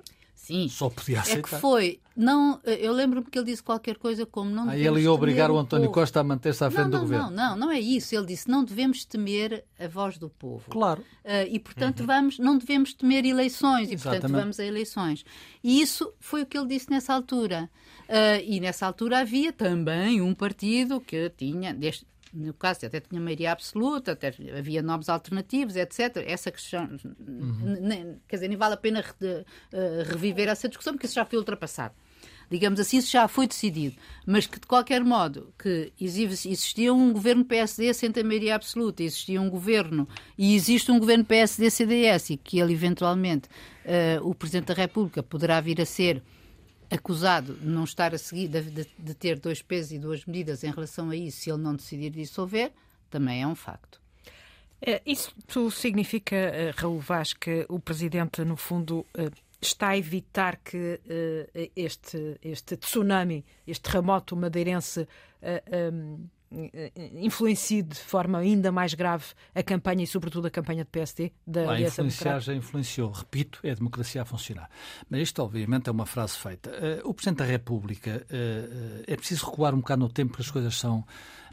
Sim. 0.49 0.69
Só 0.69 0.89
podia 0.89 1.21
aceitar. 1.21 1.41
É 1.41 1.43
que 1.43 1.61
foi. 1.61 2.01
Não, 2.17 2.59
eu 2.65 2.93
lembro-me 2.93 3.27
que 3.27 3.39
ele 3.39 3.47
disse 3.47 3.63
qualquer 3.63 3.99
coisa 3.99 4.25
como 4.25 4.51
não 4.51 4.71
Aí 4.71 4.87
ele 4.87 5.03
ia 5.03 5.13
obrigar 5.13 5.51
o 5.51 5.59
António 5.59 5.91
Costa 5.91 6.21
a 6.21 6.25
manter-se 6.25 6.65
à 6.65 6.71
frente 6.71 6.85
não, 6.85 6.91
do 6.91 6.97
não, 6.97 7.03
governo. 7.03 7.31
Não, 7.31 7.51
não, 7.51 7.57
não 7.67 7.71
é 7.71 7.79
isso. 7.79 8.15
Ele 8.15 8.25
disse 8.25 8.49
não 8.49 8.65
devemos 8.65 9.05
temer 9.05 9.65
a 9.79 9.87
voz 9.89 10.17
do 10.17 10.31
povo. 10.31 10.65
Claro. 10.71 11.03
Uh, 11.25 11.47
e, 11.51 11.59
portanto, 11.59 12.01
uhum. 12.01 12.07
vamos, 12.07 12.39
não 12.39 12.57
devemos 12.57 12.95
temer 12.95 13.27
eleições. 13.27 13.91
E, 13.91 13.95
Exatamente. 13.95 14.23
portanto, 14.23 14.41
vamos 14.41 14.59
a 14.59 14.65
eleições. 14.65 15.25
E 15.63 15.83
isso 15.83 16.13
foi 16.19 16.43
o 16.43 16.47
que 16.47 16.57
ele 16.57 16.69
disse 16.69 16.89
nessa 16.89 17.13
altura. 17.13 17.69
Uh, 18.09 18.43
e 18.47 18.59
nessa 18.59 18.87
altura 18.87 19.19
havia 19.19 19.53
também 19.53 20.23
um 20.23 20.35
partido 20.35 20.99
que 20.99 21.31
tinha, 21.37 21.75
deste, 21.75 22.07
no 22.33 22.53
caso 22.53 22.87
até 22.87 23.01
tinha 23.01 23.21
maioria 23.21 23.53
absoluta, 23.53 24.13
até 24.13 24.35
havia 24.57 24.83
nomes 24.83 25.09
alternativos, 25.09 25.77
etc. 25.77 26.25
Essa 26.27 26.51
questão, 26.51 26.89
uhum. 27.19 27.79
nem, 27.81 28.17
quer 28.29 28.37
dizer, 28.37 28.49
nem 28.49 28.57
vale 28.57 28.75
a 28.75 28.77
pena 28.77 29.01
re, 29.01 29.27
uh, 29.31 30.09
reviver 30.09 30.49
essa 30.49 30.69
discussão, 30.69 30.93
porque 30.93 31.07
isso 31.07 31.15
já 31.15 31.25
foi 31.25 31.39
ultrapassado. 31.39 31.95
Digamos 32.51 32.81
assim, 32.81 32.97
isso 32.97 33.11
já 33.11 33.29
foi 33.29 33.47
decidido. 33.47 33.97
Mas 34.27 34.47
que, 34.47 34.59
de 34.59 34.67
qualquer 34.67 35.05
modo, 35.05 35.53
que 35.59 35.93
existia 36.01 36.95
um 36.95 37.13
governo 37.13 37.45
PSD 37.45 37.93
sem 37.93 38.11
ter 38.11 38.25
maioria 38.25 38.55
absoluta, 38.55 39.03
existia 39.03 39.41
um 39.41 39.51
governo, 39.51 40.09
e 40.37 40.55
existe 40.55 40.91
um 40.91 40.99
governo 40.99 41.25
PSD-CDS, 41.25 42.31
e 42.31 42.37
que 42.39 42.59
ele, 42.59 42.73
eventualmente, 42.73 43.49
uh, 43.85 44.27
o 44.27 44.35
Presidente 44.35 44.69
da 44.69 44.75
República 44.75 45.23
poderá 45.23 45.61
vir 45.61 45.81
a 45.81 45.85
ser 45.85 46.23
acusado 46.91 47.55
de 47.55 47.67
não 47.67 47.85
estar 47.85 48.15
a 48.15 48.19
seguir, 48.19 48.49
de, 48.49 48.87
de, 48.99 49.15
ter 49.15 49.39
dois 49.39 49.63
pesos 49.63 49.93
e 49.93 49.99
duas 49.99 50.25
medidas 50.25 50.65
em 50.65 50.71
relação 50.71 51.11
a 51.11 51.17
isso, 51.17 51.39
se 51.39 51.51
ele 51.51 51.63
não 51.63 51.75
decidir 51.75 52.11
dissolver, 52.11 52.73
também 53.11 53.43
é 53.43 53.47
um 53.47 53.55
facto. 53.55 54.01
É, 54.81 55.03
isso 55.05 55.33
significa, 55.71 56.37
eh, 56.37 56.73
Raul 56.77 57.01
Vaz, 57.01 57.33
que 57.33 57.67
o 57.69 57.81
Presidente, 57.81 58.45
no 58.45 58.57
fundo, 58.57 59.05
eh, 59.15 59.31
está 59.61 59.89
a 59.89 59.99
evitar 59.99 60.57
que 60.59 61.01
este, 61.75 62.39
este 62.41 62.77
tsunami, 62.77 63.45
este 63.67 63.83
terremoto 63.83 64.37
madeirense, 64.37 65.09
influencie 67.15 67.83
de 67.83 67.97
forma 67.97 68.39
ainda 68.39 68.73
mais 68.73 68.95
grave 68.95 69.27
a 69.55 69.63
campanha 69.63 70.05
e, 70.05 70.07
sobretudo, 70.07 70.47
a 70.47 70.51
campanha 70.51 70.85
de 70.85 70.91
PSD 70.91 71.33
da 71.47 71.71
Aliança 71.71 72.03
influenciar 72.03 72.41
já 72.41 72.55
influenciou. 72.55 73.11
Repito, 73.11 73.61
é 73.63 73.71
a 73.71 73.75
democracia 73.75 74.23
a 74.23 74.25
funcionar. 74.25 74.71
Mas 75.11 75.23
isto, 75.23 75.43
obviamente, 75.43 75.89
é 75.89 75.93
uma 75.93 76.07
frase 76.07 76.37
feita. 76.37 76.71
Uh, 76.71 77.09
o 77.09 77.15
Presidente 77.15 77.39
da 77.39 77.45
República 77.45 78.27
uh, 78.31 79.05
é 79.07 79.17
preciso 79.17 79.47
recuar 79.47 79.75
um 79.75 79.79
bocado 79.79 80.01
no 80.01 80.09
tempo, 80.09 80.31
porque 80.31 80.43
as 80.43 80.51
coisas 80.51 80.77
são, 80.77 81.05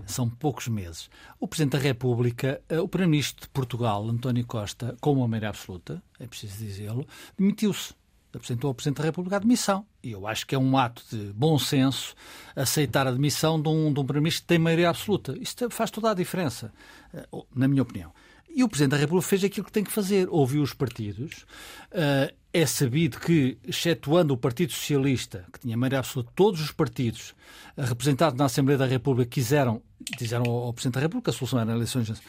são 0.06 0.30
poucos 0.30 0.68
meses. 0.68 1.10
O 1.40 1.48
Presidente 1.48 1.74
da 1.74 1.80
República, 1.80 2.62
o 2.82 2.88
Primeiro-Ministro 2.88 3.42
de 3.42 3.50
Portugal, 3.50 4.08
António 4.08 4.46
Costa, 4.46 4.96
com 5.02 5.14
uma 5.14 5.28
maioria 5.28 5.50
absoluta, 5.50 6.02
é 6.20 6.26
preciso 6.26 6.58
dizê-lo, 6.58 7.06
demitiu-se 7.38 7.94
apresentou 8.36 8.68
ao 8.70 8.76
Presidente 8.76 8.98
da 8.98 9.04
República 9.04 9.38
a 9.38 9.40
demissão. 9.40 9.86
E 10.04 10.12
eu 10.12 10.28
acho 10.28 10.46
que 10.46 10.54
é 10.54 10.58
um 10.58 10.78
ato 10.78 11.04
de 11.10 11.32
bom 11.34 11.58
senso 11.58 12.16
aceitar 12.56 13.08
a 13.08 13.12
demissão 13.12 13.62
de 13.62 13.70
um, 13.70 13.94
de 13.94 14.00
um 14.00 14.06
Primeiro-Ministro 14.06 14.44
que 14.44 14.48
tem 14.48 14.60
maioria 14.60 14.90
absoluta. 14.90 15.38
Isto 15.40 15.70
faz 15.70 15.90
toda 15.90 16.12
a 16.12 16.14
diferença, 16.14 16.74
eh, 17.14 17.26
na 17.56 17.68
minha 17.68 17.82
opinião. 17.82 18.12
E 18.50 18.64
o 18.64 18.70
Presidente 18.70 18.92
da 18.92 18.98
República 18.98 19.28
fez 19.28 19.44
aquilo 19.44 19.66
que 19.66 19.72
tem 19.72 19.84
que 19.84 19.92
fazer. 19.92 20.28
Ouviu 20.30 20.62
os 20.62 20.74
partidos. 20.74 21.46
Eh, 21.92 22.34
é 22.54 22.66
sabido 22.66 23.20
que, 23.20 23.58
excetuando 23.68 24.34
o 24.34 24.38
Partido 24.38 24.72
Socialista, 24.72 25.46
que 25.52 25.60
tinha 25.60 25.76
maioria 25.76 26.00
absoluta, 26.00 26.32
todos 26.36 26.62
os 26.62 26.72
partidos 26.72 27.34
eh, 27.76 27.84
representados 27.84 28.38
na 28.38 28.46
Assembleia 28.46 28.78
da 28.78 28.86
República 28.86 29.30
quiseram, 29.30 29.82
disseram 30.18 30.46
ao 30.50 30.74
Presidente 30.74 30.96
da 30.96 31.02
República, 31.02 31.32
a 31.32 31.34
solução 31.34 31.60
era 31.60 31.72
eleições 31.72 32.22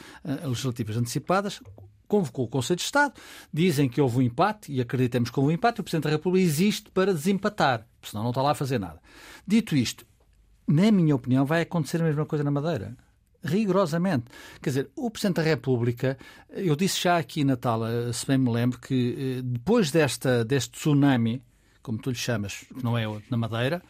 legislativas 0.45 0.97
antecipadas 0.97 1.61
convocou 2.07 2.45
o 2.45 2.49
Conselho 2.49 2.77
de 2.77 2.83
Estado, 2.83 3.15
dizem 3.53 3.89
que 3.89 4.01
houve 4.01 4.19
um 4.19 4.23
empate, 4.23 4.73
e 4.73 4.81
acreditamos 4.81 5.31
que 5.31 5.39
houve 5.39 5.53
um 5.53 5.55
empate, 5.55 5.79
e 5.79 5.81
o 5.81 5.85
Presidente 5.85 6.05
da 6.05 6.11
República 6.11 6.45
existe 6.45 6.91
para 6.91 7.13
desempatar, 7.13 7.87
senão 8.03 8.23
não 8.23 8.31
está 8.31 8.43
lá 8.43 8.53
a 8.53 8.55
fazer 8.55 8.79
nada. 8.79 9.01
Dito 9.47 9.77
isto, 9.77 10.07
na 10.67 10.91
minha 10.91 11.15
opinião, 11.15 11.45
vai 11.45 11.63
acontecer 11.63 12.01
a 12.01 12.05
mesma 12.05 12.27
coisa 12.27 12.43
na 12.43 12.51
Madeira. 12.51 12.97
Rigorosamente. 13.45 14.25
Quer 14.61 14.71
dizer, 14.71 14.91
o 14.97 15.11
Presidente 15.11 15.37
da 15.37 15.43
República, 15.43 16.19
eu 16.51 16.75
disse 16.75 17.03
já 17.03 17.17
aqui, 17.17 17.45
Natal, 17.45 17.81
se 18.13 18.27
bem 18.27 18.39
me 18.39 18.51
lembro, 18.51 18.81
que 18.81 19.39
eh, 19.39 19.43
depois 19.43 19.93
desta, 19.93 20.45
deste 20.45 20.73
tsunami, 20.73 21.43
como 21.81 21.99
tu 21.99 22.11
lhe 22.11 22.17
chamas, 22.17 22.65
que 22.77 22.83
não 22.83 22.99
é 22.99 23.05
na 23.31 23.37
Madeira, 23.37 23.81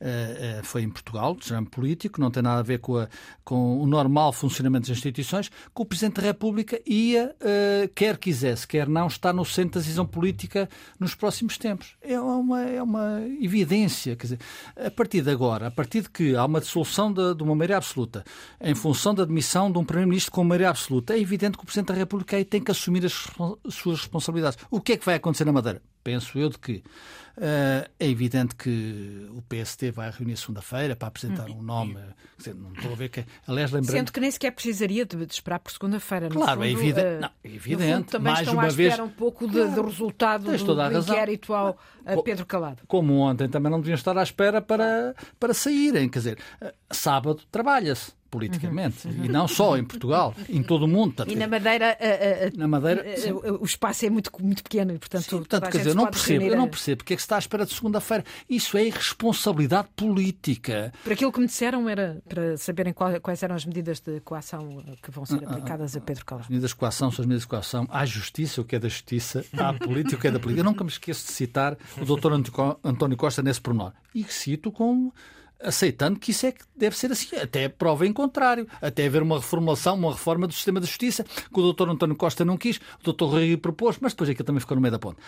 uh, 0.00 0.64
foi 0.64 0.82
em 0.82 0.90
Portugal, 0.90 1.34
desarme 1.34 1.68
político, 1.68 2.20
não 2.20 2.30
tem 2.30 2.42
nada 2.42 2.60
a 2.60 2.62
ver 2.62 2.78
com, 2.78 2.96
a, 2.96 3.08
com, 3.44 3.80
o 3.80 3.86
normal 3.86 4.32
funcionamento 4.32 4.88
das 4.88 4.96
instituições, 4.96 5.48
que 5.48 5.82
o 5.82 5.84
Presidente 5.84 6.16
da 6.16 6.22
República 6.22 6.80
ia, 6.86 7.34
uh, 7.40 7.88
quer 7.94 8.16
quisesse, 8.18 8.66
quer 8.66 8.88
não, 8.88 9.06
estar 9.06 9.32
no 9.32 9.44
centro 9.44 9.74
da 9.74 9.80
decisão 9.80 10.06
política 10.06 10.68
nos 10.98 11.14
próximos 11.14 11.58
tempos. 11.58 11.96
É 12.00 12.18
uma, 12.20 12.62
é 12.62 12.82
uma 12.82 13.20
evidência. 13.40 14.16
Quer 14.16 14.22
dizer, 14.22 14.38
a 14.76 14.90
partir 14.90 15.22
de 15.22 15.30
agora, 15.30 15.66
a 15.66 15.70
partir 15.70 16.02
de 16.02 16.10
que 16.10 16.34
há 16.34 16.44
uma 16.44 16.60
dissolução 16.60 17.12
de, 17.12 17.34
de 17.34 17.42
uma 17.42 17.54
maioria 17.54 17.76
absoluta, 17.76 18.24
em 18.60 18.74
função 18.74 19.14
da 19.14 19.22
admissão 19.22 19.70
de 19.70 19.78
um 19.78 19.84
Primeiro-Ministro 19.84 20.32
com 20.32 20.44
maioria 20.44 20.70
absoluta, 20.70 21.14
é 21.14 21.20
evidente 21.20 21.56
que 21.56 21.62
o 21.62 21.66
Presidente 21.66 21.88
da 21.88 21.94
República 21.94 22.36
aí 22.36 22.44
tem 22.44 22.62
que 22.62 22.70
assumir 22.70 23.04
as, 23.04 23.26
as 23.66 23.74
suas 23.74 24.00
responsabilidades. 24.00 24.58
O 24.70 24.80
que 24.80 24.92
é 24.92 24.96
que 24.96 25.04
vai 25.04 25.16
acontecer 25.16 25.44
na 25.44 25.52
Madeira? 25.52 25.82
Penso 26.02 26.38
eu, 26.38 26.48
de 26.48 26.58
que 26.58 26.82
Uh, 27.40 27.88
é 27.98 28.06
evidente 28.06 28.54
que 28.54 29.26
o 29.30 29.40
PST 29.40 29.90
vai 29.92 30.10
reunir 30.10 30.36
segunda-feira 30.36 30.94
para 30.94 31.08
apresentar 31.08 31.48
hum. 31.48 31.58
um 31.58 31.62
nome. 31.62 31.96
Dizer, 32.36 32.54
não 32.54 32.70
estou 32.72 32.92
a 32.92 32.94
ver 32.94 33.08
que. 33.08 33.24
Aliás, 33.46 33.70
lembrando. 33.70 33.96
Sendo 33.96 34.12
que 34.12 34.20
nem 34.20 34.30
sequer 34.30 34.50
precisaria 34.50 35.06
de, 35.06 35.24
de 35.24 35.32
esperar 35.32 35.58
por 35.58 35.72
segunda-feira. 35.72 36.28
Claro, 36.28 36.60
fundo, 36.60 36.64
é 36.64 36.70
evidente. 36.70 37.16
Uh, 37.16 37.20
não, 37.20 37.30
é 37.42 37.48
evidente. 37.48 37.94
Fundo, 37.94 38.04
também 38.04 38.32
mais 38.32 38.40
estão 38.40 38.54
uma 38.54 38.64
à 38.64 38.68
vez. 38.68 38.98
um 38.98 39.08
pouco 39.08 39.46
de, 39.46 39.54
claro, 39.54 39.72
do 39.72 39.82
resultado 39.82 40.44
do, 40.44 40.64
do 40.64 40.98
inquérito 41.00 41.54
ao 41.54 41.78
Pedro 42.22 42.44
Calado. 42.44 42.82
Como 42.86 43.14
ontem 43.16 43.48
também 43.48 43.72
não 43.72 43.80
deviam 43.80 43.94
estar 43.94 44.18
à 44.18 44.22
espera 44.22 44.60
para, 44.60 45.14
para 45.38 45.54
saírem. 45.54 46.10
Quer 46.10 46.18
dizer, 46.18 46.38
uh, 46.60 46.70
sábado 46.90 47.40
trabalha-se 47.50 48.12
politicamente. 48.30 49.06
Uhum. 49.06 49.24
E 49.24 49.28
não 49.28 49.48
só 49.48 49.76
em 49.76 49.84
Portugal, 49.84 50.34
em 50.48 50.62
todo 50.62 50.84
o 50.84 50.88
mundo. 50.88 51.24
E 51.26 51.34
na 51.34 51.48
Madeira, 51.48 51.96
uh, 52.00 52.54
uh, 52.54 52.58
na 52.58 52.68
Madeira 52.68 53.04
o 53.60 53.64
espaço 53.64 54.06
é 54.06 54.10
muito, 54.10 54.30
muito 54.40 54.62
pequeno 54.62 54.94
e, 54.94 54.98
portanto, 54.98 55.24
sim, 55.24 55.30
portanto 55.30 55.70
quer 55.70 55.78
dizer, 55.78 55.90
eu 55.90 55.94
não 55.94 56.06
percebo, 56.06 56.44
eu 56.44 56.56
não 56.56 56.68
percebo 56.68 56.98
porque 56.98 57.14
é 57.14 57.16
que 57.16 57.22
se 57.22 57.26
está 57.26 57.36
à 57.36 57.38
espera 57.38 57.66
de 57.66 57.74
segunda-feira. 57.74 58.24
Isso 58.48 58.76
é 58.76 58.84
irresponsabilidade 58.86 59.88
política. 59.96 60.92
Por 61.02 61.12
aquilo 61.12 61.32
que 61.32 61.40
me 61.40 61.46
disseram 61.46 61.88
era 61.88 62.22
para 62.28 62.56
saberem 62.56 62.92
quais 62.92 63.42
eram 63.42 63.56
as 63.56 63.64
medidas 63.64 64.00
de 64.00 64.20
coação 64.20 64.82
que 65.02 65.10
vão 65.10 65.26
ser 65.26 65.44
aplicadas 65.44 65.96
a 65.96 66.00
Pedro 66.00 66.24
Calado. 66.24 66.44
As 66.44 66.48
medidas 66.48 66.70
de 66.70 66.76
coação 66.76 67.10
são 67.10 67.22
as 67.22 67.26
medidas 67.26 67.42
de 67.42 67.48
coação. 67.48 67.86
Há 67.90 68.04
justiça, 68.04 68.60
o 68.60 68.64
que 68.64 68.76
é 68.76 68.78
da 68.78 68.88
justiça, 68.88 69.44
há 69.56 69.72
política, 69.74 70.16
o 70.16 70.20
que 70.20 70.28
é 70.28 70.30
da 70.30 70.38
política. 70.38 70.60
Eu 70.60 70.70
nunca 70.70 70.84
me 70.84 70.90
esqueço 70.90 71.26
de 71.26 71.32
citar 71.32 71.76
o 72.00 72.04
doutor 72.04 72.32
António 72.84 73.16
Costa 73.16 73.42
nesse 73.42 73.60
pormenor. 73.60 73.92
E 74.14 74.24
cito 74.24 74.70
com 74.70 75.12
aceitando 75.62 76.18
que 76.18 76.30
isso 76.30 76.46
é 76.46 76.52
que 76.52 76.64
deve 76.76 76.96
ser 76.96 77.12
assim, 77.12 77.36
até 77.36 77.68
prova 77.68 78.06
em 78.06 78.12
contrário, 78.12 78.66
até 78.80 79.06
haver 79.06 79.22
uma 79.22 79.36
reformulação, 79.36 79.94
uma 79.94 80.12
reforma 80.12 80.46
do 80.46 80.54
sistema 80.54 80.80
de 80.80 80.86
justiça, 80.86 81.24
que 81.24 81.60
o 81.60 81.72
Dr. 81.72 81.88
António 81.88 82.16
Costa 82.16 82.44
não 82.44 82.56
quis, 82.56 82.80
o 83.04 83.12
Dr. 83.12 83.24
Rui 83.24 83.56
propôs, 83.56 83.98
mas 84.00 84.12
depois 84.12 84.30
aquilo 84.30 84.46
também 84.46 84.60
ficou 84.60 84.74
no 84.74 84.80
meio 84.80 84.92
da 84.92 84.98
ponte. 84.98 85.18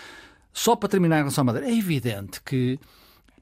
Só 0.53 0.77
para 0.77 0.88
terminar 0.88 1.16
em 1.16 1.21
relação 1.21 1.42
à 1.42 1.45
Madeira, 1.45 1.68
é 1.68 1.77
evidente 1.77 2.40
que 2.42 2.79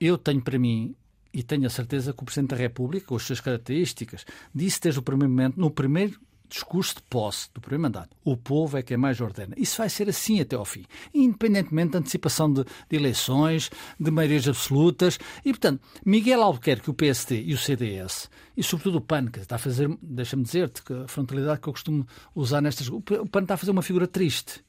eu 0.00 0.16
tenho 0.16 0.40
para 0.40 0.58
mim, 0.58 0.94
e 1.32 1.42
tenho 1.42 1.66
a 1.66 1.70
certeza 1.70 2.12
que 2.12 2.22
o 2.22 2.24
Presidente 2.24 2.50
da 2.50 2.56
República, 2.56 3.06
com 3.06 3.16
as 3.16 3.22
suas 3.22 3.40
características, 3.40 4.24
disse 4.54 4.80
desde 4.80 4.98
o 4.98 5.02
primeiro 5.02 5.30
momento, 5.30 5.60
no 5.60 5.70
primeiro 5.70 6.20
discurso 6.50 6.96
de 6.96 7.02
posse 7.02 7.48
do 7.54 7.60
primeiro 7.60 7.82
mandato. 7.82 8.16
O 8.24 8.36
povo 8.36 8.76
é 8.76 8.82
quem 8.82 8.96
mais 8.96 9.20
ordena. 9.20 9.54
Isso 9.56 9.78
vai 9.78 9.88
ser 9.88 10.08
assim 10.08 10.40
até 10.40 10.56
ao 10.56 10.64
fim, 10.64 10.84
independentemente 11.14 11.92
da 11.92 11.98
antecipação 11.98 12.52
de, 12.52 12.64
de 12.64 12.96
eleições, 12.96 13.70
de 13.98 14.10
maiorias 14.10 14.46
absolutas. 14.46 15.18
E, 15.44 15.50
portanto, 15.50 15.80
Miguel 16.04 16.42
Albuquerque, 16.42 16.90
o 16.90 16.94
PST 16.94 17.34
e 17.34 17.54
o 17.54 17.58
CDS, 17.58 18.28
e 18.56 18.62
sobretudo 18.62 18.98
o 18.98 19.00
PAN, 19.00 19.26
que 19.26 19.38
está 19.38 19.56
a 19.56 19.58
fazer, 19.58 19.88
deixa-me 20.02 20.42
dizer-te, 20.42 20.82
que 20.82 20.92
a 20.92 21.08
frontalidade 21.08 21.60
que 21.60 21.68
eu 21.68 21.72
costumo 21.72 22.06
usar 22.34 22.60
nestas. 22.60 22.88
O 22.88 23.00
PAN 23.00 23.42
está 23.42 23.54
a 23.54 23.56
fazer 23.56 23.70
uma 23.70 23.82
figura 23.82 24.06
triste. 24.06 24.62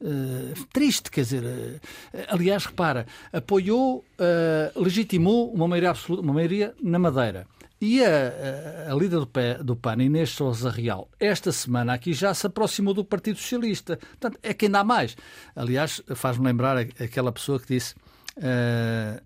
Uh, 0.00 0.54
triste, 0.72 1.10
quer 1.10 1.22
dizer, 1.22 1.42
uh, 1.42 1.80
aliás, 2.28 2.66
repara, 2.66 3.04
apoiou, 3.32 4.04
uh, 4.18 4.80
legitimou 4.80 5.52
uma 5.52 5.66
maioria 5.66 5.90
absoluta, 5.90 6.22
uma 6.22 6.34
maioria 6.34 6.72
na 6.80 6.98
Madeira. 7.00 7.48
E 7.80 8.02
a, 8.04 8.88
a, 8.88 8.92
a 8.92 8.94
líder 8.96 9.20
do, 9.20 9.64
do 9.64 9.76
PAN, 9.76 10.02
Inês 10.02 10.30
Sousa 10.30 10.68
Real, 10.68 11.08
esta 11.20 11.52
semana 11.52 11.94
aqui 11.94 12.12
já 12.12 12.34
se 12.34 12.46
aproximou 12.46 12.92
do 12.92 13.04
Partido 13.04 13.38
Socialista. 13.38 13.96
Portanto, 13.96 14.38
é 14.42 14.52
quem 14.52 14.68
dá 14.68 14.82
mais. 14.82 15.16
Aliás, 15.54 16.02
faz-me 16.14 16.44
lembrar 16.44 16.76
aquela 16.76 17.30
pessoa 17.30 17.60
que 17.60 17.74
disse 17.74 17.94
uh, 18.36 19.22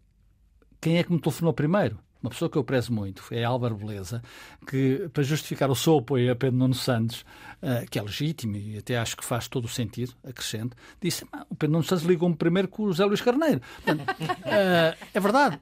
quem 0.81 0.99
é 0.99 1.05
que 1.05 1.12
me 1.12 1.21
telefonou 1.21 1.55
primeiro? 1.55 1.99
Uma 2.22 2.30
pessoa 2.30 2.48
que 2.48 2.56
eu 2.56 2.64
prezo 2.64 2.92
muito, 2.92 3.22
é 3.30 3.42
Álvaro 3.42 3.74
Beleza, 3.74 4.22
que, 4.66 5.08
para 5.12 5.22
justificar 5.22 5.70
o 5.70 5.74
seu 5.74 5.98
apoio 5.98 6.30
a 6.30 6.37
Pedro 6.37 6.56
Nuno 6.56 6.74
Santos, 6.74 7.24
uh, 7.61 7.88
que 7.90 7.98
é 7.98 8.02
legítimo 8.02 8.56
e 8.56 8.78
até 8.78 8.96
acho 8.96 9.16
que 9.16 9.24
faz 9.24 9.48
todo 9.48 9.64
o 9.64 9.68
sentido, 9.68 10.14
acrescento, 10.24 10.76
disse: 11.00 11.26
ah, 11.32 11.44
o 11.50 11.56
Pedro 11.56 11.72
Nuno 11.72 11.85
Santos 11.85 12.04
ligou-me 12.04 12.37
primeiro 12.37 12.68
com 12.68 12.85
o 12.85 12.87
José 12.87 13.04
Luís 13.04 13.20
Carneiro. 13.20 13.61
Portanto, 13.85 14.08
uh, 14.08 14.96
é 15.12 15.20
verdade. 15.20 15.58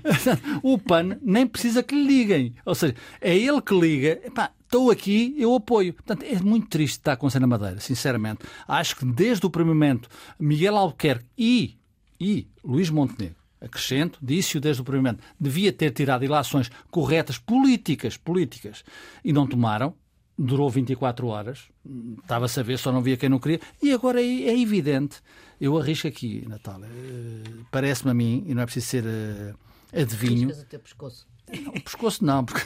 o 0.62 0.78
PAN 0.78 1.18
nem 1.22 1.46
precisa 1.46 1.82
que 1.82 1.94
lhe 1.94 2.06
liguem. 2.06 2.54
Ou 2.64 2.74
seja, 2.74 2.94
é 3.20 3.36
ele 3.36 3.60
que 3.60 3.78
liga. 3.78 4.20
Epá, 4.24 4.52
estou 4.64 4.90
aqui, 4.90 5.34
eu 5.36 5.54
apoio. 5.54 5.92
Portanto, 5.92 6.22
é 6.22 6.40
muito 6.40 6.68
triste 6.68 6.98
estar 6.98 7.16
com 7.16 7.26
a 7.26 7.46
Madeira, 7.46 7.80
sinceramente. 7.80 8.40
Acho 8.66 8.96
que 8.96 9.04
desde 9.04 9.44
o 9.44 9.50
primeiro 9.50 9.78
momento, 9.78 10.08
Miguel 10.38 10.76
Albuquerque 10.76 11.26
e, 11.36 11.78
e 12.18 12.48
Luís 12.64 12.88
Montenegro 12.88 13.39
acrescento, 13.60 14.18
disse-o 14.22 14.60
desde 14.60 14.80
o 14.80 14.84
primeiro 14.84 15.08
momento, 15.08 15.24
devia 15.38 15.72
ter 15.72 15.90
tirado 15.90 16.24
ilações 16.24 16.70
corretas, 16.90 17.38
políticas, 17.38 18.16
políticas, 18.16 18.82
e 19.24 19.32
não 19.32 19.46
tomaram. 19.46 19.94
Durou 20.42 20.70
24 20.70 21.26
horas, 21.26 21.68
estava-se 22.22 22.58
a 22.58 22.62
ver, 22.62 22.78
só 22.78 22.90
não 22.90 23.02
via 23.02 23.14
quem 23.14 23.28
não 23.28 23.38
queria, 23.38 23.60
e 23.82 23.92
agora 23.92 24.22
é, 24.22 24.24
é 24.24 24.58
evidente. 24.58 25.20
Eu 25.60 25.76
arrisco 25.76 26.08
aqui, 26.08 26.46
Natália, 26.48 26.88
uh, 26.88 27.66
parece-me 27.70 28.10
a 28.10 28.14
mim, 28.14 28.42
e 28.46 28.54
não 28.54 28.62
é 28.62 28.64
preciso 28.64 28.86
ser 28.86 29.04
uh, 29.04 29.54
adivinho. 29.94 30.48
Arriscas 30.48 30.62
o 30.62 30.66
teu 30.66 30.80
pescoço. 30.80 31.26
Não, 31.62 31.72
o 31.72 31.80
pescoço 31.82 32.24
não, 32.24 32.42
porque... 32.42 32.62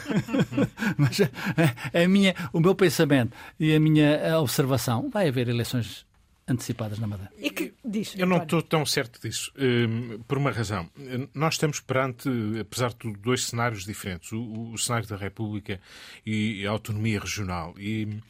mas 0.97 1.21
a, 1.21 2.05
a, 2.05 2.07
minha, 2.07 2.37
o 2.53 2.61
meu 2.61 2.77
pensamento 2.77 3.37
e 3.59 3.75
a 3.75 3.81
minha 3.81 4.39
observação, 4.39 5.11
vai 5.11 5.27
haver 5.27 5.49
eleições 5.49 6.07
antecipadas 6.47 6.99
na 6.99 7.07
Madeira. 7.07 7.33
E 7.39 7.51
que 7.51 7.75
diz? 7.85 8.15
Eu 8.17 8.27
não 8.27 8.39
estou 8.39 8.63
tão 8.63 8.85
certo 8.85 9.21
disso, 9.21 9.53
um, 9.57 10.23
por 10.23 10.39
uma 10.39 10.51
razão. 10.51 10.91
Nós 11.33 11.55
estamos 11.55 11.81
perante, 11.81 12.29
apesar 12.61 12.91
de 12.91 12.97
tudo, 12.97 13.19
dois 13.19 13.47
cenários 13.47 13.85
diferentes: 13.85 14.33
o, 14.33 14.73
o 14.73 14.79
cenário 14.79 15.09
da 15.09 15.17
República 15.17 15.81
e 16.25 16.67
a 16.67 16.71
autonomia 16.71 17.19
regional. 17.19 17.75
E 17.79 18.21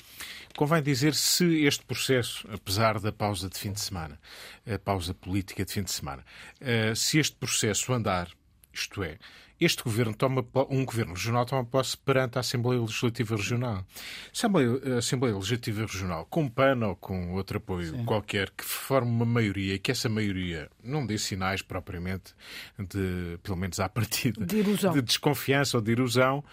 convém 0.57 0.83
dizer 0.83 1.15
se 1.15 1.65
este 1.65 1.85
processo, 1.85 2.49
apesar 2.53 3.01
da 3.01 3.13
pausa 3.13 3.49
de 3.49 3.59
fim 3.59 3.73
de 3.73 3.81
semana, 3.81 4.19
a 4.67 4.79
pausa 4.79 5.13
política 5.13 5.65
de 5.65 5.73
fim 5.73 5.83
de 5.83 5.91
semana, 5.91 6.25
uh, 6.61 6.95
se 6.95 7.19
este 7.19 7.37
processo 7.37 7.93
andar, 7.93 8.31
isto 8.73 9.03
é, 9.03 9.19
este 9.65 9.83
governo 9.83 10.15
toma, 10.15 10.45
um 10.71 10.85
governo 10.85 11.15
regional 11.15 11.45
toma 11.45 11.65
posse 11.65 11.97
perante 11.97 12.39
a 12.39 12.41
Assembleia 12.41 12.81
Legislativa 12.81 13.37
Regional. 13.37 13.85
Assembleia, 14.33 14.95
a 14.95 14.99
Assembleia 14.99 15.35
Legislativa 15.35 15.81
Regional, 15.83 16.27
com 16.27 16.49
PAN 16.49 16.87
ou 16.87 16.97
com 16.97 17.33
outro 17.35 17.59
apoio 17.59 17.91
Sim. 17.91 18.05
qualquer, 18.05 18.51
que 18.51 18.65
forme 18.65 19.11
uma 19.11 19.25
maioria 19.25 19.75
e 19.75 19.79
que 19.79 19.91
essa 19.91 20.09
maioria 20.09 20.71
não 20.83 21.07
dê 21.07 21.19
sinais 21.19 21.63
propriamente 21.63 22.35
de, 22.79 23.39
pelo 23.43 23.57
menos 23.57 23.81
à 23.81 23.89
partida, 23.89 24.45
de, 24.45 24.63
de 24.63 25.03
desconfiança 25.03 25.77
ou 25.77 25.83
de 25.83 25.93
erosão, 25.93 26.45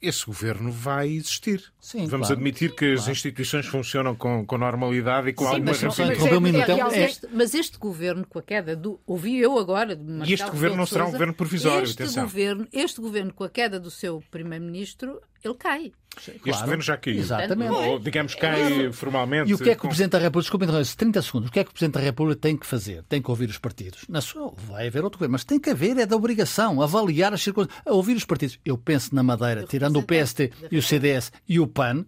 esse 0.00 0.24
governo 0.24 0.72
vai 0.72 1.08
existir. 1.08 1.62
Sim, 1.78 2.06
Vamos 2.06 2.28
claro. 2.28 2.32
admitir 2.32 2.74
que 2.74 2.94
as 2.94 3.06
instituições 3.08 3.66
funcionam 3.66 4.14
com, 4.14 4.44
com 4.46 4.56
normalidade 4.56 5.28
e 5.28 5.32
com 5.32 5.44
Sim, 5.44 5.54
alguma 5.54 5.72
rapidez. 5.72 6.78
Mas, 6.78 6.94
é, 6.94 7.04
este, 7.04 7.28
mas 7.32 7.54
este 7.54 7.78
governo, 7.78 8.26
com 8.26 8.38
a 8.38 8.42
queda 8.42 8.74
do. 8.74 8.98
Ouvi 9.06 9.38
eu 9.38 9.58
agora. 9.58 9.98
e 10.26 10.32
este 10.32 10.50
governo 10.50 10.76
não 10.76 10.86
será 10.86 11.06
um 11.06 11.12
governo 11.12 11.34
provisório. 11.34 11.84
Este 11.84 12.02
atenção. 12.02 12.24
governo, 12.24 12.66
este 12.72 13.00
governo, 13.00 13.32
com 13.32 13.44
a 13.44 13.50
queda 13.50 13.78
do 13.78 13.90
seu 13.90 14.22
primeiro-ministro, 14.30 15.20
ele 15.44 15.54
cai. 15.54 15.92
Este 16.16 16.38
claro. 16.40 16.60
governo 16.62 16.82
já 16.82 16.96
caiu. 16.96 17.18
Exatamente. 17.18 17.72
Ou, 17.72 17.98
digamos, 17.98 18.34
cai 18.34 18.92
formalmente. 18.92 19.50
E 19.50 19.54
o 19.54 19.58
que 19.58 19.70
é 19.70 19.74
que 19.74 19.84
o 19.84 19.88
Presidente 19.88 20.12
da 20.12 20.18
República, 20.18 20.42
desculpe, 20.42 20.96
30 20.96 21.22
segundos, 21.22 21.48
o 21.48 21.52
que 21.52 21.60
é 21.60 21.64
que 21.64 21.70
o 21.70 21.72
Presidente 21.72 21.94
da 21.94 22.00
República 22.00 22.40
tem 22.40 22.56
que 22.56 22.66
fazer? 22.66 23.02
Tem 23.08 23.22
que 23.22 23.30
ouvir 23.30 23.48
os 23.48 23.58
partidos. 23.58 24.04
Na 24.08 24.20
sua, 24.20 24.52
vai 24.56 24.88
haver 24.88 25.04
outro 25.04 25.18
governo, 25.18 25.32
mas 25.32 25.44
tem 25.44 25.58
que 25.58 25.70
haver, 25.70 25.96
é 25.98 26.06
da 26.06 26.16
obrigação, 26.16 26.82
avaliar 26.82 27.32
as 27.32 27.42
circunstâncias, 27.42 27.82
ouvir 27.86 28.16
os 28.16 28.24
partidos. 28.24 28.58
Eu 28.64 28.76
penso 28.76 29.14
na 29.14 29.22
Madeira, 29.22 29.64
tirando 29.64 29.98
o 29.98 30.02
PST 30.02 30.52
e 30.70 30.76
o 30.76 30.82
CDS 30.82 31.32
e 31.48 31.58
o 31.60 31.66
PAN, 31.66 32.04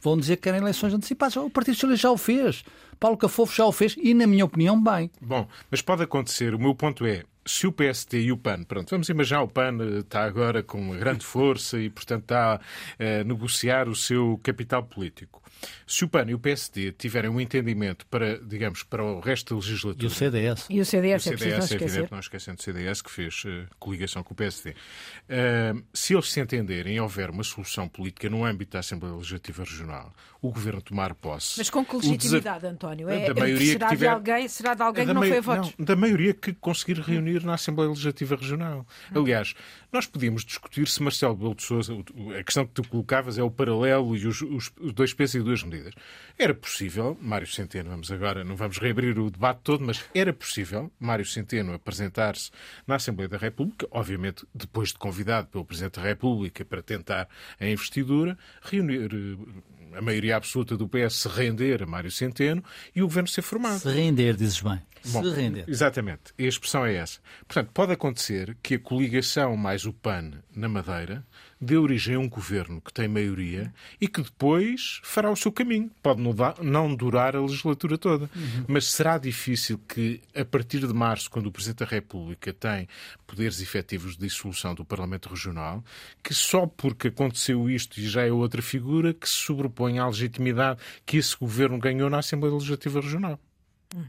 vão 0.00 0.16
dizer 0.16 0.36
que 0.36 0.42
querem 0.42 0.60
eleições 0.60 0.92
antecipadas. 0.94 1.36
O 1.36 1.50
Partido 1.50 1.74
Socialista 1.74 2.08
já 2.08 2.10
o 2.10 2.18
fez. 2.18 2.64
Paulo 2.98 3.16
Cafofo 3.16 3.54
já 3.54 3.66
o 3.66 3.72
fez 3.72 3.96
e, 3.98 4.14
na 4.14 4.26
minha 4.26 4.44
opinião, 4.44 4.80
bem. 4.82 5.10
Bom, 5.20 5.46
mas 5.70 5.82
pode 5.82 6.02
acontecer. 6.02 6.54
O 6.54 6.58
meu 6.58 6.74
ponto 6.74 7.04
é, 7.04 7.24
se 7.44 7.66
o 7.66 7.72
PST 7.72 8.18
e 8.18 8.32
o 8.32 8.36
PAN, 8.36 8.64
pronto, 8.64 8.90
vamos 8.90 9.08
imaginar 9.08 9.42
o 9.42 9.48
PAN 9.48 9.78
eh, 9.80 9.98
está 10.00 10.24
agora 10.24 10.62
com 10.62 10.80
uma 10.80 10.96
grande 10.96 11.24
força 11.24 11.78
e, 11.80 11.90
portanto, 11.90 12.22
está 12.22 12.60
a 12.98 13.24
negociar 13.24 13.88
o 13.88 13.96
seu 13.96 14.40
capital 14.42 14.82
político. 14.84 15.42
Se 15.86 16.04
o 16.04 16.08
PAN 16.08 16.26
e 16.28 16.34
o 16.34 16.38
PSD 16.38 16.92
tiverem 16.92 17.30
um 17.30 17.40
entendimento 17.40 18.06
para, 18.06 18.38
digamos, 18.38 18.82
para 18.82 19.04
o 19.04 19.20
resto 19.20 19.54
da 19.54 19.60
legislatura... 19.60 20.04
E 20.04 20.06
o 20.06 20.10
CDS. 20.10 20.66
E 20.70 20.80
o 20.80 20.84
CDS, 20.84 21.26
o 21.26 21.28
CDS 21.28 21.42
é, 21.42 21.56
preciso 21.56 21.76
não 21.76 21.86
evidente, 21.86 22.12
não 22.12 22.18
esquecendo 22.20 22.60
o 22.60 22.62
CDS, 22.62 23.02
que 23.02 23.10
fez 23.10 23.44
uh, 23.44 23.66
coligação 23.78 24.22
com 24.22 24.32
o 24.32 24.36
PSD. 24.36 24.70
Uh, 24.70 25.84
se 25.92 26.14
eles 26.14 26.30
se 26.30 26.40
entenderem 26.40 26.96
e 26.96 27.00
houver 27.00 27.30
uma 27.30 27.44
solução 27.44 27.88
política 27.88 28.28
no 28.28 28.44
âmbito 28.44 28.72
da 28.72 28.80
Assembleia 28.80 29.14
Legislativa 29.14 29.64
Regional, 29.64 30.12
o 30.42 30.50
Governo 30.50 30.82
tomar 30.82 31.14
posse... 31.14 31.54
Mas 31.58 31.70
com 31.70 31.84
que 31.84 31.94
legitimidade, 31.94 32.60
desaf... 32.60 32.66
António? 32.66 33.08
É, 33.08 33.32
da 33.32 33.40
maioria 33.40 33.72
será, 33.72 33.86
que 33.86 33.94
tiver... 33.94 34.06
de 34.06 34.12
alguém, 34.12 34.48
será 34.48 34.74
de 34.74 34.82
alguém 34.82 35.04
é 35.04 35.06
que 35.06 35.12
não 35.12 35.22
foi 35.22 35.38
a 35.38 35.40
votos? 35.40 35.72
Não, 35.78 35.84
da 35.86 35.94
maioria 35.94 36.34
que 36.34 36.52
conseguir 36.52 37.00
reunir 37.00 37.44
na 37.44 37.54
Assembleia 37.54 37.88
Legislativa 37.88 38.34
Regional. 38.34 38.84
Aliás, 39.14 39.54
nós 39.92 40.06
podíamos 40.06 40.44
discutir 40.44 40.88
se 40.88 41.00
Marcelo 41.00 41.36
Belo 41.36 41.54
de 41.54 41.62
Sousa, 41.62 41.94
a 42.38 42.42
questão 42.42 42.66
que 42.66 42.72
tu 42.72 42.88
colocavas 42.88 43.38
é 43.38 43.42
o 43.42 43.50
paralelo 43.50 44.16
e 44.16 44.26
os, 44.26 44.42
os, 44.42 44.72
os 44.80 44.92
dois 44.92 45.14
pesos 45.14 45.36
e 45.36 45.40
duas 45.40 45.62
medidas. 45.62 45.94
Era 46.36 46.52
possível, 46.52 47.16
Mário 47.20 47.46
Centeno, 47.46 47.90
vamos 47.90 48.10
agora, 48.10 48.42
não 48.42 48.56
vamos 48.56 48.78
reabrir 48.78 49.16
o 49.18 49.30
debate 49.30 49.60
todo, 49.62 49.84
mas 49.84 50.04
era 50.12 50.32
possível 50.32 50.90
Mário 50.98 51.24
Centeno 51.24 51.72
apresentar-se 51.72 52.50
na 52.84 52.96
Assembleia 52.96 53.28
da 53.28 53.36
República, 53.36 53.86
obviamente 53.90 54.44
depois 54.52 54.88
de 54.88 54.98
convidado 54.98 55.46
pelo 55.46 55.64
Presidente 55.64 56.00
da 56.00 56.02
República 56.02 56.64
para 56.64 56.82
tentar 56.82 57.28
a 57.60 57.66
investidura, 57.66 58.36
reunir 58.62 59.10
eh, 59.12 59.98
a 59.98 60.00
maioria 60.00 60.31
absoluta 60.32 60.76
do 60.76 60.88
PS 60.88 61.14
se 61.14 61.28
render 61.28 61.82
a 61.82 61.86
Mário 61.86 62.10
Centeno 62.10 62.62
e 62.94 63.02
o 63.02 63.06
governo 63.06 63.28
ser 63.28 63.42
formado. 63.42 63.80
Se 63.80 63.90
render, 63.90 64.36
dizes 64.36 64.60
bem. 64.60 64.80
Bom, 65.06 65.22
se 65.22 65.30
render. 65.30 65.64
Exatamente. 65.66 66.32
A 66.38 66.42
expressão 66.42 66.86
é 66.86 66.94
essa. 66.94 67.18
Portanto, 67.46 67.70
pode 67.72 67.92
acontecer 67.92 68.56
que 68.62 68.74
a 68.74 68.78
coligação 68.78 69.56
mais 69.56 69.84
o 69.84 69.92
PAN 69.92 70.32
na 70.54 70.68
Madeira 70.68 71.26
dê 71.62 71.76
origem 71.76 72.16
a 72.16 72.18
um 72.18 72.28
governo 72.28 72.80
que 72.80 72.92
tem 72.92 73.06
maioria 73.06 73.72
e 74.00 74.08
que 74.08 74.20
depois 74.20 75.00
fará 75.04 75.30
o 75.30 75.36
seu 75.36 75.52
caminho. 75.52 75.88
Pode 76.02 76.20
não 76.60 76.92
durar 76.92 77.36
a 77.36 77.40
legislatura 77.40 77.96
toda, 77.96 78.28
uhum. 78.34 78.64
mas 78.66 78.86
será 78.86 79.16
difícil 79.16 79.78
que, 79.78 80.20
a 80.34 80.44
partir 80.44 80.80
de 80.80 80.92
março, 80.92 81.30
quando 81.30 81.46
o 81.46 81.52
Presidente 81.52 81.78
da 81.78 81.86
República 81.86 82.52
tem 82.52 82.88
poderes 83.24 83.60
efetivos 83.60 84.16
de 84.16 84.26
dissolução 84.26 84.74
do 84.74 84.84
Parlamento 84.84 85.28
Regional, 85.28 85.84
que 86.20 86.34
só 86.34 86.66
porque 86.66 87.08
aconteceu 87.08 87.70
isto 87.70 88.00
e 88.00 88.08
já 88.08 88.26
é 88.26 88.32
outra 88.32 88.60
figura 88.60 89.14
que 89.14 89.28
se 89.28 89.36
sobrepõe 89.36 90.00
à 90.00 90.06
legitimidade 90.06 90.80
que 91.06 91.16
esse 91.16 91.36
governo 91.36 91.78
ganhou 91.78 92.10
na 92.10 92.18
Assembleia 92.18 92.54
Legislativa 92.54 93.00
Regional. 93.00 93.38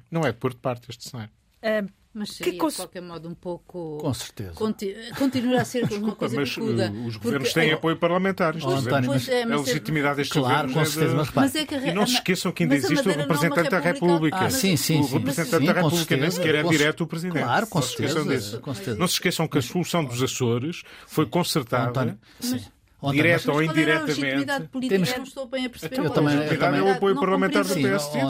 Não 0.09 0.21
é 0.21 0.31
por 0.31 0.53
de 0.53 0.59
parte 0.59 0.89
este 0.89 1.07
cenário. 1.07 1.31
Uh, 1.61 2.02
mas 2.13 2.29
seria, 2.29 2.59
cons... 2.59 2.73
de 2.73 2.77
qualquer 2.77 3.01
modo, 3.01 3.27
um 3.27 3.33
pouco... 3.33 3.97
Com 3.99 4.13
certeza. 4.13 4.51
Conti... 4.51 4.95
Continua 5.17 5.61
a 5.61 5.65
ser 5.65 5.83
uma 5.93 6.15
coisa 6.15 6.35
mas 6.35 6.49
bicuda, 6.49 6.91
uh, 6.91 7.07
os 7.07 7.17
governos 7.17 7.49
porque... 7.49 7.59
têm 7.59 7.71
é... 7.71 7.73
apoio 7.73 7.97
parlamentar. 7.97 8.55
Oh, 8.61 8.69
António, 8.69 9.09
mas... 9.09 9.27
é, 9.27 9.45
mas 9.45 9.59
a 9.59 9.63
legitimidade 9.63 10.17
deste 10.17 10.33
claro, 10.33 10.67
governo 10.67 10.73
com 10.73 10.85
certeza, 10.85 11.15
mas, 11.15 11.31
mas, 11.33 11.55
é 11.55 11.65
que... 11.65 11.75
E 11.75 11.91
não 11.91 12.05
se 12.05 12.13
esqueçam 12.13 12.51
que 12.51 12.63
ainda 12.63 12.75
existe 12.75 13.07
o 13.07 13.11
é 13.11 13.15
representante 13.15 13.69
da 13.69 13.79
República. 13.79 14.37
Ah, 14.37 14.49
sim, 14.51 14.77
sim, 14.77 15.01
o 15.01 15.05
representante 15.05 15.65
sim, 15.65 15.73
da 15.73 15.73
República 15.73 16.17
nem 16.17 16.29
sequer 16.29 16.55
é 16.55 16.63
direto 16.63 17.03
o 17.03 17.07
Presidente. 17.07 17.43
Claro, 17.43 17.67
com 17.67 17.81
certeza, 17.81 18.59
com 18.59 18.73
certeza. 18.75 18.97
Não 18.97 19.07
se 19.07 19.13
esqueçam 19.13 19.47
que 19.47 19.57
a 19.57 19.61
solução 19.61 20.05
dos 20.05 20.21
Açores 20.21 20.83
foi 21.07 21.25
concertada... 21.25 21.89
António, 21.89 22.19
sim 22.39 22.63
direta 23.11 23.51
ou 23.51 23.61
indiretamente. 23.61 24.45
Temos... 24.87 25.11
Eu 25.11 25.17
não 25.17 25.23
estou 25.23 25.47
bem 25.47 25.65
a 25.65 25.69
perceber. 25.69 25.95
Então, 25.95 26.05
eu 26.05 26.11
também, 26.11 26.35
eu 26.35 26.59
também... 26.59 26.79
é 26.79 26.83
o 26.83 26.91
apoio 26.91 27.15
parlamentar 27.15 27.63
do 27.63 27.73
PSD. 27.73 28.23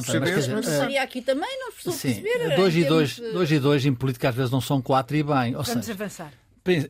Mas 0.53 0.65
seria 0.65 1.03
aqui 1.03 1.21
também, 1.21 1.59
não 1.59 1.69
estou 1.69 1.93
a 1.93 1.97
perceber. 1.97 2.55
Dois 2.55 2.75
e 2.75 2.83
dois, 2.86 3.19
dois 3.19 3.51
e 3.51 3.59
dois 3.59 3.86
em 3.86 3.93
política 3.93 4.29
às 4.29 4.36
vezes 4.36 4.51
não 4.51 4.62
são 4.62 4.81
quatro 4.81 5.15
e 5.15 5.23
bem. 5.23 5.53
Vamos 5.53 5.89
avançar. 5.89 6.31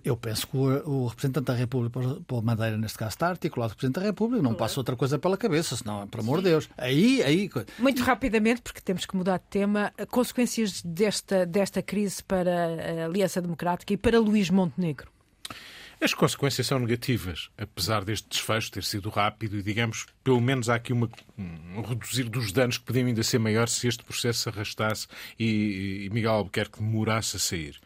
Eu 0.04 0.15
penso 0.15 0.48
que 0.48 0.56
o, 0.56 1.08
representante 1.08 1.48
da 1.48 1.54
República 1.54 2.00
pela 2.28 2.41
Madeira, 2.43 2.78
neste 2.78 2.96
caso, 2.96 3.10
está 3.10 3.30
articulado 3.30 3.72
com 3.72 3.78
o 3.78 3.80
Presidente 3.80 4.00
da 4.00 4.06
República, 4.06 4.43
não 4.43 4.52
claro. 4.52 4.58
passa 4.60 4.80
outra 4.80 4.96
coisa 4.96 5.17
pela 5.17 5.36
cabeça, 5.36 5.76
senão, 5.76 6.08
por 6.08 6.19
amor 6.19 6.38
de 6.38 6.50
Deus. 6.50 6.69
Aí, 6.78 7.24
aí. 7.24 7.50
Muito 7.80 8.04
rapidamente, 8.04 8.62
porque 8.62 8.80
temos 8.80 9.08
que 9.08 9.15
mudar 9.15 9.38
de 9.38 9.46
tema, 9.50 9.91
consequências 10.12 10.84
desta, 10.84 11.43
desta 11.43 11.82
crise 11.82 12.24
para 12.24 12.52
a 13.02 13.06
Aliança 13.06 13.41
Democrática 13.41 13.91
e 13.93 13.98
para 13.98 14.19
Luís 14.19 14.52
Montenegro. 14.52 15.12
As 16.04 16.13
consequências 16.13 16.68
são 16.68 16.80
negativas, 16.80 17.50
apesar 17.58 18.04
deste 18.04 18.28
desfecho 18.28 18.70
ter 18.70 18.84
sido 18.84 19.10
rápido 19.10 19.58
e, 19.58 19.63
digamos, 19.63 20.06
pelo 20.22 20.42
menos 20.42 20.68
há 20.68 20.76
aqui 20.76 20.92
uma, 20.92 21.10
um 21.38 21.82
reduzir 21.82 22.26
dos 22.26 22.52
danos 22.52 22.78
que 22.78 22.84
podiam 22.84 23.08
ainda 23.08 23.24
ser 23.24 23.39
maiores 23.39 23.72
se 23.72 23.88
este 23.88 24.04
processo 24.04 24.39
se 24.42 24.50
arrastasse 24.50 25.08
e, 25.39 26.04
e 26.06 26.10
Miguel 26.10 26.34
Albuquerque 26.34 26.80
demorasse 26.80 27.38
a 27.38 27.39
sair. 27.39 27.80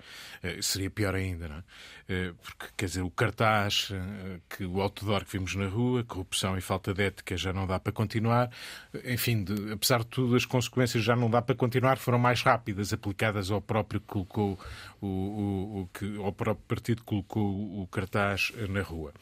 Uh, 0.43 0.61
seria 0.61 0.89
pior 0.89 1.15
ainda, 1.15 1.47
não 1.47 1.55
é? 1.57 2.29
Uh, 2.29 2.35
porque, 2.35 2.65
quer 2.77 2.85
dizer, 2.85 3.01
o 3.01 3.09
cartaz, 3.09 3.89
uh, 3.89 4.41
que 4.49 4.65
o 4.65 4.81
outdoor 4.81 5.25
que 5.25 5.31
vimos 5.33 5.55
na 5.55 5.67
rua, 5.67 6.03
corrupção 6.03 6.57
e 6.57 6.61
falta 6.61 6.93
de 6.93 7.03
ética 7.03 7.35
já 7.35 7.51
não 7.51 7.67
dá 7.67 7.79
para 7.79 7.91
continuar. 7.91 8.49
Enfim, 9.05 9.43
de, 9.43 9.71
apesar 9.73 9.99
de 9.99 10.07
tudo, 10.07 10.35
as 10.35 10.45
consequências 10.45 11.03
já 11.03 11.15
não 11.15 11.29
dá 11.29 11.41
para 11.41 11.55
continuar, 11.55 11.97
foram 11.97 12.19
mais 12.19 12.41
rápidas, 12.41 12.93
aplicadas 12.93 13.51
ao 13.51 13.61
próprio 13.61 13.99
que 13.99 14.07
colocou 14.07 14.59
o, 15.01 15.07
o, 15.07 15.81
o 15.81 15.89
que, 15.93 16.17
ao 16.17 16.31
próprio 16.31 16.65
partido 16.67 17.01
que 17.01 17.05
colocou 17.05 17.81
o 17.81 17.87
cartaz 17.87 18.51
na 18.69 18.81
rua. 18.81 19.13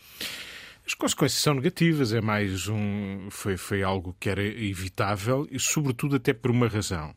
As 0.88 0.94
consequências 0.94 1.42
são 1.42 1.56
negativas, 1.56 2.14
é 2.14 2.22
mais 2.22 2.68
um. 2.68 3.28
Foi, 3.32 3.58
foi 3.58 3.82
algo 3.82 4.16
que 4.20 4.30
era 4.30 4.44
evitável 4.44 5.48
e, 5.50 5.60
sobretudo, 5.60 6.18
até 6.18 6.32
por 6.32 6.52
uma 6.52 6.68
razão. 6.68 7.16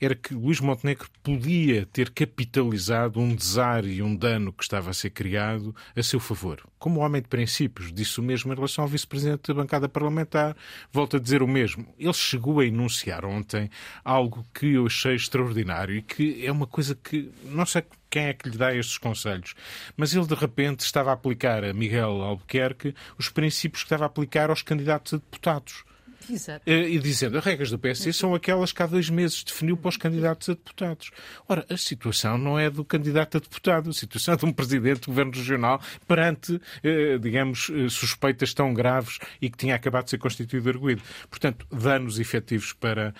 Era 0.00 0.14
que 0.14 0.32
Luís 0.32 0.58
Montenegro 0.58 1.06
podia 1.22 1.84
ter 1.84 2.10
capitalizado 2.10 3.20
um 3.20 3.34
desar 3.34 3.84
e 3.84 4.00
um 4.00 4.16
dano 4.16 4.54
que 4.54 4.62
estava 4.62 4.88
a 4.88 4.94
ser 4.94 5.10
criado 5.10 5.76
a 5.94 6.02
seu 6.02 6.18
favor. 6.18 6.66
Como 6.80 7.00
homem 7.00 7.20
de 7.20 7.28
princípios, 7.28 7.92
disse 7.92 8.18
o 8.20 8.22
mesmo 8.22 8.50
em 8.50 8.56
relação 8.56 8.84
ao 8.84 8.88
vice-presidente 8.88 9.46
da 9.46 9.52
bancada 9.52 9.86
parlamentar, 9.86 10.56
volta 10.90 11.18
a 11.18 11.20
dizer 11.20 11.42
o 11.42 11.46
mesmo. 11.46 11.86
Ele 11.98 12.12
chegou 12.14 12.58
a 12.58 12.64
enunciar 12.64 13.22
ontem 13.26 13.70
algo 14.02 14.46
que 14.54 14.72
eu 14.72 14.86
achei 14.86 15.14
extraordinário 15.14 15.94
e 15.94 16.00
que 16.00 16.44
é 16.44 16.50
uma 16.50 16.66
coisa 16.66 16.94
que 16.94 17.30
não 17.44 17.66
sei 17.66 17.84
quem 18.08 18.28
é 18.28 18.32
que 18.32 18.48
lhe 18.48 18.56
dá 18.56 18.74
estes 18.74 18.96
conselhos. 18.96 19.54
Mas 19.94 20.14
ele, 20.14 20.26
de 20.26 20.34
repente, 20.34 20.80
estava 20.80 21.10
a 21.10 21.12
aplicar 21.12 21.62
a 21.64 21.74
Miguel 21.74 22.22
Albuquerque 22.22 22.94
os 23.18 23.28
princípios 23.28 23.82
que 23.82 23.86
estava 23.86 24.04
a 24.04 24.06
aplicar 24.06 24.48
aos 24.48 24.62
candidatos 24.62 25.12
a 25.12 25.16
deputados. 25.18 25.84
Exato. 26.28 26.62
Eh, 26.66 26.90
e 26.90 26.98
dizendo 26.98 27.38
as 27.38 27.44
regras 27.44 27.70
do 27.70 27.78
PSD 27.78 28.12
são 28.12 28.34
aquelas 28.34 28.72
que 28.72 28.82
há 28.82 28.86
dois 28.86 29.08
meses 29.08 29.42
definiu 29.42 29.76
para 29.76 29.88
os 29.88 29.96
candidatos 29.96 30.48
a 30.48 30.52
deputados. 30.52 31.10
Ora, 31.48 31.64
a 31.68 31.76
situação 31.76 32.36
não 32.36 32.58
é 32.58 32.68
do 32.68 32.84
candidato 32.84 33.36
a 33.36 33.40
deputado, 33.40 33.90
a 33.90 33.92
situação 33.92 34.34
é 34.34 34.36
de 34.36 34.44
um 34.44 34.52
presidente 34.52 35.02
do 35.02 35.06
governo 35.06 35.32
regional 35.32 35.80
perante, 36.06 36.60
eh, 36.82 37.18
digamos, 37.18 37.70
eh, 37.70 37.88
suspeitas 37.88 38.52
tão 38.52 38.74
graves 38.74 39.18
e 39.40 39.48
que 39.48 39.56
tinha 39.56 39.74
acabado 39.74 40.04
de 40.04 40.10
ser 40.10 40.18
constituído 40.18 40.68
arguído. 40.68 41.02
Portanto, 41.28 41.66
danos 41.70 42.18
efetivos 42.18 42.72
para 42.72 43.14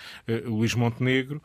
Luís 0.45 0.73
Montenegro. 0.73 1.41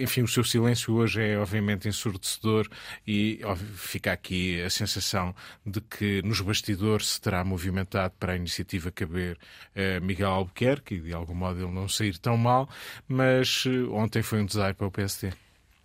Enfim, 0.00 0.22
o 0.22 0.28
seu 0.28 0.44
silêncio 0.44 0.94
hoje 0.94 1.22
é 1.22 1.38
obviamente 1.38 1.88
ensurdecedor 1.88 2.68
e 3.06 3.40
fica 3.76 4.12
aqui 4.12 4.60
a 4.62 4.70
sensação 4.70 5.34
de 5.64 5.80
que 5.80 6.22
nos 6.22 6.40
bastidores 6.40 7.08
se 7.08 7.20
terá 7.20 7.44
movimentado 7.44 8.14
para 8.18 8.32
a 8.32 8.36
iniciativa 8.36 8.90
caber 8.90 9.38
Miguel 10.02 10.30
Albuquerque 10.30 10.73
que 10.80 11.00
de 11.00 11.12
algum 11.12 11.34
modo 11.34 11.60
ele 11.60 11.72
não 11.72 11.88
sair 11.88 12.18
tão 12.18 12.36
mal, 12.36 12.68
mas 13.08 13.64
eh, 13.66 13.82
ontem 13.90 14.22
foi 14.22 14.42
um 14.42 14.46
desaire 14.46 14.74
para 14.74 14.86
o 14.86 14.90
PSD. 14.90 15.32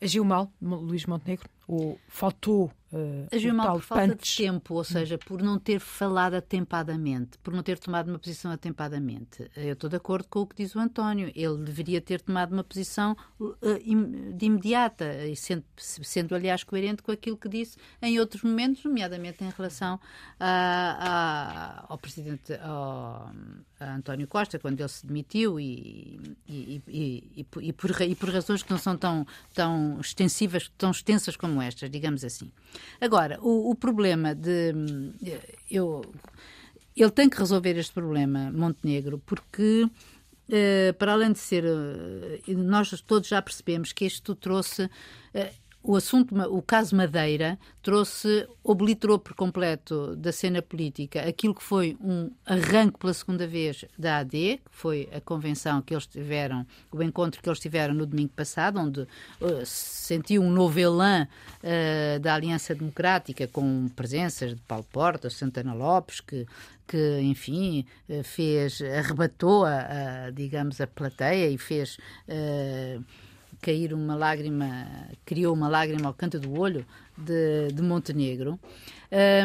Agiu 0.02 0.23
mal, 0.23 0.52
Luís 0.62 1.06
Montenegro? 1.06 1.49
Ou 1.67 1.99
faltou 2.08 2.71
Uh, 2.91 3.28
Agiu 3.32 3.54
mal 3.54 3.73
por 3.73 3.84
falta 3.84 4.08
punch. 4.08 4.32
de 4.32 4.38
tempo, 4.38 4.73
ou 4.73 4.84
seja, 4.84 5.15
por 5.15 5.43
não 5.43 5.60
ter 5.60 5.80
falado 5.80 6.34
atempadamente, 6.34 7.38
por 7.38 7.54
não 7.54 7.62
ter 7.62 7.78
tomado 7.78 8.10
uma 8.10 8.17
posição 8.17 8.52
atempadamente. 8.52 9.49
Eu 9.56 9.73
estou 9.73 9.88
de 9.88 9.95
acordo 9.95 10.28
com 10.28 10.39
o 10.39 10.47
que 10.47 10.56
diz 10.56 10.73
o 10.73 10.80
António. 10.80 11.32
Ele 11.36 11.58
deveria 11.58 12.02
ter 12.02 12.19
tomado 12.19 12.52
uma 12.52 12.63
posição 12.63 13.15
uh, 13.39 13.56
de 14.34 14.45
imediata, 14.45 15.28
e 15.28 15.36
sendo, 15.36 15.63
sendo, 15.78 16.34
aliás, 16.34 16.63
coerente 16.63 17.04
com 17.04 17.12
aquilo 17.12 17.38
que 17.38 17.47
disse 17.47 17.78
em 18.02 18.19
outros 18.19 18.41
momentos, 18.41 18.84
nomeadamente 18.84 19.43
em 19.43 19.52
relação 19.52 19.99
a, 20.39 21.86
a, 21.86 21.86
ao 21.89 21.97
presidente 21.99 22.54
ao, 22.56 23.32
António 23.80 24.28
Costa, 24.28 24.60
quando 24.60 24.80
ele 24.80 24.89
se 24.89 25.06
demitiu, 25.06 25.60
e, 25.60 26.20
e, 26.48 26.82
e, 26.88 27.46
e, 27.62 27.74
por, 27.74 28.02
e 28.02 28.15
por 28.15 28.30
razões 28.30 28.62
que 28.62 28.72
não 28.72 28.78
são 28.78 28.98
tão, 28.98 29.26
tão 29.54 30.00
extensivas, 30.00 30.70
tão 30.78 30.92
extensas 30.92 31.36
como 31.38 31.62
estas, 31.62 31.89
digamos 31.89 32.24
assim. 32.24 32.52
Agora, 33.00 33.39
o, 33.42 33.72
o 33.72 33.76
problema 33.76 34.36
de. 34.36 34.74
Eu, 35.70 36.02
ele 36.96 37.12
tem 37.12 37.30
que 37.30 37.38
resolver 37.38 37.78
este 37.78 37.94
problema, 37.94 38.52
Montenegro, 38.52 39.20
porque. 39.26 39.89
Uh, 40.50 40.92
para 40.98 41.13
além 41.13 41.32
de 41.32 41.38
ser, 41.38 41.63
uh, 41.63 42.58
nós 42.58 42.89
todos 43.02 43.30
já 43.30 43.39
percebemos 43.39 43.94
que 43.94 44.04
isto 44.04 44.34
trouxe 44.34 44.86
uh, 44.86 44.89
o 45.82 45.96
assunto, 45.96 46.36
o 46.36 46.62
caso 46.62 46.96
Madeira, 46.96 47.58
trouxe, 47.82 48.48
obliterou 48.63 49.18
por 49.18 49.34
completo 49.34 50.15
da 50.15 50.32
cena 50.32 50.62
política 50.62 51.22
aquilo 51.22 51.56
que 51.56 51.63
foi 51.63 51.98
um 52.02 52.30
arranque 52.46 53.00
pela 53.00 53.13
segunda 53.13 53.48
vez 53.48 53.86
da 53.98 54.18
AD, 54.18 54.60
que 54.63 54.72
foi 54.72 55.10
a 55.13 55.22
convenção 55.22 55.82
que 55.82 55.94
eles 55.94 56.06
tiveram, 56.06 56.65
o 56.92 57.02
encontro 57.02 57.42
que 57.42 57.48
eles 57.48 57.60
tiveram 57.60 57.94
no 57.94 58.06
domingo 58.06 58.34
passado, 58.36 58.80
onde 58.80 59.02
uh, 59.02 59.08
sentiu 59.65 60.42
um 60.42 60.52
novo 60.52 60.80
elan 60.80 61.28
uh, 61.63 62.20
da 62.20 62.36
Aliança 62.36 62.76
Democrática, 62.76 63.48
com 63.48 63.88
presenças 63.96 64.56
de 64.56 64.62
Paulo 64.68 64.86
Porta, 64.92 65.30
Santana 65.30 65.74
Lopes, 65.74 66.20
que 66.20 66.46
que, 66.89 67.20
enfim, 67.22 67.86
uh, 68.10 68.24
fez, 68.24 68.82
arrebatou, 68.82 69.63
a, 69.63 69.78
a, 70.26 70.32
digamos, 70.32 70.82
a 70.82 70.88
plateia 70.88 71.48
e 71.48 71.56
fez 71.56 72.00
uh, 72.28 73.06
cair 73.62 73.93
uma 73.93 74.15
lágrima, 74.15 74.88
criou 75.26 75.54
uma 75.54 75.67
lágrima 75.67 76.08
ao 76.08 76.13
canto 76.13 76.39
do 76.39 76.60
olho 76.60 76.86
de, 77.17 77.72
de 77.74 77.82
Montenegro, 77.82 78.60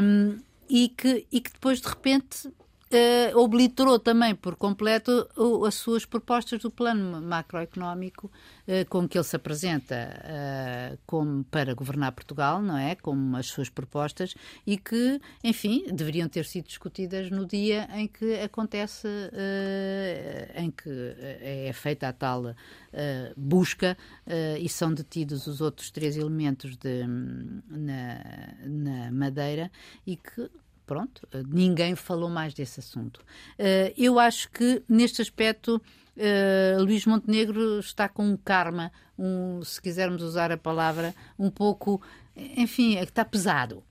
um, 0.03 0.39
e, 0.69 0.89
que, 0.89 1.27
e 1.31 1.41
que 1.41 1.53
depois, 1.53 1.81
de 1.81 1.89
repente, 1.89 2.51
uh, 2.95 3.39
obliterou 3.39 3.99
também 3.99 4.35
por 4.35 4.57
completo 4.57 5.29
uh, 5.37 5.65
as 5.65 5.75
suas 5.75 6.05
propostas 6.05 6.61
do 6.61 6.71
plano 6.71 7.21
macroeconómico 7.21 8.31
uh, 8.69 8.89
com 8.89 9.09
que 9.09 9.19
ele 9.19 9.25
se 9.25 9.37
apresenta 9.37 10.05
como 11.07 11.45
para 11.45 11.75
governar 11.75 12.13
Portugal, 12.13 12.63
não 12.63 12.77
é? 12.77 12.95
Como 12.95 13.37
as 13.37 13.47
suas 13.47 13.69
propostas 13.69 14.35
e 14.67 14.77
que, 14.77 15.21
enfim, 15.43 15.85
deveriam 15.93 16.29
ter 16.29 16.45
sido 16.45 16.67
discutidas 16.67 17.31
no 17.31 17.47
dia 17.47 17.89
em 17.93 18.07
que 18.07 18.35
acontece, 18.41 19.09
em 20.55 20.71
que 20.71 20.91
é 21.41 21.73
feita 21.73 22.09
a 22.09 22.13
tal 22.13 22.55
busca 23.37 23.97
e 24.59 24.69
são 24.69 24.93
detidos 24.93 25.47
os 25.47 25.61
outros 25.61 25.91
três 25.91 26.17
elementos 26.17 26.77
de, 26.77 27.05
na, 27.69 28.21
na 28.65 29.11
Madeira 29.11 29.71
e 30.07 30.17
que 30.17 30.51
pronto, 30.87 31.27
ninguém 31.49 31.95
falou 31.95 32.29
mais 32.29 32.55
desse 32.55 32.81
assunto. 32.81 33.19
Uh, 33.59 33.93
eu 33.97 34.19
acho 34.19 34.51
que, 34.51 34.83
neste 34.89 35.23
aspecto, 35.23 35.77
uh, 36.17 36.83
Luís 36.83 37.07
Montenegro 37.07 37.79
está 37.79 38.09
com 38.09 38.25
um 38.25 38.37
karma, 38.37 38.93
um, 39.19 39.63
se 39.63 39.81
quisermos 39.81 40.23
usar 40.23 40.51
a 40.53 40.57
palavra, 40.57 41.15
um 41.39 41.51
pouco, 41.51 42.03
enfim, 42.37 42.97
é 42.97 43.03
está 43.03 43.25
pesado. 43.25 43.83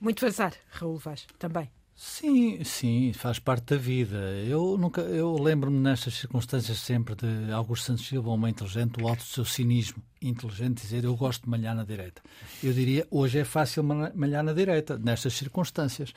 Muito 0.00 0.24
azar, 0.24 0.54
Raul 0.70 0.96
Vaz, 0.96 1.26
também. 1.38 1.70
Sim, 1.94 2.64
sim, 2.64 3.12
faz 3.12 3.38
parte 3.38 3.74
da 3.74 3.76
vida. 3.76 4.16
Eu 4.46 4.78
nunca, 4.78 5.02
eu 5.02 5.34
lembro-me 5.34 5.78
nestas 5.78 6.14
circunstâncias 6.14 6.78
sempre 6.78 7.14
de 7.14 7.52
Augusto 7.52 7.84
Santos 7.84 8.06
Silva, 8.06 8.30
um 8.30 8.32
homem 8.32 8.52
inteligente, 8.52 9.02
o 9.02 9.06
alto 9.06 9.18
do 9.18 9.28
seu 9.28 9.44
cinismo 9.44 10.02
inteligente 10.22 10.82
dizer 10.82 11.04
eu 11.04 11.16
gosto 11.16 11.44
de 11.44 11.48
malhar 11.48 11.74
na 11.74 11.84
direita. 11.84 12.20
Eu 12.62 12.72
diria 12.72 13.06
hoje 13.10 13.38
é 13.38 13.44
fácil 13.44 13.82
malhar 13.82 14.44
na 14.44 14.52
direita, 14.52 14.98
nestas 14.98 15.32
circunstâncias. 15.34 16.12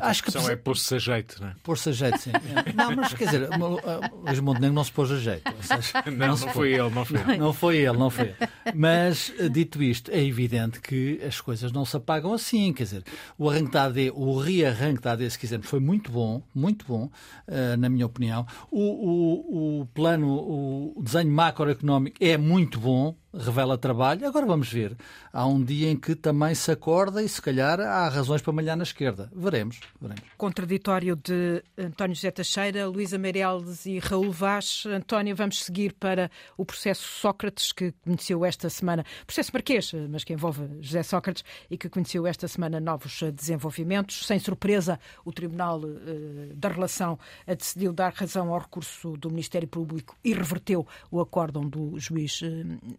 A 0.00 0.10
Acho 0.10 0.24
que 0.24 0.36
é 0.36 0.56
pôr-se 0.56 0.94
a 0.94 0.98
jeito, 0.98 1.40
não 1.40 1.48
é? 1.48 1.54
Pôr-se 1.62 1.88
a 1.90 1.92
jeito, 1.92 2.18
sim. 2.18 2.32
não, 2.74 2.96
mas 2.96 3.14
quer 3.14 3.26
dizer, 3.26 3.48
Luís 3.50 4.40
Montenegro 4.40 4.74
não 4.74 4.84
se 4.84 4.92
pôs 4.92 5.10
a 5.10 5.16
jeito. 5.16 5.52
Seja, 5.62 6.02
não, 6.06 6.12
não, 6.12 6.26
não 6.28 6.36
foi 6.36 6.72
ele, 6.72 6.90
não 6.90 7.04
foi 7.04 7.20
ele. 7.20 7.36
Não 7.38 7.52
foi 7.52 7.76
ele, 7.76 7.98
não 7.98 8.10
foi 8.10 8.24
ele. 8.26 8.36
Mas, 8.74 9.32
dito 9.52 9.82
isto, 9.82 10.10
é 10.10 10.22
evidente 10.22 10.80
que 10.80 11.20
as 11.24 11.40
coisas 11.40 11.70
não 11.70 11.84
se 11.84 11.96
apagam 11.96 12.32
assim. 12.32 12.72
Quer 12.72 12.84
dizer, 12.84 13.04
o 13.38 13.48
arranque 13.48 13.70
da 13.70 13.84
AD, 13.84 14.10
o 14.14 14.38
rearranque 14.38 15.00
da 15.00 15.12
AD, 15.12 15.30
se 15.30 15.38
quisermos, 15.38 15.68
foi 15.68 15.80
muito 15.80 16.10
bom, 16.10 16.42
muito 16.54 16.84
bom, 16.86 17.04
uh, 17.04 17.76
na 17.78 17.88
minha 17.88 18.06
opinião. 18.06 18.46
O, 18.70 18.80
o, 18.80 19.80
o 19.80 19.86
plano, 19.86 20.28
o 20.28 21.02
desenho 21.02 21.30
macroeconómico 21.30 22.16
é 22.20 22.36
muito 22.36 22.80
bom, 22.80 23.14
revela 23.38 23.76
trabalho. 23.76 24.26
Agora 24.26 24.46
vamos 24.46 24.70
ver. 24.70 24.96
Há 25.32 25.46
um 25.46 25.62
dia 25.62 25.90
em 25.90 25.96
que 25.96 26.14
também 26.14 26.54
se 26.54 26.70
acorda 26.70 27.22
e 27.22 27.28
se 27.28 27.42
calhar 27.42 27.80
há 27.80 28.08
razões 28.08 28.40
para 28.40 28.52
malhar 28.52 28.76
na 28.76 28.84
esquerda. 28.84 29.30
Veremos. 29.34 29.80
veremos. 30.00 30.22
Contraditório 30.36 31.16
de 31.16 31.62
António 31.76 32.14
José 32.14 32.30
Teixeira, 32.30 32.86
Luísa 32.86 33.18
Meirelles 33.18 33.86
e 33.86 33.98
Raul 33.98 34.30
Vaz. 34.30 34.84
António, 34.86 35.34
vamos 35.34 35.64
seguir 35.64 35.92
para 35.94 36.30
o 36.56 36.64
processo 36.64 37.02
Sócrates 37.02 37.72
que 37.72 37.92
conheceu 38.04 38.44
esta 38.44 38.70
semana, 38.70 39.04
processo 39.26 39.50
Marquês, 39.52 39.92
mas 40.10 40.24
que 40.24 40.32
envolve 40.32 40.62
José 40.80 41.02
Sócrates 41.02 41.44
e 41.70 41.76
que 41.76 41.88
conheceu 41.88 42.26
esta 42.26 42.46
semana 42.46 42.78
novos 42.78 43.22
desenvolvimentos. 43.34 44.26
Sem 44.26 44.38
surpresa, 44.38 44.98
o 45.24 45.32
Tribunal 45.32 45.80
uh, 45.80 46.54
da 46.54 46.68
Relação 46.68 47.18
decidiu 47.46 47.92
dar 47.92 48.12
razão 48.12 48.52
ao 48.52 48.60
recurso 48.60 49.16
do 49.16 49.30
Ministério 49.30 49.68
Público 49.68 50.16
e 50.24 50.32
reverteu 50.32 50.86
o 51.10 51.20
acórdão 51.20 51.68
do 51.68 51.98
juiz 51.98 52.40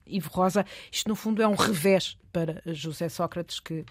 Ivo 0.05 0.24
Rosa. 0.29 0.65
Isto, 0.91 1.09
no 1.09 1.15
fundo, 1.15 1.41
é 1.41 1.47
um 1.47 1.55
revés 1.55 2.17
para 2.35 2.61
José 2.65 3.07
Sócrates, 3.07 3.61
que 3.61 3.79
uh, 3.79 3.85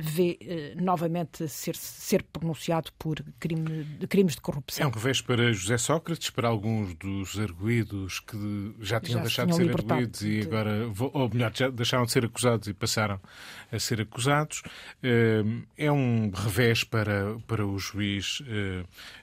vê 0.00 0.38
uh, 0.40 0.80
novamente 0.80 1.48
ser, 1.48 1.74
ser 1.74 2.22
pronunciado 2.22 2.92
por 2.96 3.16
crime, 3.40 3.82
de 3.98 4.06
crimes 4.06 4.36
de 4.36 4.40
corrupção. 4.40 4.84
É 4.84 4.86
um 4.86 4.92
revés 4.92 5.20
para 5.20 5.52
José 5.52 5.76
Sócrates, 5.76 6.30
para 6.30 6.46
alguns 6.46 6.94
dos 6.94 7.36
arguídos 7.36 8.20
que 8.20 8.76
já 8.78 9.00
tinham 9.00 9.18
já 9.18 9.22
deixado 9.22 9.48
de 9.48 9.56
ser 9.56 9.70
arguídos 9.72 10.22
e 10.22 10.40
de... 10.40 10.46
agora, 10.46 10.88
ou 11.12 11.28
melhor, 11.28 11.50
já 11.52 11.68
deixaram 11.68 12.04
de 12.04 12.12
ser 12.12 12.24
acusados 12.24 12.68
e 12.68 12.72
passaram 12.72 13.20
a 13.72 13.78
ser 13.80 14.00
acusados. 14.02 14.62
Uh, 15.02 15.66
é 15.76 15.90
um 15.90 16.30
revés 16.30 16.84
para, 16.84 17.36
para 17.48 17.66
o 17.66 17.76
juiz 17.76 18.40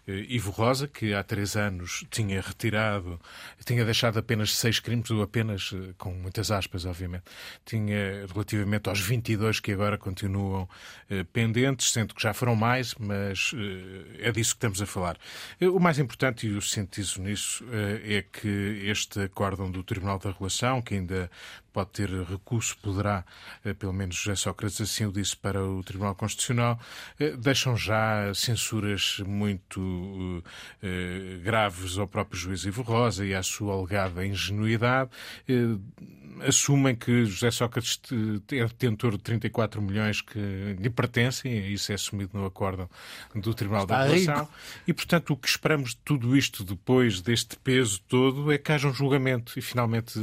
Ivo 0.06 0.52
Rosa, 0.52 0.90
que 0.90 1.14
há 1.14 1.24
três 1.24 1.56
anos 1.56 2.04
tinha 2.12 2.42
retirado, 2.42 3.18
tinha 3.64 3.86
deixado 3.86 4.20
apenas 4.20 4.58
seis 4.58 4.78
crimes, 4.78 5.10
ou 5.10 5.22
apenas, 5.22 5.74
com 5.98 6.12
muitas 6.12 6.52
aspas, 6.52 6.86
obviamente, 6.86 7.24
tinha 7.64 8.26
relativamente 8.42 8.90
aos 8.90 9.00
22 9.00 9.60
que 9.60 9.72
agora 9.72 9.98
continuam 9.98 10.68
eh, 11.10 11.24
pendentes, 11.32 11.92
sendo 11.92 12.14
que 12.14 12.22
já 12.22 12.34
foram 12.34 12.56
mais, 12.56 12.96
mas 12.96 13.52
eh, 13.56 14.28
é 14.28 14.32
disso 14.32 14.54
que 14.54 14.58
estamos 14.58 14.82
a 14.82 14.86
falar. 14.86 15.18
Eh, 15.60 15.68
o 15.68 15.80
mais 15.80 16.00
importante, 16.00 16.48
e 16.48 16.56
eu 16.56 16.62
sintetizo 16.62 17.22
nisso, 17.22 17.64
é 17.72 18.24
que 18.24 18.84
este 18.86 19.22
acórdão 19.22 19.70
do 19.70 19.84
Tribunal 19.84 20.20
da 20.20 20.32
Relação, 20.32 20.82
que 20.82 20.96
ainda 20.96 21.30
pode 21.72 21.92
ter 21.92 22.10
recurso, 22.24 22.78
poderá, 22.82 23.26
pelo 23.80 23.94
menos 23.94 24.16
José 24.16 24.36
Sócrates 24.36 24.82
assim 24.82 25.06
o 25.06 25.12
disse 25.12 25.36
para 25.36 25.64
o 25.64 25.84
Tribunal 25.84 26.16
Constitucional, 26.16 26.80
deixam 27.40 27.76
já 27.76 28.34
censuras 28.34 29.22
muito 29.26 30.44
graves 31.44 31.98
ao 31.98 32.08
próprio 32.08 32.40
juiz 32.40 32.66
Ivo 32.66 32.82
Rosa 32.82 33.26
e 33.26 33.34
à 33.34 33.44
sua 33.44 33.74
alegada 33.74 34.26
ingenuidade 34.26 35.10
assumem 36.44 36.96
que 36.96 37.26
José 37.26 37.52
Sócrates 37.52 38.00
é 38.52 38.66
detentor 38.66 39.12
de 39.12 39.20
34 39.20 39.80
milhões 39.82 40.22
que 40.22 40.40
lhe 40.80 40.90
pertencem, 40.90 41.72
isso 41.72 41.92
é 41.92 41.96
assumido 41.96 42.32
no 42.34 42.46
acordo 42.46 42.90
do 43.36 43.54
Tribunal 43.54 43.84
Está 43.84 43.98
da 44.00 44.06
Relação. 44.06 44.48
E, 44.88 44.94
portanto, 44.94 45.34
o 45.34 45.38
que 45.38 45.48
esperamos 45.48 45.92
de 45.92 45.98
tudo 45.98 46.36
isto, 46.36 46.64
depois 46.64 47.22
deste 47.22 47.58
peso 47.58 48.02
todo, 48.08 48.52
é 48.52 48.58
que 48.58 48.72
haja 48.72 48.88
um 48.88 48.94
julgamento 48.94 49.54
e, 49.60 49.62
finalmente, 49.62 50.18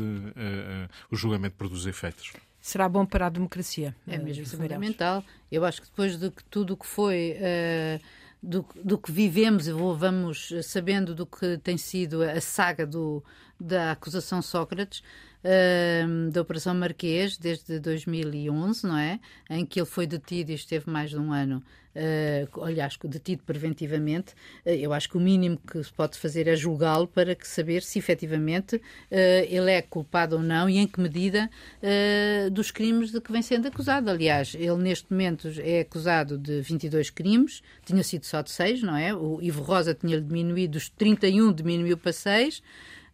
o 1.11 1.15
julgamento 1.15 1.38
produz 1.57 1.87
efeitos. 1.87 2.33
Será 2.61 2.89
bom 2.89 3.07
para 3.07 3.27
a 3.27 3.31
democracia. 3.31 3.95
É 4.07 4.19
mesmo 4.19 4.45
fundamental. 4.45 5.25
Eu 5.51 5.65
acho 5.65 5.81
que 5.81 5.89
depois 5.89 6.17
de 6.17 6.31
que 6.31 6.45
tudo 6.45 6.75
o 6.75 6.77
que 6.77 6.87
foi. 6.87 7.37
Uh 7.39 8.19
do, 8.43 8.65
do 8.83 8.97
que 8.97 9.11
vivemos 9.11 9.67
e 9.67 9.73
vamos 9.73 10.53
sabendo 10.63 11.15
do 11.15 11.27
que 11.27 11.59
tem 11.59 11.77
sido 11.77 12.23
a 12.23 12.41
saga 12.41 12.87
do, 12.87 13.23
da 13.59 13.93
acusação 13.93 14.41
Sócrates, 14.41 15.03
uh, 15.45 16.31
da 16.31 16.43
Operação 16.43 16.75
Marquês, 16.75 17.37
desde 17.37 17.79
2011, 17.79 18.87
não 18.87 18.97
é? 18.97 19.21
Em 19.51 19.65
que 19.65 19.81
ele 19.81 19.87
foi 19.87 20.07
detido 20.07 20.51
e 20.51 20.55
esteve 20.55 20.91
mais 20.91 21.11
de 21.11 21.19
um 21.19 21.33
ano, 21.33 21.63
uh, 21.95 22.65
aliás, 22.65 22.97
detido 23.05 23.43
preventivamente. 23.45 24.33
Uh, 24.65 24.71
eu 24.71 24.93
acho 24.93 25.09
que 25.09 25.17
o 25.17 25.21
mínimo 25.21 25.59
que 25.59 25.83
se 25.83 25.93
pode 25.93 26.19
fazer 26.19 26.47
é 26.47 26.57
julgá-lo 26.57 27.07
para 27.07 27.35
que 27.35 27.47
saber 27.47 27.83
se 27.83 27.99
efetivamente 27.99 28.77
uh, 28.77 28.81
ele 29.49 29.71
é 29.71 29.83
culpado 29.83 30.37
ou 30.37 30.43
não 30.43 30.69
e 30.69 30.79
em 30.79 30.87
que 30.87 31.01
medida 31.01 31.51
dos 32.53 32.71
crimes 32.71 33.11
de 33.11 33.21
que 33.21 33.33
vem 33.33 33.43
sendo 33.43 33.69
acusado. 33.69 34.11
Aliás, 34.11 34.55
ele 34.55 34.77
neste 34.77 35.11
momento 35.11 35.49
é 35.59 35.81
acusado 35.81 36.37
de 36.39 36.61
22 36.61 37.11
crimes, 37.11 37.63
tinha 37.85 38.03
sido 38.03 38.25
só 38.25 38.43
de 38.43 38.51
6, 38.51 38.83
não 38.83 38.97
é? 38.97 39.15
O 39.15 39.41
Ivo 39.41 39.63
Rosa 39.63 39.95
tinha 39.95 40.21
diminuído, 40.21 40.73
dos 40.73 40.89
31 40.89 41.53
diminuiu 41.53 41.97
para 41.97 42.13
6. 42.13 42.63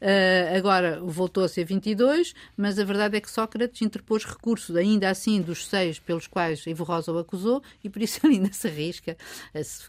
Uh, 0.04 0.54
agora 0.54 1.00
voltou 1.00 1.42
a 1.44 1.48
ser 1.48 1.64
22, 1.64 2.34
mas 2.58 2.78
a 2.78 2.84
verdade 2.84 3.16
é 3.16 3.20
que 3.22 3.30
Sócrates 3.30 3.80
interpôs 3.80 4.22
recurso, 4.22 4.76
ainda 4.76 5.08
assim, 5.08 5.40
dos 5.40 5.66
seis 5.66 5.98
pelos 5.98 6.26
quais 6.26 6.66
Ivo 6.66 6.84
Rosa 6.84 7.10
o 7.10 7.18
acusou, 7.18 7.62
e 7.82 7.88
por 7.88 8.02
isso 8.02 8.20
ele 8.26 8.34
ainda 8.34 8.52
se 8.52 8.68
arrisca, 8.68 9.16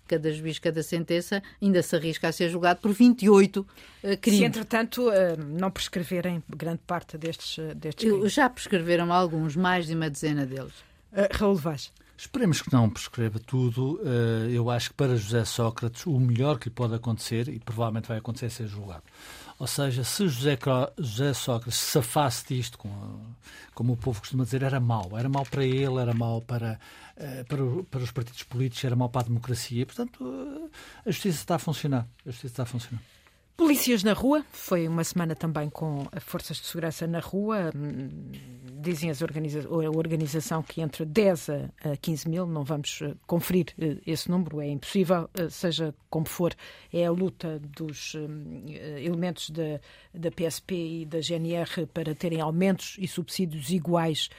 cada 0.08 0.32
juiz, 0.32 0.58
cada 0.58 0.82
sentença, 0.82 1.44
ainda 1.62 1.84
se 1.84 1.94
arrisca 1.98 2.30
a 2.30 2.32
ser 2.32 2.48
julgado 2.48 2.80
por 2.80 2.94
28 2.94 3.60
uh, 3.60 4.18
crimes. 4.22 4.40
Se, 4.40 4.46
entretanto, 4.46 5.10
uh, 5.10 5.38
não 5.38 5.70
prescreverem 5.70 6.42
grande 6.48 6.80
parte 6.88 7.18
destes, 7.18 7.58
destes 7.76 8.10
crimes. 8.10 8.32
Já 8.32 8.50
prescreveram 8.50 9.12
alguns, 9.12 9.58
mais 9.58 9.86
de 9.86 9.96
uma 9.96 10.10
dezena 10.10 10.46
deles. 10.46 10.74
Raul 11.34 11.56
Vaz. 11.56 11.92
Esperemos 12.18 12.62
que 12.62 12.72
não 12.72 12.90
prescreva 12.90 13.40
tudo. 13.40 14.00
Eu 14.50 14.70
acho 14.70 14.90
que 14.90 14.96
para 14.96 15.16
José 15.16 15.44
Sócrates 15.44 16.06
o 16.06 16.18
melhor 16.20 16.58
que 16.58 16.70
lhe 16.70 16.76
pode 16.76 16.94
acontecer, 16.94 17.50
e 17.50 17.60
provavelmente 17.60 18.08
vai 18.08 18.18
acontecer, 18.18 18.46
é 18.46 18.50
ser 18.50 18.68
julgado. 18.68 19.04
Ou 19.58 19.68
seja, 19.68 20.04
se 20.04 20.28
José, 20.28 20.58
José 20.98 21.34
Sócrates 21.34 21.80
se 21.80 21.98
afaste 21.98 22.54
disto, 22.54 22.78
como, 22.78 23.36
como 23.74 23.94
o 23.94 23.98
povo 23.98 24.20
costuma 24.20 24.44
dizer, 24.44 24.64
era 24.64 24.80
mau. 24.80 25.18
Era 25.18 25.30
mau 25.30 25.46
para 25.46 25.64
ele, 25.64 25.98
era 25.98 26.14
mau 26.14 26.42
para, 26.42 26.78
eh, 27.16 27.46
para, 27.48 27.64
para 27.90 28.04
os 28.04 28.12
partidos 28.12 28.44
políticos, 28.44 28.84
era 28.84 28.96
mau 28.98 29.10
para 29.10 29.22
a 29.22 29.26
democracia. 29.26 29.86
Portanto, 29.86 30.26
eh, 30.26 30.70
a 31.06 31.12
justiça 31.12 31.40
está 31.40 31.56
a 31.56 31.60
funcionar. 31.60 32.06
A 32.26 32.30
justiça 32.30 32.48
está 32.48 32.64
a 32.64 32.66
funcionar. 32.66 33.02
Polícias 33.58 34.04
na 34.04 34.12
rua, 34.12 34.46
foi 34.52 34.86
uma 34.86 35.04
semana 35.06 35.34
também 35.34 35.70
com 35.70 36.06
forças 36.20 36.58
de 36.58 36.66
segurança 36.66 37.08
na 37.08 37.20
rua. 37.20 37.72
Dizem 38.82 39.10
as 39.10 39.22
organiza 39.22 39.62
a 39.62 39.98
organização 39.98 40.62
que 40.62 40.82
entre 40.82 41.06
10 41.06 41.50
a 41.50 41.98
15 42.02 42.30
mil, 42.30 42.46
não 42.46 42.66
vamos 42.66 43.00
eh, 43.02 43.16
conferir 43.26 43.68
eh, 43.80 43.96
esse 44.06 44.30
número, 44.30 44.60
é 44.60 44.68
impossível, 44.68 45.30
eh, 45.34 45.50
seja 45.50 45.96
como 46.10 46.28
for, 46.28 46.54
é 46.92 47.06
a 47.06 47.12
luta 47.12 47.58
dos 47.60 48.14
elementos 48.98 49.50
da, 49.50 49.80
da 50.14 50.30
PSP 50.30 50.76
e 51.02 51.06
da 51.06 51.22
GNR 51.22 51.88
para 51.94 52.14
terem 52.14 52.42
aumentos 52.42 52.98
e 53.00 53.08
subsídios 53.08 53.70
iguais 53.70 54.30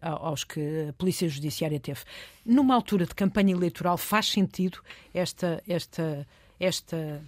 aos 0.00 0.42
que 0.42 0.88
a 0.88 0.92
Polícia 0.94 1.28
Judiciária 1.28 1.78
teve. 1.78 2.00
Numa 2.44 2.74
altura 2.74 3.06
de 3.06 3.14
campanha 3.14 3.52
eleitoral, 3.54 3.96
faz 3.96 4.26
sentido 4.30 4.78
esta, 5.14 5.62
esta, 5.68 6.26
esta 6.58 7.22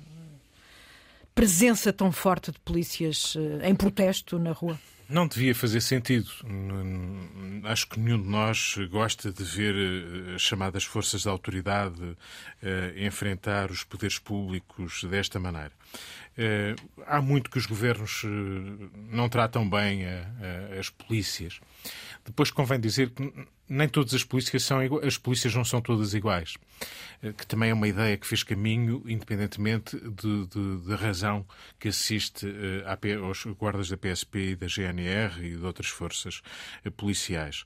presença 1.39 1.93
tão 1.93 2.11
forte 2.11 2.51
de 2.51 2.59
polícias 2.59 3.37
eh, 3.37 3.69
em 3.69 3.73
protesto 3.73 4.41
na 4.41 4.51
rua? 4.51 4.77
Não 5.09 5.29
devia 5.29 5.55
fazer 5.55 5.81
sentido. 5.81 6.29
Acho 7.63 7.89
que 7.89 8.01
nenhum 8.01 8.21
de 8.21 8.29
nós 8.29 8.75
gosta 8.91 9.33
de 9.33 9.45
ver 9.45 9.73
eh, 9.73 10.35
as 10.35 10.43
chamadas 10.43 10.83
forças 10.83 11.23
de 11.23 11.29
autoridade 11.29 12.03
uh, 12.03 12.17
enfrentar 12.97 13.71
os 13.71 13.85
poderes 13.85 14.19
públicos 14.19 15.05
desta 15.05 15.39
maneira. 15.39 15.71
Há 17.07 17.21
muito 17.21 17.51
que 17.51 17.59
os 17.59 17.67
governos 17.67 18.23
não 19.11 19.29
tratam 19.29 19.69
bem 19.69 20.05
as 20.79 20.89
polícias. 20.89 21.59
Depois 22.25 22.53
convém 22.53 22.79
dizer 22.79 23.11
que 23.11 23.33
nem 23.69 23.89
todas 23.89 24.15
as 24.15 24.25
polícias 24.25 24.63
são 24.63 24.83
iguais, 24.83 25.07
as 25.07 25.19
polícias 25.19 25.55
não 25.55 25.65
são 25.65 25.81
todas 25.81 26.15
iguais, 26.15 26.55
eh, 27.23 27.33
que 27.33 27.47
também 27.47 27.71
é 27.71 27.75
uma 27.75 27.87
ideia 27.87 28.17
que 28.17 28.27
fez 28.27 28.43
caminho, 28.43 29.03
independentemente 29.07 29.97
da 30.87 30.97
razão 30.97 31.47
que 31.79 31.89
assiste 31.89 32.47
uh, 32.47 33.25
aos 33.25 33.45
guardas 33.59 33.89
da 33.89 33.97
PSP 33.97 34.51
e 34.51 34.57
da 34.57 34.67
GNR 34.67 35.45
e 35.45 35.57
de 35.57 35.65
outras 35.65 35.89
forças 35.89 36.43
uh, 36.85 36.91
policiais. 36.91 37.65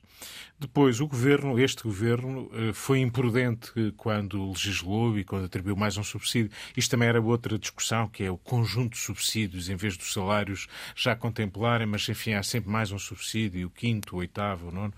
Depois, 0.59 1.01
o 1.01 1.07
governo, 1.07 1.59
este 1.59 1.83
governo, 1.83 2.49
foi 2.73 2.99
imprudente 2.99 3.93
quando 3.97 4.47
legislou 4.49 5.19
e 5.19 5.23
quando 5.25 5.45
atribuiu 5.45 5.75
mais 5.75 5.97
um 5.97 6.03
subsídio. 6.03 6.51
Isto 6.77 6.91
também 6.91 7.09
era 7.09 7.21
outra 7.21 7.59
discussão, 7.59 8.07
que 8.07 8.23
é 8.23 8.31
o 8.31 8.37
conjunto 8.37 8.93
de 8.93 8.99
subsídios, 8.99 9.67
em 9.67 9.75
vez 9.75 9.97
dos 9.97 10.13
salários 10.13 10.67
já 10.95 11.17
contemplarem, 11.17 11.85
mas 11.85 12.07
enfim, 12.07 12.33
há 12.33 12.43
sempre 12.43 12.69
mais 12.69 12.93
um 12.93 12.99
subsídio, 12.99 13.67
o 13.67 13.69
quinto, 13.69 14.15
o 14.15 14.19
oitavo, 14.19 14.69
o 14.69 14.71
nono 14.71 14.93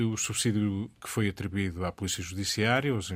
o 0.00 0.16
subsídio 0.16 0.90
que 1.00 1.08
foi 1.08 1.28
atribuído 1.28 1.84
à 1.84 1.92
Polícia 1.92 2.22
Judiciária, 2.22 2.92
aos, 2.92 3.12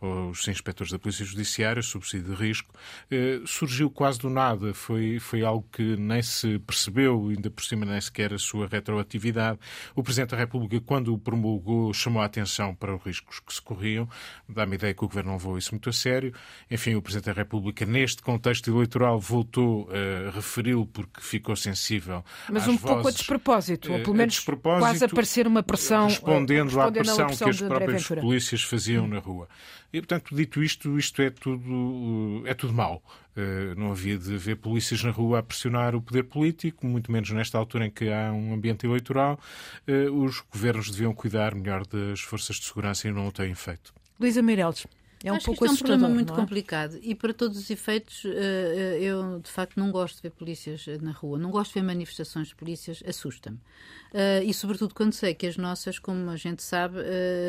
aos 0.00 0.48
inspectores 0.48 0.92
da 0.92 0.98
Polícia 0.98 1.24
Judiciária, 1.24 1.80
o 1.80 1.82
subsídio 1.82 2.34
de 2.34 2.42
risco, 2.42 2.72
eh, 3.10 3.40
surgiu 3.46 3.90
quase 3.90 4.18
do 4.18 4.30
nada. 4.30 4.72
Foi, 4.72 5.18
foi 5.18 5.42
algo 5.42 5.66
que 5.70 5.96
nem 5.96 6.22
se 6.22 6.58
percebeu, 6.60 7.28
ainda 7.28 7.50
por 7.50 7.64
cima 7.64 7.84
nem 7.84 8.00
sequer 8.00 8.32
a 8.32 8.38
sua 8.38 8.66
retroatividade. 8.66 9.58
O 9.94 10.02
Presidente 10.02 10.30
da 10.30 10.36
República, 10.36 10.80
quando 10.80 11.12
o 11.12 11.18
promulgou, 11.18 11.92
chamou 11.92 12.22
a 12.22 12.26
atenção 12.26 12.74
para 12.74 12.94
os 12.94 13.02
riscos 13.02 13.40
que 13.40 13.52
se 13.52 13.60
corriam. 13.60 14.08
Dá-me 14.48 14.76
ideia 14.76 14.94
que 14.94 15.04
o 15.04 15.08
Governo 15.08 15.30
não 15.30 15.36
levou 15.36 15.58
isso 15.58 15.72
muito 15.72 15.88
a 15.88 15.92
sério. 15.92 16.32
Enfim, 16.70 16.94
o 16.94 17.02
Presidente 17.02 17.26
da 17.26 17.32
República, 17.32 17.84
neste 17.84 18.22
contexto 18.22 18.70
eleitoral, 18.70 19.18
voltou 19.18 19.88
a 19.90 20.30
referi-lo 20.30 20.86
porque 20.86 21.20
ficou 21.20 21.56
sensível. 21.56 22.24
Mas 22.50 22.66
um 22.68 22.76
pouco 22.76 23.08
a 23.08 23.10
despropósito, 23.10 23.92
ou 23.92 24.00
pelo 24.00 24.14
menos 24.14 24.38
quase 24.40 25.04
a 25.04 25.08
parecer 25.08 25.46
uma 25.46 25.62
pressão. 25.62 26.08
Respondendo, 26.14 26.80
à 26.80 26.90
pressão, 26.90 27.26
que 27.26 27.44
as 27.44 27.60
próprias 27.60 28.06
polícias 28.08 28.62
faziam 28.62 29.04
hum. 29.04 29.08
na 29.08 29.18
rua. 29.18 29.48
E, 29.92 30.00
portanto, 30.00 30.34
dito 30.34 30.62
isto, 30.62 30.98
isto 30.98 31.22
é 31.22 31.30
tudo, 31.30 32.42
é 32.46 32.54
tudo 32.54 32.72
mau. 32.72 33.02
Uh, 33.36 33.78
não 33.78 33.92
havia 33.92 34.18
de 34.18 34.34
haver 34.34 34.56
polícias 34.56 35.02
na 35.02 35.10
rua 35.10 35.38
a 35.38 35.42
pressionar 35.42 35.94
o 35.94 36.02
poder 36.02 36.24
político, 36.24 36.86
muito 36.86 37.12
menos 37.12 37.30
nesta 37.30 37.58
altura 37.58 37.86
em 37.86 37.90
que 37.90 38.10
há 38.10 38.32
um 38.32 38.54
ambiente 38.54 38.86
eleitoral. 38.86 39.38
Uh, 39.88 40.12
os 40.24 40.40
governos 40.52 40.90
deviam 40.90 41.14
cuidar 41.14 41.54
melhor 41.54 41.86
das 41.86 42.20
forças 42.20 42.56
de 42.56 42.64
segurança 42.64 43.06
e 43.08 43.12
não 43.12 43.28
o 43.28 43.32
têm 43.32 43.54
feito. 43.54 43.94
Luísa 44.18 44.42
Meireles. 44.42 44.86
É 45.24 45.32
um 45.32 45.36
Acho 45.36 45.46
pouco 45.46 45.64
que 45.64 45.72
isto 45.72 45.82
é 45.82 45.84
um 45.84 45.88
problema 45.88 46.14
muito 46.14 46.32
é? 46.34 46.36
complicado 46.36 46.98
e 47.02 47.14
para 47.14 47.32
todos 47.32 47.56
os 47.56 47.70
efeitos 47.70 48.24
eh, 48.26 48.98
eu 49.00 49.40
de 49.40 49.50
facto 49.50 49.78
não 49.80 49.90
gosto 49.90 50.16
de 50.16 50.22
ver 50.22 50.30
polícias 50.30 50.86
na 51.00 51.12
rua, 51.12 51.38
não 51.38 51.50
gosto 51.50 51.72
de 51.72 51.80
ver 51.80 51.86
manifestações 51.86 52.48
de 52.48 52.54
polícias, 52.54 53.02
assusta-me. 53.08 53.58
E 54.44 54.52
sobretudo 54.54 54.94
quando 54.94 55.12
sei 55.12 55.34
que 55.34 55.46
as 55.46 55.56
nossas, 55.56 55.98
como 55.98 56.30
a 56.30 56.36
gente 56.36 56.62
sabe, 56.62 56.98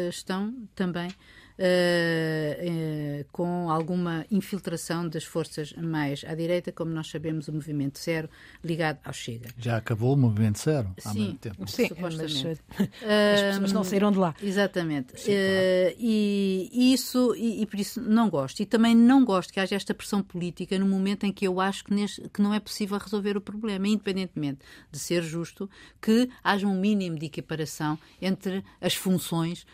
estão 0.10 0.54
também 0.74 1.10
Uh, 1.58 3.22
uh, 3.22 3.26
com 3.32 3.70
alguma 3.70 4.26
infiltração 4.30 5.08
das 5.08 5.24
forças 5.24 5.72
mais 5.74 6.26
à 6.28 6.36
direita, 6.36 6.70
como 6.70 6.92
nós 6.92 7.08
sabemos, 7.08 7.48
o 7.48 7.54
Movimento 7.54 7.98
Zero, 7.98 8.30
ligado 8.62 9.00
ao 9.06 9.14
Chega. 9.14 9.50
Já 9.58 9.78
acabou 9.78 10.14
o 10.14 10.18
Movimento 10.18 10.60
Zero 10.60 10.94
há 11.06 11.12
Sim, 11.14 11.20
muito 11.20 11.40
tempo. 11.40 11.66
Sim, 11.66 11.88
supostamente. 11.88 12.62
Mas, 12.78 12.88
uh, 12.88 12.92
as 13.34 13.42
pessoas 13.42 13.72
não 13.72 13.84
saíram 13.86 14.12
de 14.12 14.18
lá. 14.18 14.36
Exatamente. 14.44 15.18
Sim, 15.18 15.32
claro. 15.32 15.96
e, 15.98 16.70
e, 16.74 16.94
isso, 16.94 17.34
e, 17.38 17.62
e, 17.62 17.66
por 17.66 17.80
isso 17.80 18.02
não 18.02 18.30
gosto. 18.30 18.60
E 18.60 18.66
também 18.66 18.94
não 18.94 19.24
gosto 19.24 19.54
que 19.54 19.60
haja 19.62 19.76
esta 19.76 19.94
pressão 19.94 20.22
política 20.22 20.78
no 20.78 20.86
momento 20.86 21.26
em 21.26 21.32
que 21.32 21.48
eu 21.48 21.62
acho 21.62 21.86
que, 21.86 21.94
neste, 21.94 22.28
que 22.30 22.42
não 22.42 22.54
é 22.54 22.60
possível 22.60 22.98
resolver 22.98 23.38
o 23.38 23.42
problema, 23.42 23.88
independentemente 23.88 24.60
de 24.92 25.00
ser 25.00 25.24
justo, 25.24 25.70
que 26.02 26.30
haja 26.44 26.68
um 26.68 26.78
mínimo 26.78 27.18
de 27.18 27.28
equiparação 27.28 27.98
entre 28.22 28.62
as 28.82 28.94
funções, 28.94 29.66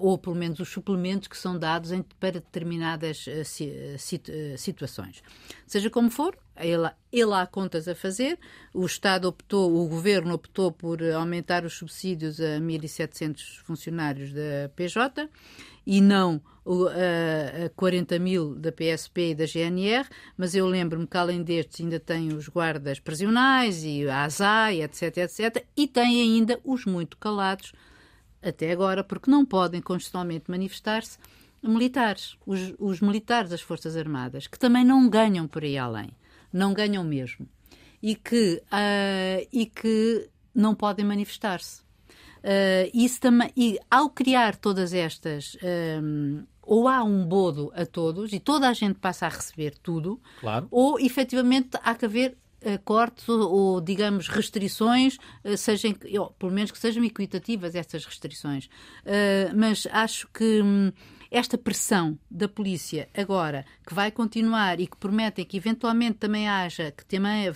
ou 0.00 0.18
pelo 0.18 0.34
menos 0.34 0.58
os 0.58 0.68
suplementos 0.68 1.11
que 1.20 1.36
são 1.36 1.58
dados 1.58 1.92
em, 1.92 2.02
para 2.20 2.32
determinadas 2.32 3.26
uh, 3.26 4.56
situações. 4.56 5.22
Seja 5.66 5.90
como 5.90 6.10
for, 6.10 6.36
ele, 6.56 6.90
ele 7.12 7.34
há 7.34 7.46
contas 7.46 7.88
a 7.88 7.94
fazer. 7.94 8.38
O 8.72 8.84
Estado 8.84 9.26
optou, 9.28 9.74
o 9.74 9.88
Governo 9.88 10.34
optou 10.34 10.70
por 10.70 11.02
aumentar 11.02 11.64
os 11.64 11.74
subsídios 11.74 12.40
a 12.40 12.58
1.700 12.58 13.58
funcionários 13.62 14.32
da 14.32 14.68
PJ 14.74 15.28
e 15.86 16.00
não 16.00 16.40
a, 16.64 17.66
a 17.66 17.68
40 17.70 18.18
mil 18.18 18.54
da 18.54 18.70
PSP 18.70 19.30
e 19.30 19.34
da 19.34 19.46
GNR, 19.46 20.08
mas 20.36 20.54
eu 20.54 20.66
lembro-me 20.66 21.06
que 21.06 21.16
além 21.16 21.42
destes 21.42 21.80
ainda 21.80 21.98
tem 21.98 22.32
os 22.32 22.48
guardas 22.48 23.00
prisionais 23.00 23.82
e 23.82 24.08
a 24.08 24.24
ASAI, 24.24 24.82
etc, 24.82 25.16
etc, 25.18 25.64
e 25.76 25.88
tem 25.88 26.20
ainda 26.20 26.60
os 26.64 26.84
muito 26.84 27.16
calados 27.16 27.72
até 28.42 28.72
agora, 28.72 29.04
porque 29.04 29.30
não 29.30 29.44
podem 29.44 29.80
constitucionalmente 29.80 30.50
manifestar-se 30.50 31.18
militares, 31.62 32.36
os, 32.44 32.74
os, 32.78 33.00
militares 33.00 33.50
das 33.50 33.60
Forças 33.60 33.96
Armadas, 33.96 34.46
que 34.46 34.58
também 34.58 34.84
não 34.84 35.08
ganham 35.08 35.46
por 35.46 35.62
aí 35.62 35.78
além, 35.78 36.10
não 36.52 36.74
ganham 36.74 37.04
mesmo, 37.04 37.48
e 38.02 38.16
que, 38.16 38.62
uh, 38.66 39.48
e 39.52 39.66
que 39.66 40.28
não 40.54 40.74
podem 40.74 41.04
manifestar-se. 41.04 41.82
Uh, 42.42 42.90
isso 42.92 43.20
também, 43.20 43.52
e 43.56 43.78
ao 43.88 44.10
criar 44.10 44.56
todas 44.56 44.92
estas, 44.92 45.56
um, 46.02 46.40
ah, 46.40 46.46
ou 46.62 46.88
há 46.88 47.04
um 47.04 47.24
bodo 47.24 47.72
a 47.74 47.86
todos 47.86 48.32
e 48.32 48.40
toda 48.40 48.68
a 48.68 48.72
gente 48.72 48.98
passa 48.98 49.26
a 49.26 49.28
receber 49.28 49.76
tudo, 49.78 50.20
claro. 50.40 50.66
ou 50.70 50.98
efetivamente 50.98 51.70
há 51.82 51.94
que 51.94 52.04
haver 52.04 52.36
cortes 52.84 53.28
ou, 53.28 53.52
ou, 53.52 53.80
digamos, 53.80 54.28
restrições, 54.28 55.16
uh, 55.44 55.56
sejam, 55.56 55.94
ou, 56.18 56.30
pelo 56.32 56.52
menos 56.52 56.70
que 56.70 56.78
sejam 56.78 57.04
equitativas 57.04 57.74
estas 57.74 58.04
restrições. 58.04 58.66
Uh, 58.66 59.54
mas 59.54 59.86
acho 59.90 60.28
que 60.32 60.62
hum, 60.62 60.92
esta 61.30 61.56
pressão 61.56 62.18
da 62.30 62.48
polícia 62.48 63.08
agora, 63.16 63.64
que 63.86 63.94
vai 63.94 64.10
continuar 64.10 64.80
e 64.80 64.86
que 64.86 64.96
prometem 64.96 65.44
que 65.44 65.56
eventualmente 65.56 66.18
também 66.18 66.48
haja, 66.48 66.90
que 66.90 67.06
também 67.06 67.50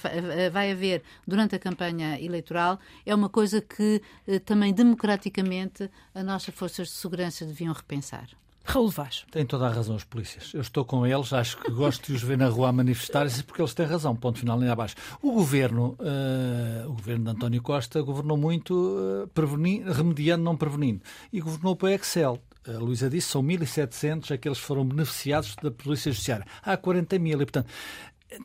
vai 0.51 0.73
haver 0.73 1.03
durante 1.27 1.55
a 1.55 1.59
campanha 1.59 2.19
eleitoral, 2.19 2.81
é 3.05 3.15
uma 3.15 3.29
coisa 3.29 3.61
que 3.61 4.01
também 4.47 4.73
democraticamente 4.73 5.91
as 6.15 6.25
nossas 6.25 6.55
forças 6.55 6.89
de 6.89 6.95
segurança 6.95 7.45
deviam 7.45 7.75
repensar. 7.75 8.31
Raul 8.67 8.91
Vaz. 8.91 9.25
Tem 9.31 9.47
toda 9.47 9.67
a 9.67 9.71
razão 9.71 9.95
os 9.95 10.05
polícias. 10.05 10.53
Eu 10.53 10.61
estou 10.61 10.85
com 10.85 11.07
eles, 11.07 11.33
acho 11.33 11.57
que 11.59 11.71
gosto 11.71 12.07
de 12.07 12.15
os 12.15 12.23
ver 12.23 12.37
na 12.37 12.49
rua 12.49 12.69
a 12.69 12.73
manifestar-se 12.73 13.43
porque 13.45 13.63
eles 13.63 13.73
têm 13.73 13.87
razão, 13.87 14.15
ponto 14.17 14.41
final 14.41 14.59
nem 14.59 14.69
abaixo. 14.69 14.97
O 15.23 15.33
governo, 15.33 15.97
uh, 16.01 16.91
o 16.91 16.93
governo 16.93 17.25
de 17.25 17.31
António 17.31 17.63
Costa 17.63 18.03
governou 18.03 18.37
muito 18.37 18.75
uh, 18.75 19.93
remediando, 19.93 20.43
não 20.43 20.57
prevenindo. 20.57 21.01
E 21.33 21.41
governou 21.41 21.77
para 21.77 21.87
o 21.87 21.91
Excel. 21.91 22.43
A 22.67 22.79
Luísa 22.79 23.09
disse, 23.09 23.29
são 23.29 23.43
1.700 23.43 24.35
aqueles 24.35 24.59
que 24.59 24.65
foram 24.65 24.85
beneficiados 24.85 25.55
da 25.63 25.71
Polícia 25.71 26.11
Judiciária. 26.11 26.45
Há 26.63 26.77
40 26.77 27.17
mil 27.21 27.41
e, 27.41 27.45
portanto, 27.45 27.69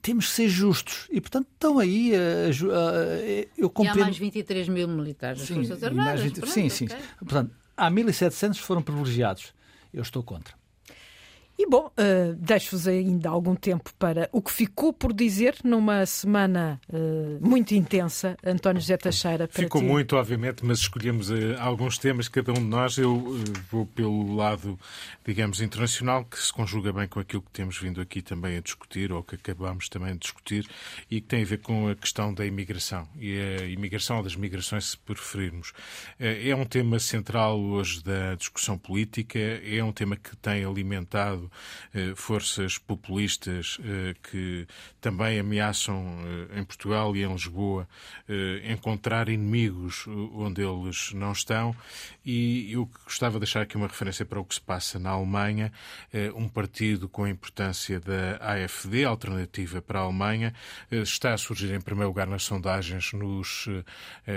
temos 0.01 0.28
que 0.28 0.34
ser 0.34 0.49
justos. 0.49 1.07
E, 1.09 1.19
portanto, 1.19 1.47
estão 1.51 1.80
aí. 1.80 2.11
Uh, 2.11 2.65
uh, 2.67 3.49
eu 3.57 3.69
compreendo... 3.69 3.97
E 3.97 4.01
há 4.01 4.05
mais 4.05 4.17
23 4.17 4.69
mil 4.69 4.88
militares 4.88 5.39
das 5.39 5.47
sim, 5.47 5.55
Forças 5.55 5.84
Armadas. 5.84 6.22
20... 6.22 6.36
Pronto, 6.36 6.51
sim, 6.51 6.69
sim. 6.69 6.86
Okay. 6.86 6.97
Portanto, 7.19 7.51
há 7.76 7.89
1.700 7.89 8.53
que 8.53 8.61
foram 8.61 8.82
privilegiados. 8.82 9.53
Eu 9.94 10.02
estou 10.02 10.24
contra. 10.24 10.61
E 11.62 11.70
bom, 11.70 11.91
uh, 11.91 12.34
deixo-vos 12.39 12.88
ainda 12.88 13.30
algum 13.30 13.53
tempo 13.53 13.93
para 13.99 14.28
o 14.32 14.41
que 14.41 14.51
ficou 14.51 14.91
por 14.91 15.14
dizer 15.14 15.57
numa 15.64 16.03
semana 16.07 16.82
uh, 16.89 17.38
muito 17.39 17.76
intensa, 17.76 18.36
António 18.43 18.82
José 18.82 18.97
Teixeira. 18.97 19.47
ficou 19.47 19.80
ti. 19.80 19.88
muito, 19.88 20.16
obviamente, 20.16 20.66
mas 20.66 20.80
escolhemos 20.80 21.30
uh, 21.30 21.36
alguns 21.59 21.99
temas, 21.99 22.28
cada 22.28 22.51
um 22.51 22.55
de 22.55 22.62
nós. 22.62 22.97
Eu 22.97 23.16
vou 23.70 23.86
pelo 23.86 24.36
lado, 24.36 24.80
digamos, 25.24 25.62
internacional, 25.62 26.26
que 26.26 26.39
se 26.39 26.51
conjuga 26.51 26.91
bem 26.91 27.07
com 27.07 27.20
aquilo 27.20 27.43
que 27.43 27.51
temos 27.51 27.78
vindo 27.78 28.01
aqui 28.01 28.24
também 28.24 28.57
a 28.57 28.59
discutir, 28.59 29.12
ou 29.12 29.22
que 29.22 29.36
acabamos 29.36 29.88
também 29.88 30.14
de 30.14 30.20
discutir, 30.22 30.68
e 31.12 31.22
que 31.22 31.28
tem 31.28 31.43
a 31.43 31.45
ver 31.45 31.59
com 31.59 31.89
a 31.89 31.93
questão 31.93 32.34
da 32.34 32.43
imigração. 32.43 33.07
E 33.20 33.38
a 33.38 33.66
imigração 33.66 34.18
ou 34.18 34.24
das 34.24 34.36
migrações, 34.36 34.89
se 34.89 34.97
preferirmos. 34.97 35.74
É 36.18 36.55
um 36.55 36.66
tema 36.66 36.97
central 36.97 37.59
hoje 37.59 38.03
da 38.03 38.34
discussão 38.34 38.80
política, 38.80 39.38
é 39.38 39.84
um 39.84 39.91
tema 39.91 40.16
que 40.16 40.36
tem 40.38 40.66
alimentado 40.66 41.51
forças 42.16 42.78
populistas 42.78 43.78
eh, 43.84 44.16
que 44.24 44.68
também 44.99 45.39
ameaçam 45.39 46.20
eh, 46.54 46.60
em 46.60 46.64
Portugal 46.64 47.16
e 47.16 47.24
em 47.24 47.32
Lisboa 47.32 47.88
encontrar 48.64 49.30
inimigos 49.30 50.08
onde 50.08 50.62
eles 50.62 51.12
não 51.14 51.32
estão. 51.32 51.76
E 52.26 52.72
eu 52.72 52.89
gostava 53.03 53.34
de 53.34 53.39
deixar 53.39 53.61
aqui 53.61 53.76
uma 53.78 53.88
referência 53.88 54.26
para 54.26 54.39
o 54.39 54.45
que 54.45 54.55
se 54.55 54.61
passa 54.61 54.99
na 54.99 55.09
Alemanha, 55.09 55.72
um 56.36 56.47
partido 56.47 57.09
com 57.09 57.24
a 57.24 57.30
importância 57.30 57.99
da 57.99 58.38
AFD, 58.39 59.05
Alternativa 59.05 59.82
para 59.82 59.99
a 59.99 60.03
Alemanha, 60.03 60.53
está 60.91 61.34
a 61.34 61.38
surgir 61.38 61.74
em 61.74 61.82
primeiro 61.82 62.09
lugar 62.09 62.28
nas 62.28 62.43
sondagens 62.43 63.13
nos, 63.13 63.67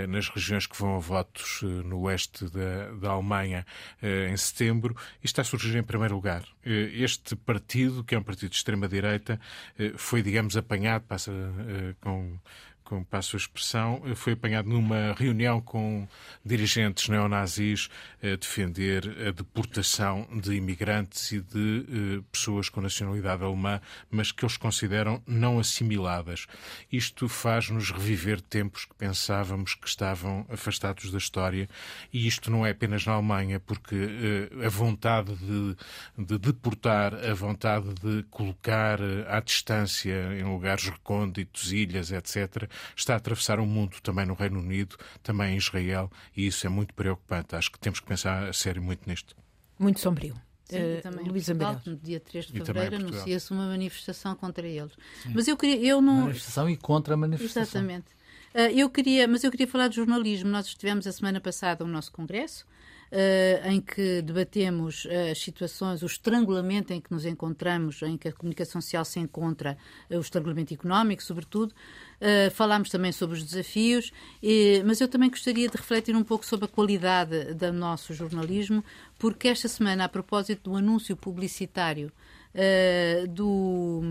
nas 0.09 0.29
regiões 0.29 0.65
que 0.65 0.77
vão 0.77 0.95
a 0.95 0.99
votos 0.99 1.61
no 1.61 2.01
oeste 2.01 2.45
da, 2.45 2.91
da 2.99 3.09
Alemanha 3.11 3.65
em 4.01 4.37
setembro 4.37 4.95
e 5.21 5.25
está 5.25 5.41
a 5.41 5.45
surgir 5.45 5.77
em 5.77 5.83
primeiro 5.83 6.15
lugar. 6.15 6.43
Este 6.65 7.35
partido, 7.35 8.03
que 8.03 8.15
é 8.15 8.19
um 8.19 8.23
partido 8.23 8.49
de 8.49 8.55
extrema-direita, 8.55 9.39
eh, 9.77 9.93
foi, 9.95 10.21
digamos, 10.21 10.57
apanhado, 10.57 11.03
passa 11.03 11.31
eh, 11.31 11.95
com 12.01 12.39
como 12.85 13.03
passo 13.03 13.35
a 13.35 13.39
expressão, 13.39 14.01
foi 14.15 14.33
apanhado 14.33 14.69
numa 14.69 15.13
reunião 15.17 15.59
com 15.59 16.07
dirigentes 16.45 17.09
neonazis 17.09 17.89
a 18.21 18.35
defender 18.35 19.03
a 19.27 19.31
deportação 19.31 20.27
de 20.31 20.53
imigrantes 20.53 21.31
e 21.31 21.41
de 21.41 21.85
eh, 21.89 22.23
pessoas 22.31 22.69
com 22.69 22.81
nacionalidade 22.81 23.43
alemã, 23.43 23.81
mas 24.09 24.31
que 24.31 24.45
eles 24.45 24.55
consideram 24.55 25.21
não 25.25 25.59
assimiladas. 25.59 26.45
Isto 26.91 27.27
faz-nos 27.27 27.91
reviver 27.91 28.39
tempos 28.39 28.85
que 28.85 28.95
pensávamos 28.95 29.73
que 29.73 29.87
estavam 29.87 30.45
afastados 30.49 31.11
da 31.11 31.17
história 31.17 31.67
e 32.13 32.27
isto 32.27 32.51
não 32.51 32.65
é 32.65 32.71
apenas 32.71 33.05
na 33.05 33.13
Alemanha, 33.13 33.59
porque 33.59 33.95
eh, 33.95 34.65
a 34.65 34.69
vontade 34.69 35.35
de, 35.35 35.75
de 36.17 36.37
deportar, 36.37 37.13
a 37.13 37.33
vontade 37.33 37.93
de 37.95 38.23
colocar 38.29 38.99
eh, 38.99 39.25
à 39.27 39.39
distância 39.39 40.39
em 40.39 40.43
lugares 40.43 40.87
recônditos, 40.87 41.71
ilhas, 41.71 42.11
etc., 42.11 42.69
está 42.95 43.13
a 43.13 43.17
atravessar 43.17 43.59
o 43.59 43.65
mundo 43.65 43.97
também 44.01 44.25
no 44.25 44.33
Reino 44.33 44.59
Unido, 44.59 44.97
também 45.23 45.53
em 45.53 45.57
Israel, 45.57 46.11
e 46.35 46.47
isso 46.47 46.65
é 46.65 46.69
muito 46.69 46.93
preocupante. 46.93 47.55
Acho 47.55 47.71
que 47.71 47.79
temos 47.79 47.99
que 47.99 48.05
pensar 48.05 48.47
a 48.47 48.53
sério 48.53 48.81
muito 48.81 49.07
nisto. 49.07 49.35
Muito 49.77 49.99
sombrio. 49.99 50.35
Sim, 50.65 50.77
uh, 50.77 51.01
também 51.01 51.25
Luísa 51.25 51.53
Portugal, 51.53 51.81
no 51.85 51.95
dia 51.97 52.19
3 52.19 52.47
de 52.47 52.53
fevereiro 52.53 52.95
anuncia-se 52.95 53.51
uma 53.51 53.67
manifestação 53.67 54.35
contra 54.35 54.67
eles. 54.67 54.93
Sim. 55.21 55.31
Mas 55.35 55.47
eu 55.47 55.55
queria, 55.55 55.77
eu 55.85 56.01
não 56.01 56.21
manifestação 56.21 56.69
e 56.69 56.75
contra 56.75 57.13
a 57.13 57.17
manifestação. 57.17 57.81
Exatamente. 57.81 58.07
Uh, 58.53 58.71
eu 58.75 58.89
queria, 58.89 59.27
mas 59.27 59.43
eu 59.43 59.51
queria 59.51 59.67
falar 59.67 59.89
de 59.89 59.97
jornalismo. 59.97 60.49
Nós 60.49 60.65
estivemos 60.65 61.05
a 61.05 61.11
semana 61.11 61.39
passada 61.39 61.85
no 61.85 61.91
nosso 61.91 62.11
congresso, 62.11 62.65
uh, 63.11 63.69
em 63.69 63.81
que 63.81 64.21
debatemos 64.21 65.07
as 65.31 65.39
situações, 65.39 66.01
o 66.01 66.05
estrangulamento 66.05 66.93
em 66.93 67.01
que 67.01 67.11
nos 67.11 67.25
encontramos, 67.25 68.01
em 68.01 68.17
que 68.17 68.27
a 68.27 68.31
comunicação 68.31 68.81
social 68.81 69.05
se 69.05 69.19
encontra, 69.19 69.77
o 70.09 70.19
estrangulamento 70.19 70.73
económico, 70.73 71.23
sobretudo. 71.23 71.73
Uh, 72.15 72.49
falámos 72.51 72.89
também 72.89 73.11
sobre 73.11 73.37
os 73.37 73.43
desafios, 73.43 74.11
e, 74.41 74.81
mas 74.85 75.01
eu 75.01 75.07
também 75.07 75.29
gostaria 75.29 75.67
de 75.67 75.75
refletir 75.75 76.15
um 76.15 76.23
pouco 76.23 76.45
sobre 76.45 76.65
a 76.65 76.69
qualidade 76.69 77.53
do 77.53 77.73
nosso 77.73 78.13
jornalismo, 78.13 78.83
porque 79.19 79.47
esta 79.47 79.67
semana, 79.67 80.05
a 80.05 80.09
propósito 80.09 80.69
do 80.69 80.75
anúncio 80.77 81.15
publicitário 81.15 82.11
uh, 82.55 83.27
do, 83.27 84.01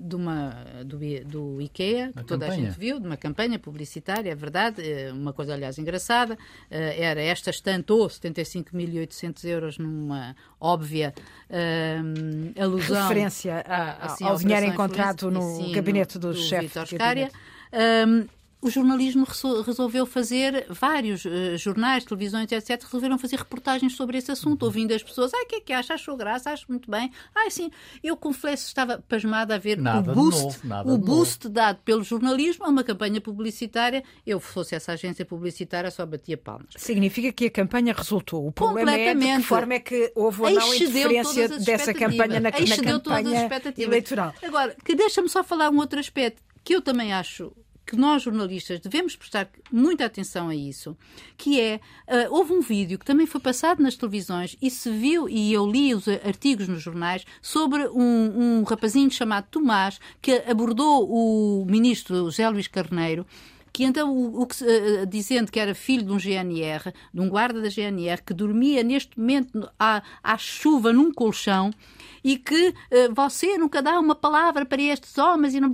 de 0.00 0.16
uma, 0.16 0.50
do, 0.84 0.98
do 1.26 1.60
IKEA, 1.60 2.12
que 2.16 2.24
toda 2.24 2.46
campanha. 2.46 2.68
a 2.68 2.70
gente 2.70 2.78
viu, 2.78 2.98
de 2.98 3.06
uma 3.06 3.16
campanha 3.16 3.58
publicitária, 3.58 4.30
é 4.30 4.34
verdade, 4.34 4.82
eh, 4.82 5.12
uma 5.12 5.32
coisa, 5.32 5.54
aliás, 5.54 5.78
engraçada, 5.78 6.34
uh, 6.34 6.38
era 6.70 7.20
esta 7.20 7.50
estantou 7.50 8.06
75.800 8.06 9.44
euros 9.44 9.78
numa 9.78 10.34
óbvia 10.58 11.14
uh, 11.50 12.60
alusão... 12.60 13.02
Referência 13.08 13.64
a, 13.66 14.06
assim, 14.06 14.24
ao 14.24 14.36
dinheiro 14.36 14.66
encontrado 14.66 15.30
no 15.30 15.56
sim, 15.56 15.72
gabinete 15.72 16.18
do, 16.18 16.32
do 16.32 16.36
chefe. 16.36 16.66
Vitor 16.66 16.86
o 18.60 18.68
jornalismo 18.68 19.26
resolveu 19.64 20.04
fazer, 20.04 20.66
vários 20.68 21.24
uh, 21.24 21.56
jornais, 21.56 22.04
televisões, 22.04 22.50
etc., 22.50 22.82
resolveram 22.82 23.16
fazer 23.18 23.36
reportagens 23.36 23.94
sobre 23.94 24.18
esse 24.18 24.32
assunto, 24.32 24.62
uhum. 24.62 24.68
ouvindo 24.68 24.92
as 24.92 25.02
pessoas. 25.02 25.32
Ah, 25.32 25.42
o 25.44 25.46
que 25.46 25.56
é 25.56 25.60
que 25.60 25.72
acha? 25.72 25.94
Achou 25.94 26.16
graça? 26.16 26.50
Acho 26.50 26.66
muito 26.68 26.90
bem. 26.90 27.10
Ah, 27.34 27.48
sim. 27.50 27.70
Eu 28.02 28.16
confesso, 28.16 28.66
estava 28.66 28.98
pasmada 29.08 29.54
a 29.54 29.58
ver 29.58 29.78
nada 29.78 30.10
o 30.10 30.14
boost, 30.14 30.66
novo, 30.66 30.92
o 30.92 30.98
boost 30.98 31.44
novo. 31.44 31.54
dado 31.54 31.78
pelo 31.84 32.02
jornalismo 32.02 32.64
a 32.64 32.68
uma 32.68 32.82
campanha 32.82 33.20
publicitária. 33.20 34.02
Eu, 34.26 34.40
fosse 34.40 34.74
essa 34.74 34.92
agência 34.92 35.24
publicitária, 35.24 35.90
só 35.90 36.04
batia 36.04 36.36
palmas. 36.36 36.68
Significa 36.76 37.32
que 37.32 37.46
a 37.46 37.50
campanha 37.50 37.94
resultou. 37.94 38.46
O 38.46 38.52
problema 38.52 38.92
é 38.92 39.14
de 39.14 39.20
que 39.20 39.42
forma 39.42 39.74
é 39.74 39.80
que 39.80 40.12
houve 40.16 40.42
ou 40.42 40.50
não 40.50 40.74
interferência 40.74 41.48
dessa 41.60 41.94
campanha 41.94 42.40
na, 42.40 42.50
na 42.50 42.52
campanha 42.52 43.48
eleitoral. 43.76 44.34
Agora, 44.42 44.76
que 44.84 44.94
deixa-me 44.94 45.28
só 45.28 45.44
falar 45.44 45.70
um 45.70 45.78
outro 45.78 46.00
aspecto 46.00 46.42
que 46.64 46.74
eu 46.74 46.82
também 46.82 47.12
acho 47.12 47.52
que 47.88 47.96
nós 47.96 48.22
jornalistas 48.22 48.80
devemos 48.80 49.16
prestar 49.16 49.48
muita 49.72 50.04
atenção 50.04 50.50
a 50.50 50.54
isso, 50.54 50.94
que 51.38 51.58
é, 51.58 51.80
uh, 52.06 52.34
houve 52.34 52.52
um 52.52 52.60
vídeo 52.60 52.98
que 52.98 53.04
também 53.04 53.26
foi 53.26 53.40
passado 53.40 53.82
nas 53.82 53.96
televisões 53.96 54.58
e 54.60 54.70
se 54.70 54.90
viu, 54.90 55.26
e 55.26 55.54
eu 55.54 55.66
li 55.66 55.94
os 55.94 56.06
artigos 56.06 56.68
nos 56.68 56.82
jornais, 56.82 57.24
sobre 57.40 57.88
um, 57.88 58.58
um 58.60 58.62
rapazinho 58.62 59.10
chamado 59.10 59.46
Tomás, 59.50 59.98
que 60.20 60.32
abordou 60.46 61.08
o 61.08 61.64
ministro 61.64 62.14
José 62.16 62.46
Luís 62.50 62.68
Carneiro, 62.68 63.26
que 63.72 63.84
então, 63.84 64.14
o, 64.14 64.42
o 64.42 64.46
que, 64.46 64.62
uh, 64.62 65.06
dizendo 65.06 65.50
que 65.50 65.58
era 65.58 65.74
filho 65.74 66.04
de 66.04 66.12
um 66.12 66.18
GNR, 66.18 66.92
de 67.14 67.20
um 67.22 67.28
guarda 67.28 67.62
da 67.62 67.70
GNR, 67.70 68.20
que 68.22 68.34
dormia 68.34 68.82
neste 68.82 69.18
momento 69.18 69.66
à, 69.78 70.02
à 70.22 70.36
chuva 70.36 70.92
num 70.92 71.10
colchão 71.10 71.70
e 72.22 72.36
que 72.36 72.68
uh, 72.68 73.14
você 73.14 73.56
nunca 73.56 73.80
dá 73.80 73.98
uma 73.98 74.14
palavra 74.14 74.66
para 74.66 74.82
estes 74.82 75.16
homens 75.16 75.54
e 75.54 75.60
não... 75.60 75.70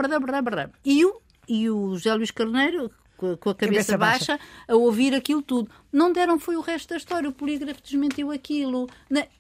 E 0.85 1.05
o 1.05 1.24
e 1.49 1.69
o 1.71 1.95
José 1.97 2.15
Luís 2.15 2.31
Carneiro, 2.31 2.91
com 3.17 3.33
a 3.33 3.55
cabeça, 3.55 3.57
cabeça 3.57 3.99
baixa, 3.99 4.33
baixa, 4.33 4.45
a 4.69 4.75
ouvir 4.75 5.15
aquilo 5.15 5.41
tudo. 5.41 5.71
Não 5.93 6.13
deram 6.13 6.39
foi 6.39 6.57
o 6.57 6.61
resto 6.61 6.91
da 6.91 6.97
história. 6.97 7.29
O 7.29 7.33
polígrafo 7.33 7.83
desmentiu 7.83 8.31
aquilo. 8.31 8.89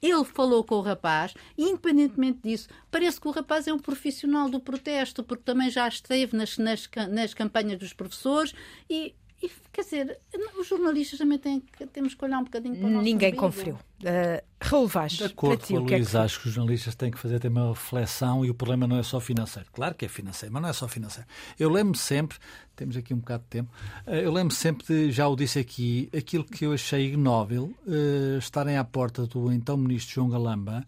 Ele 0.00 0.24
falou 0.24 0.64
com 0.64 0.76
o 0.76 0.80
rapaz 0.80 1.34
e, 1.58 1.64
independentemente 1.64 2.40
disso, 2.42 2.68
parece 2.90 3.20
que 3.20 3.28
o 3.28 3.30
rapaz 3.30 3.66
é 3.66 3.72
um 3.72 3.78
profissional 3.78 4.48
do 4.48 4.60
protesto, 4.60 5.22
porque 5.22 5.42
também 5.44 5.70
já 5.70 5.88
esteve 5.88 6.36
nas, 6.36 6.56
nas, 6.56 6.88
nas 7.10 7.34
campanhas 7.34 7.78
dos 7.78 7.92
professores 7.92 8.54
e 8.88 9.14
e, 9.44 9.50
quer 9.72 9.82
dizer, 9.82 10.18
os 10.58 10.66
jornalistas 10.66 11.18
também 11.18 11.38
têm, 11.38 11.62
temos 11.92 12.14
que 12.14 12.24
olhar 12.24 12.38
um 12.38 12.44
bocadinho 12.44 12.76
para 12.76 12.86
o 12.86 12.90
nosso 12.90 13.04
Ninguém 13.04 13.34
conferiu. 13.34 13.74
Uh, 13.74 14.42
Raul 14.60 14.86
Vaz, 14.86 15.12
De 15.12 15.24
acordo 15.24 15.62
ti, 15.62 15.72
com 15.72 15.78
a 15.78 15.80
Luís, 15.80 16.08
é 16.08 16.10
que... 16.10 16.16
acho 16.16 16.40
que 16.40 16.48
os 16.48 16.54
jornalistas 16.54 16.94
têm 16.94 17.10
que 17.10 17.18
fazer 17.18 17.40
também 17.40 17.62
uma 17.62 17.72
reflexão 17.72 18.44
e 18.44 18.50
o 18.50 18.54
problema 18.54 18.86
não 18.86 18.98
é 18.98 19.02
só 19.02 19.20
financeiro. 19.20 19.68
Claro 19.72 19.94
que 19.94 20.04
é 20.04 20.08
financeiro, 20.08 20.52
mas 20.52 20.62
não 20.62 20.68
é 20.68 20.72
só 20.72 20.88
financeiro. 20.88 21.28
Eu 21.58 21.68
lembro 21.70 21.98
sempre, 21.98 22.38
temos 22.74 22.96
aqui 22.96 23.12
um 23.12 23.18
bocado 23.18 23.42
de 23.44 23.48
tempo, 23.50 23.70
uh, 24.06 24.10
eu 24.10 24.32
lembro 24.32 24.54
sempre 24.54 24.86
de, 24.86 25.12
já 25.12 25.28
o 25.28 25.36
disse 25.36 25.58
aqui, 25.58 26.08
aquilo 26.16 26.44
que 26.44 26.64
eu 26.64 26.72
achei 26.72 27.06
ignóbil, 27.06 27.74
uh, 27.86 28.38
estarem 28.38 28.76
à 28.76 28.84
porta 28.84 29.26
do 29.26 29.52
então 29.52 29.76
ministro 29.76 30.14
João 30.14 30.30
Galamba, 30.30 30.86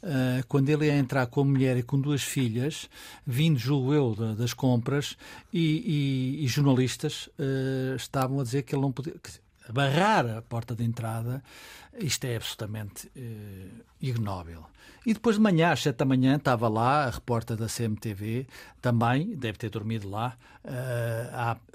Uh, 0.00 0.46
quando 0.46 0.68
ele 0.68 0.86
ia 0.86 0.96
entrar 0.96 1.26
com 1.26 1.40
a 1.40 1.44
mulher 1.44 1.76
e 1.76 1.82
com 1.82 2.00
duas 2.00 2.22
filhas, 2.22 2.88
vindo, 3.26 3.58
julgo 3.58 3.92
eu, 3.92 4.14
das 4.36 4.54
compras, 4.54 5.16
e, 5.52 6.38
e, 6.38 6.44
e 6.44 6.46
jornalistas 6.46 7.28
uh, 7.38 7.96
estavam 7.96 8.38
a 8.38 8.44
dizer 8.44 8.62
que 8.62 8.76
ele 8.76 8.82
não 8.82 8.92
podia. 8.92 9.14
barrar 9.70 10.38
a 10.38 10.42
porta 10.42 10.72
de 10.72 10.84
entrada, 10.84 11.42
isto 11.98 12.24
é 12.26 12.36
absolutamente 12.36 13.08
uh, 13.08 13.84
ignóbil. 14.00 14.64
E 15.04 15.12
depois 15.14 15.34
de 15.34 15.42
manhã, 15.42 15.72
às 15.72 15.82
sete 15.82 15.96
da 15.96 16.04
manhã, 16.04 16.36
estava 16.36 16.68
lá 16.68 17.06
a 17.06 17.10
repórter 17.10 17.56
da 17.56 17.66
CMTV, 17.66 18.46
também, 18.80 19.34
deve 19.34 19.58
ter 19.58 19.70
dormido 19.70 20.08
lá, 20.08 20.36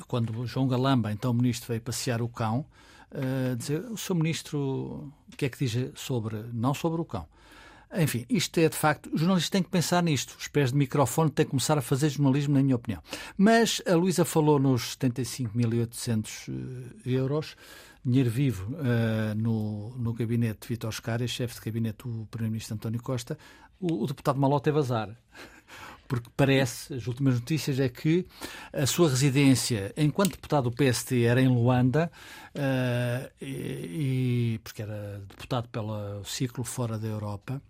quando 0.07 0.45
João 0.45 0.67
Galamba, 0.67 1.11
então 1.11 1.33
ministro, 1.33 1.69
veio 1.69 1.81
passear 1.81 2.21
o 2.21 2.27
cão, 2.27 2.63
dizer, 3.57 3.79
o 3.85 3.97
seu 3.97 4.13
ministro, 4.13 5.11
o 5.31 5.35
que 5.35 5.45
é 5.45 5.49
que 5.49 5.65
diz 5.65 5.91
sobre, 5.95 6.43
não 6.53 6.75
sobre 6.75 7.01
o 7.01 7.05
cão, 7.05 7.25
enfim, 7.97 8.25
isto 8.29 8.59
é 8.59 8.67
de 8.67 8.75
facto. 8.75 9.09
Os 9.13 9.19
jornalistas 9.19 9.49
têm 9.49 9.63
que 9.63 9.69
pensar 9.69 10.01
nisto. 10.01 10.35
Os 10.39 10.47
pés 10.47 10.71
de 10.71 10.77
microfone 10.77 11.29
têm 11.29 11.45
que 11.45 11.51
começar 11.51 11.77
a 11.77 11.81
fazer 11.81 12.09
jornalismo, 12.09 12.55
na 12.55 12.63
minha 12.63 12.75
opinião. 12.75 13.01
Mas 13.37 13.81
a 13.87 13.95
Luísa 13.95 14.25
falou 14.25 14.59
nos 14.59 14.95
75.800 14.97 16.49
eh, 17.05 17.09
euros, 17.09 17.55
dinheiro 18.03 18.29
vivo 18.29 18.73
uh, 18.73 19.35
no, 19.35 19.95
no 19.97 20.13
gabinete 20.13 20.61
de 20.61 20.67
Vitor 20.67 20.91
Scária, 20.91 21.27
chefe 21.27 21.55
de 21.55 21.61
gabinete 21.61 22.07
do 22.07 22.27
Primeiro-Ministro 22.31 22.75
António 22.75 23.01
Costa. 23.01 23.37
O, 23.79 24.03
o 24.03 24.07
deputado 24.07 24.39
Maló 24.39 24.59
teve 24.59 24.79
azar 24.79 25.09
porque 26.07 26.29
parece, 26.35 26.93
as 26.93 27.07
últimas 27.07 27.35
notícias 27.35 27.79
é 27.79 27.89
que 27.89 28.25
a 28.71 28.85
sua 28.85 29.09
residência 29.09 29.93
enquanto 29.97 30.31
deputado 30.31 30.69
do 30.69 30.75
PST 30.75 31.23
era 31.23 31.41
em 31.41 31.47
Luanda, 31.47 32.11
uh, 32.55 33.31
e, 33.41 34.55
e, 34.55 34.59
porque 34.63 34.81
era 34.81 35.23
deputado 35.27 35.67
pelo 35.69 36.23
ciclo 36.23 36.63
fora 36.63 36.97
da 36.97 37.07
Europa, 37.07 37.61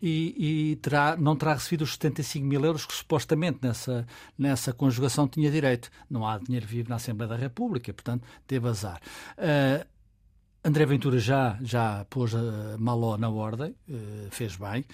e, 0.00 0.70
e 0.72 0.76
terá, 0.76 1.16
não 1.16 1.36
terá 1.36 1.54
recebido 1.54 1.82
os 1.82 1.92
75 1.92 2.46
mil 2.46 2.64
euros 2.64 2.86
que 2.86 2.94
supostamente 2.94 3.58
nessa, 3.62 4.06
nessa 4.38 4.72
conjugação 4.72 5.28
tinha 5.28 5.50
direito. 5.50 5.90
Não 6.08 6.26
há 6.26 6.38
dinheiro 6.38 6.66
vivo 6.66 6.88
na 6.88 6.96
Assembleia 6.96 7.28
da 7.28 7.36
República, 7.36 7.92
portanto, 7.92 8.26
teve 8.46 8.68
azar. 8.68 9.00
Uh, 9.36 9.84
André 10.62 10.84
Ventura 10.84 11.18
já, 11.18 11.58
já 11.62 12.04
pôs 12.10 12.34
a 12.34 12.76
Maló 12.78 13.16
na 13.16 13.30
ordem, 13.30 13.74
uh, 13.88 14.28
fez 14.30 14.56
bem. 14.56 14.84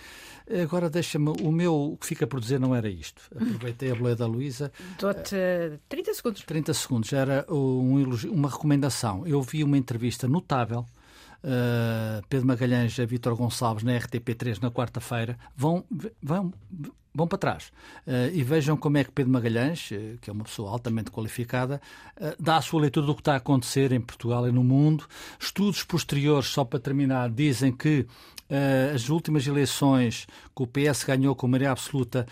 Agora 0.63 0.89
deixa-me, 0.89 1.31
o 1.43 1.51
meu, 1.51 1.93
o 1.93 1.97
que 1.97 2.07
fica 2.07 2.27
por 2.27 2.39
dizer 2.39 2.61
não 2.61 2.75
era 2.75 2.89
isto. 2.89 3.23
Aproveitei 3.35 3.91
a 3.91 3.95
boleia 3.95 4.15
da 4.15 4.27
Luísa. 4.27 4.73
Dou-te 4.99 5.35
uh, 5.35 5.79
30 5.89 6.15
segundos. 6.15 6.43
30 6.45 6.75
segundos, 6.75 7.13
era 7.13 7.45
um, 7.49 8.05
uma 8.31 8.49
recomendação. 8.49 9.27
Eu 9.27 9.43
vi 9.43 9.65
uma 9.65 9.77
entrevista 9.77 10.29
notável 10.29 10.87
uh, 11.45 12.25
Pedro 12.29 12.47
Magalhães 12.47 12.99
a 12.99 13.05
Vítor 13.05 13.35
Gonçalves 13.37 13.85
na 13.85 13.93
RTP3 13.93 14.61
na 14.61 14.71
quarta-feira, 14.71 15.39
vão, 15.57 15.85
vão, 16.23 16.53
vão 17.15 17.27
para 17.27 17.39
trás 17.39 17.73
uh, 18.07 18.33
e 18.33 18.43
vejam 18.43 18.77
como 18.77 18.99
é 18.99 19.05
que 19.05 19.13
Pedro 19.13 19.33
Magalhães, 19.33 19.91
uh, 19.91 20.19
que 20.21 20.31
é 20.31 20.33
uma 20.33 20.45
pessoa 20.45 20.71
altamente 20.71 21.11
qualificada, 21.11 21.81
dá 22.39 22.57
a 22.57 22.63
sua 22.63 22.81
leitura 22.81 23.07
do 23.07 23.15
que 23.15 23.21
está 23.21 23.35
a 23.35 23.37
acontecer 23.37 23.93
em 23.93 24.01
Portugal 24.01 24.49
e 24.49 24.53
no 24.53 24.65
mundo. 24.65 25.07
Estudos 25.39 25.83
posteriores, 25.83 26.47
só 26.47 26.65
para 26.65 26.79
terminar, 26.79 27.31
dizem 27.31 27.73
que 27.73 28.07
as 28.95 29.09
últimas 29.09 29.45
eleições 29.45 30.27
que 30.55 30.63
o 30.63 30.67
PS 30.69 31.03
ganhou 31.03 31.35
com 31.35 31.49
maioria 31.49 31.73
absoluta, 31.73 32.25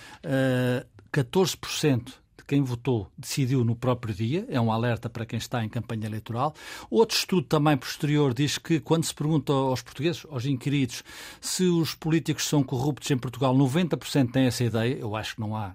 14% 1.12 2.23
quem 2.46 2.62
votou 2.62 3.10
decidiu 3.16 3.64
no 3.64 3.74
próprio 3.74 4.14
dia, 4.14 4.46
é 4.48 4.60
um 4.60 4.70
alerta 4.70 5.08
para 5.08 5.26
quem 5.26 5.38
está 5.38 5.64
em 5.64 5.68
campanha 5.68 6.06
eleitoral. 6.06 6.54
Outro 6.90 7.16
estudo 7.16 7.46
também 7.46 7.76
posterior 7.76 8.34
diz 8.34 8.58
que, 8.58 8.80
quando 8.80 9.04
se 9.04 9.14
pergunta 9.14 9.52
aos 9.52 9.82
portugueses, 9.82 10.26
aos 10.30 10.44
inquiridos, 10.44 11.02
se 11.40 11.64
os 11.64 11.94
políticos 11.94 12.46
são 12.46 12.62
corruptos 12.62 13.10
em 13.10 13.18
Portugal, 13.18 13.54
90% 13.54 14.32
têm 14.32 14.46
essa 14.46 14.64
ideia. 14.64 14.94
Eu 14.94 15.16
acho 15.16 15.34
que 15.36 15.40
não 15.40 15.56
há 15.56 15.74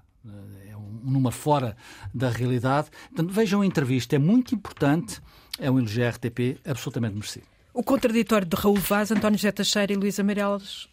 é 0.69 0.75
um 0.75 1.11
número 1.11 1.33
fora 1.33 1.75
da 2.13 2.29
realidade. 2.29 2.89
Portanto, 3.09 3.33
vejam 3.33 3.61
a 3.61 3.65
entrevista, 3.65 4.15
é 4.15 4.19
muito 4.19 4.53
importante, 4.53 5.21
é 5.57 5.69
um 5.69 5.79
elogio 5.79 6.07
RTP 6.07 6.59
absolutamente 6.65 7.15
merecido. 7.15 7.45
O 7.73 7.83
contraditório 7.83 8.47
de 8.47 8.55
Raul 8.55 8.75
Vaz, 8.75 9.11
António 9.11 9.37
José 9.37 9.51
Teixeira 9.51 9.93
e 9.93 9.95
Luísa 9.95 10.23
Meireles. 10.23 10.89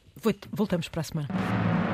Voltamos 0.53 0.89
para 0.89 1.01
a 1.01 1.05
semana. 1.05 1.86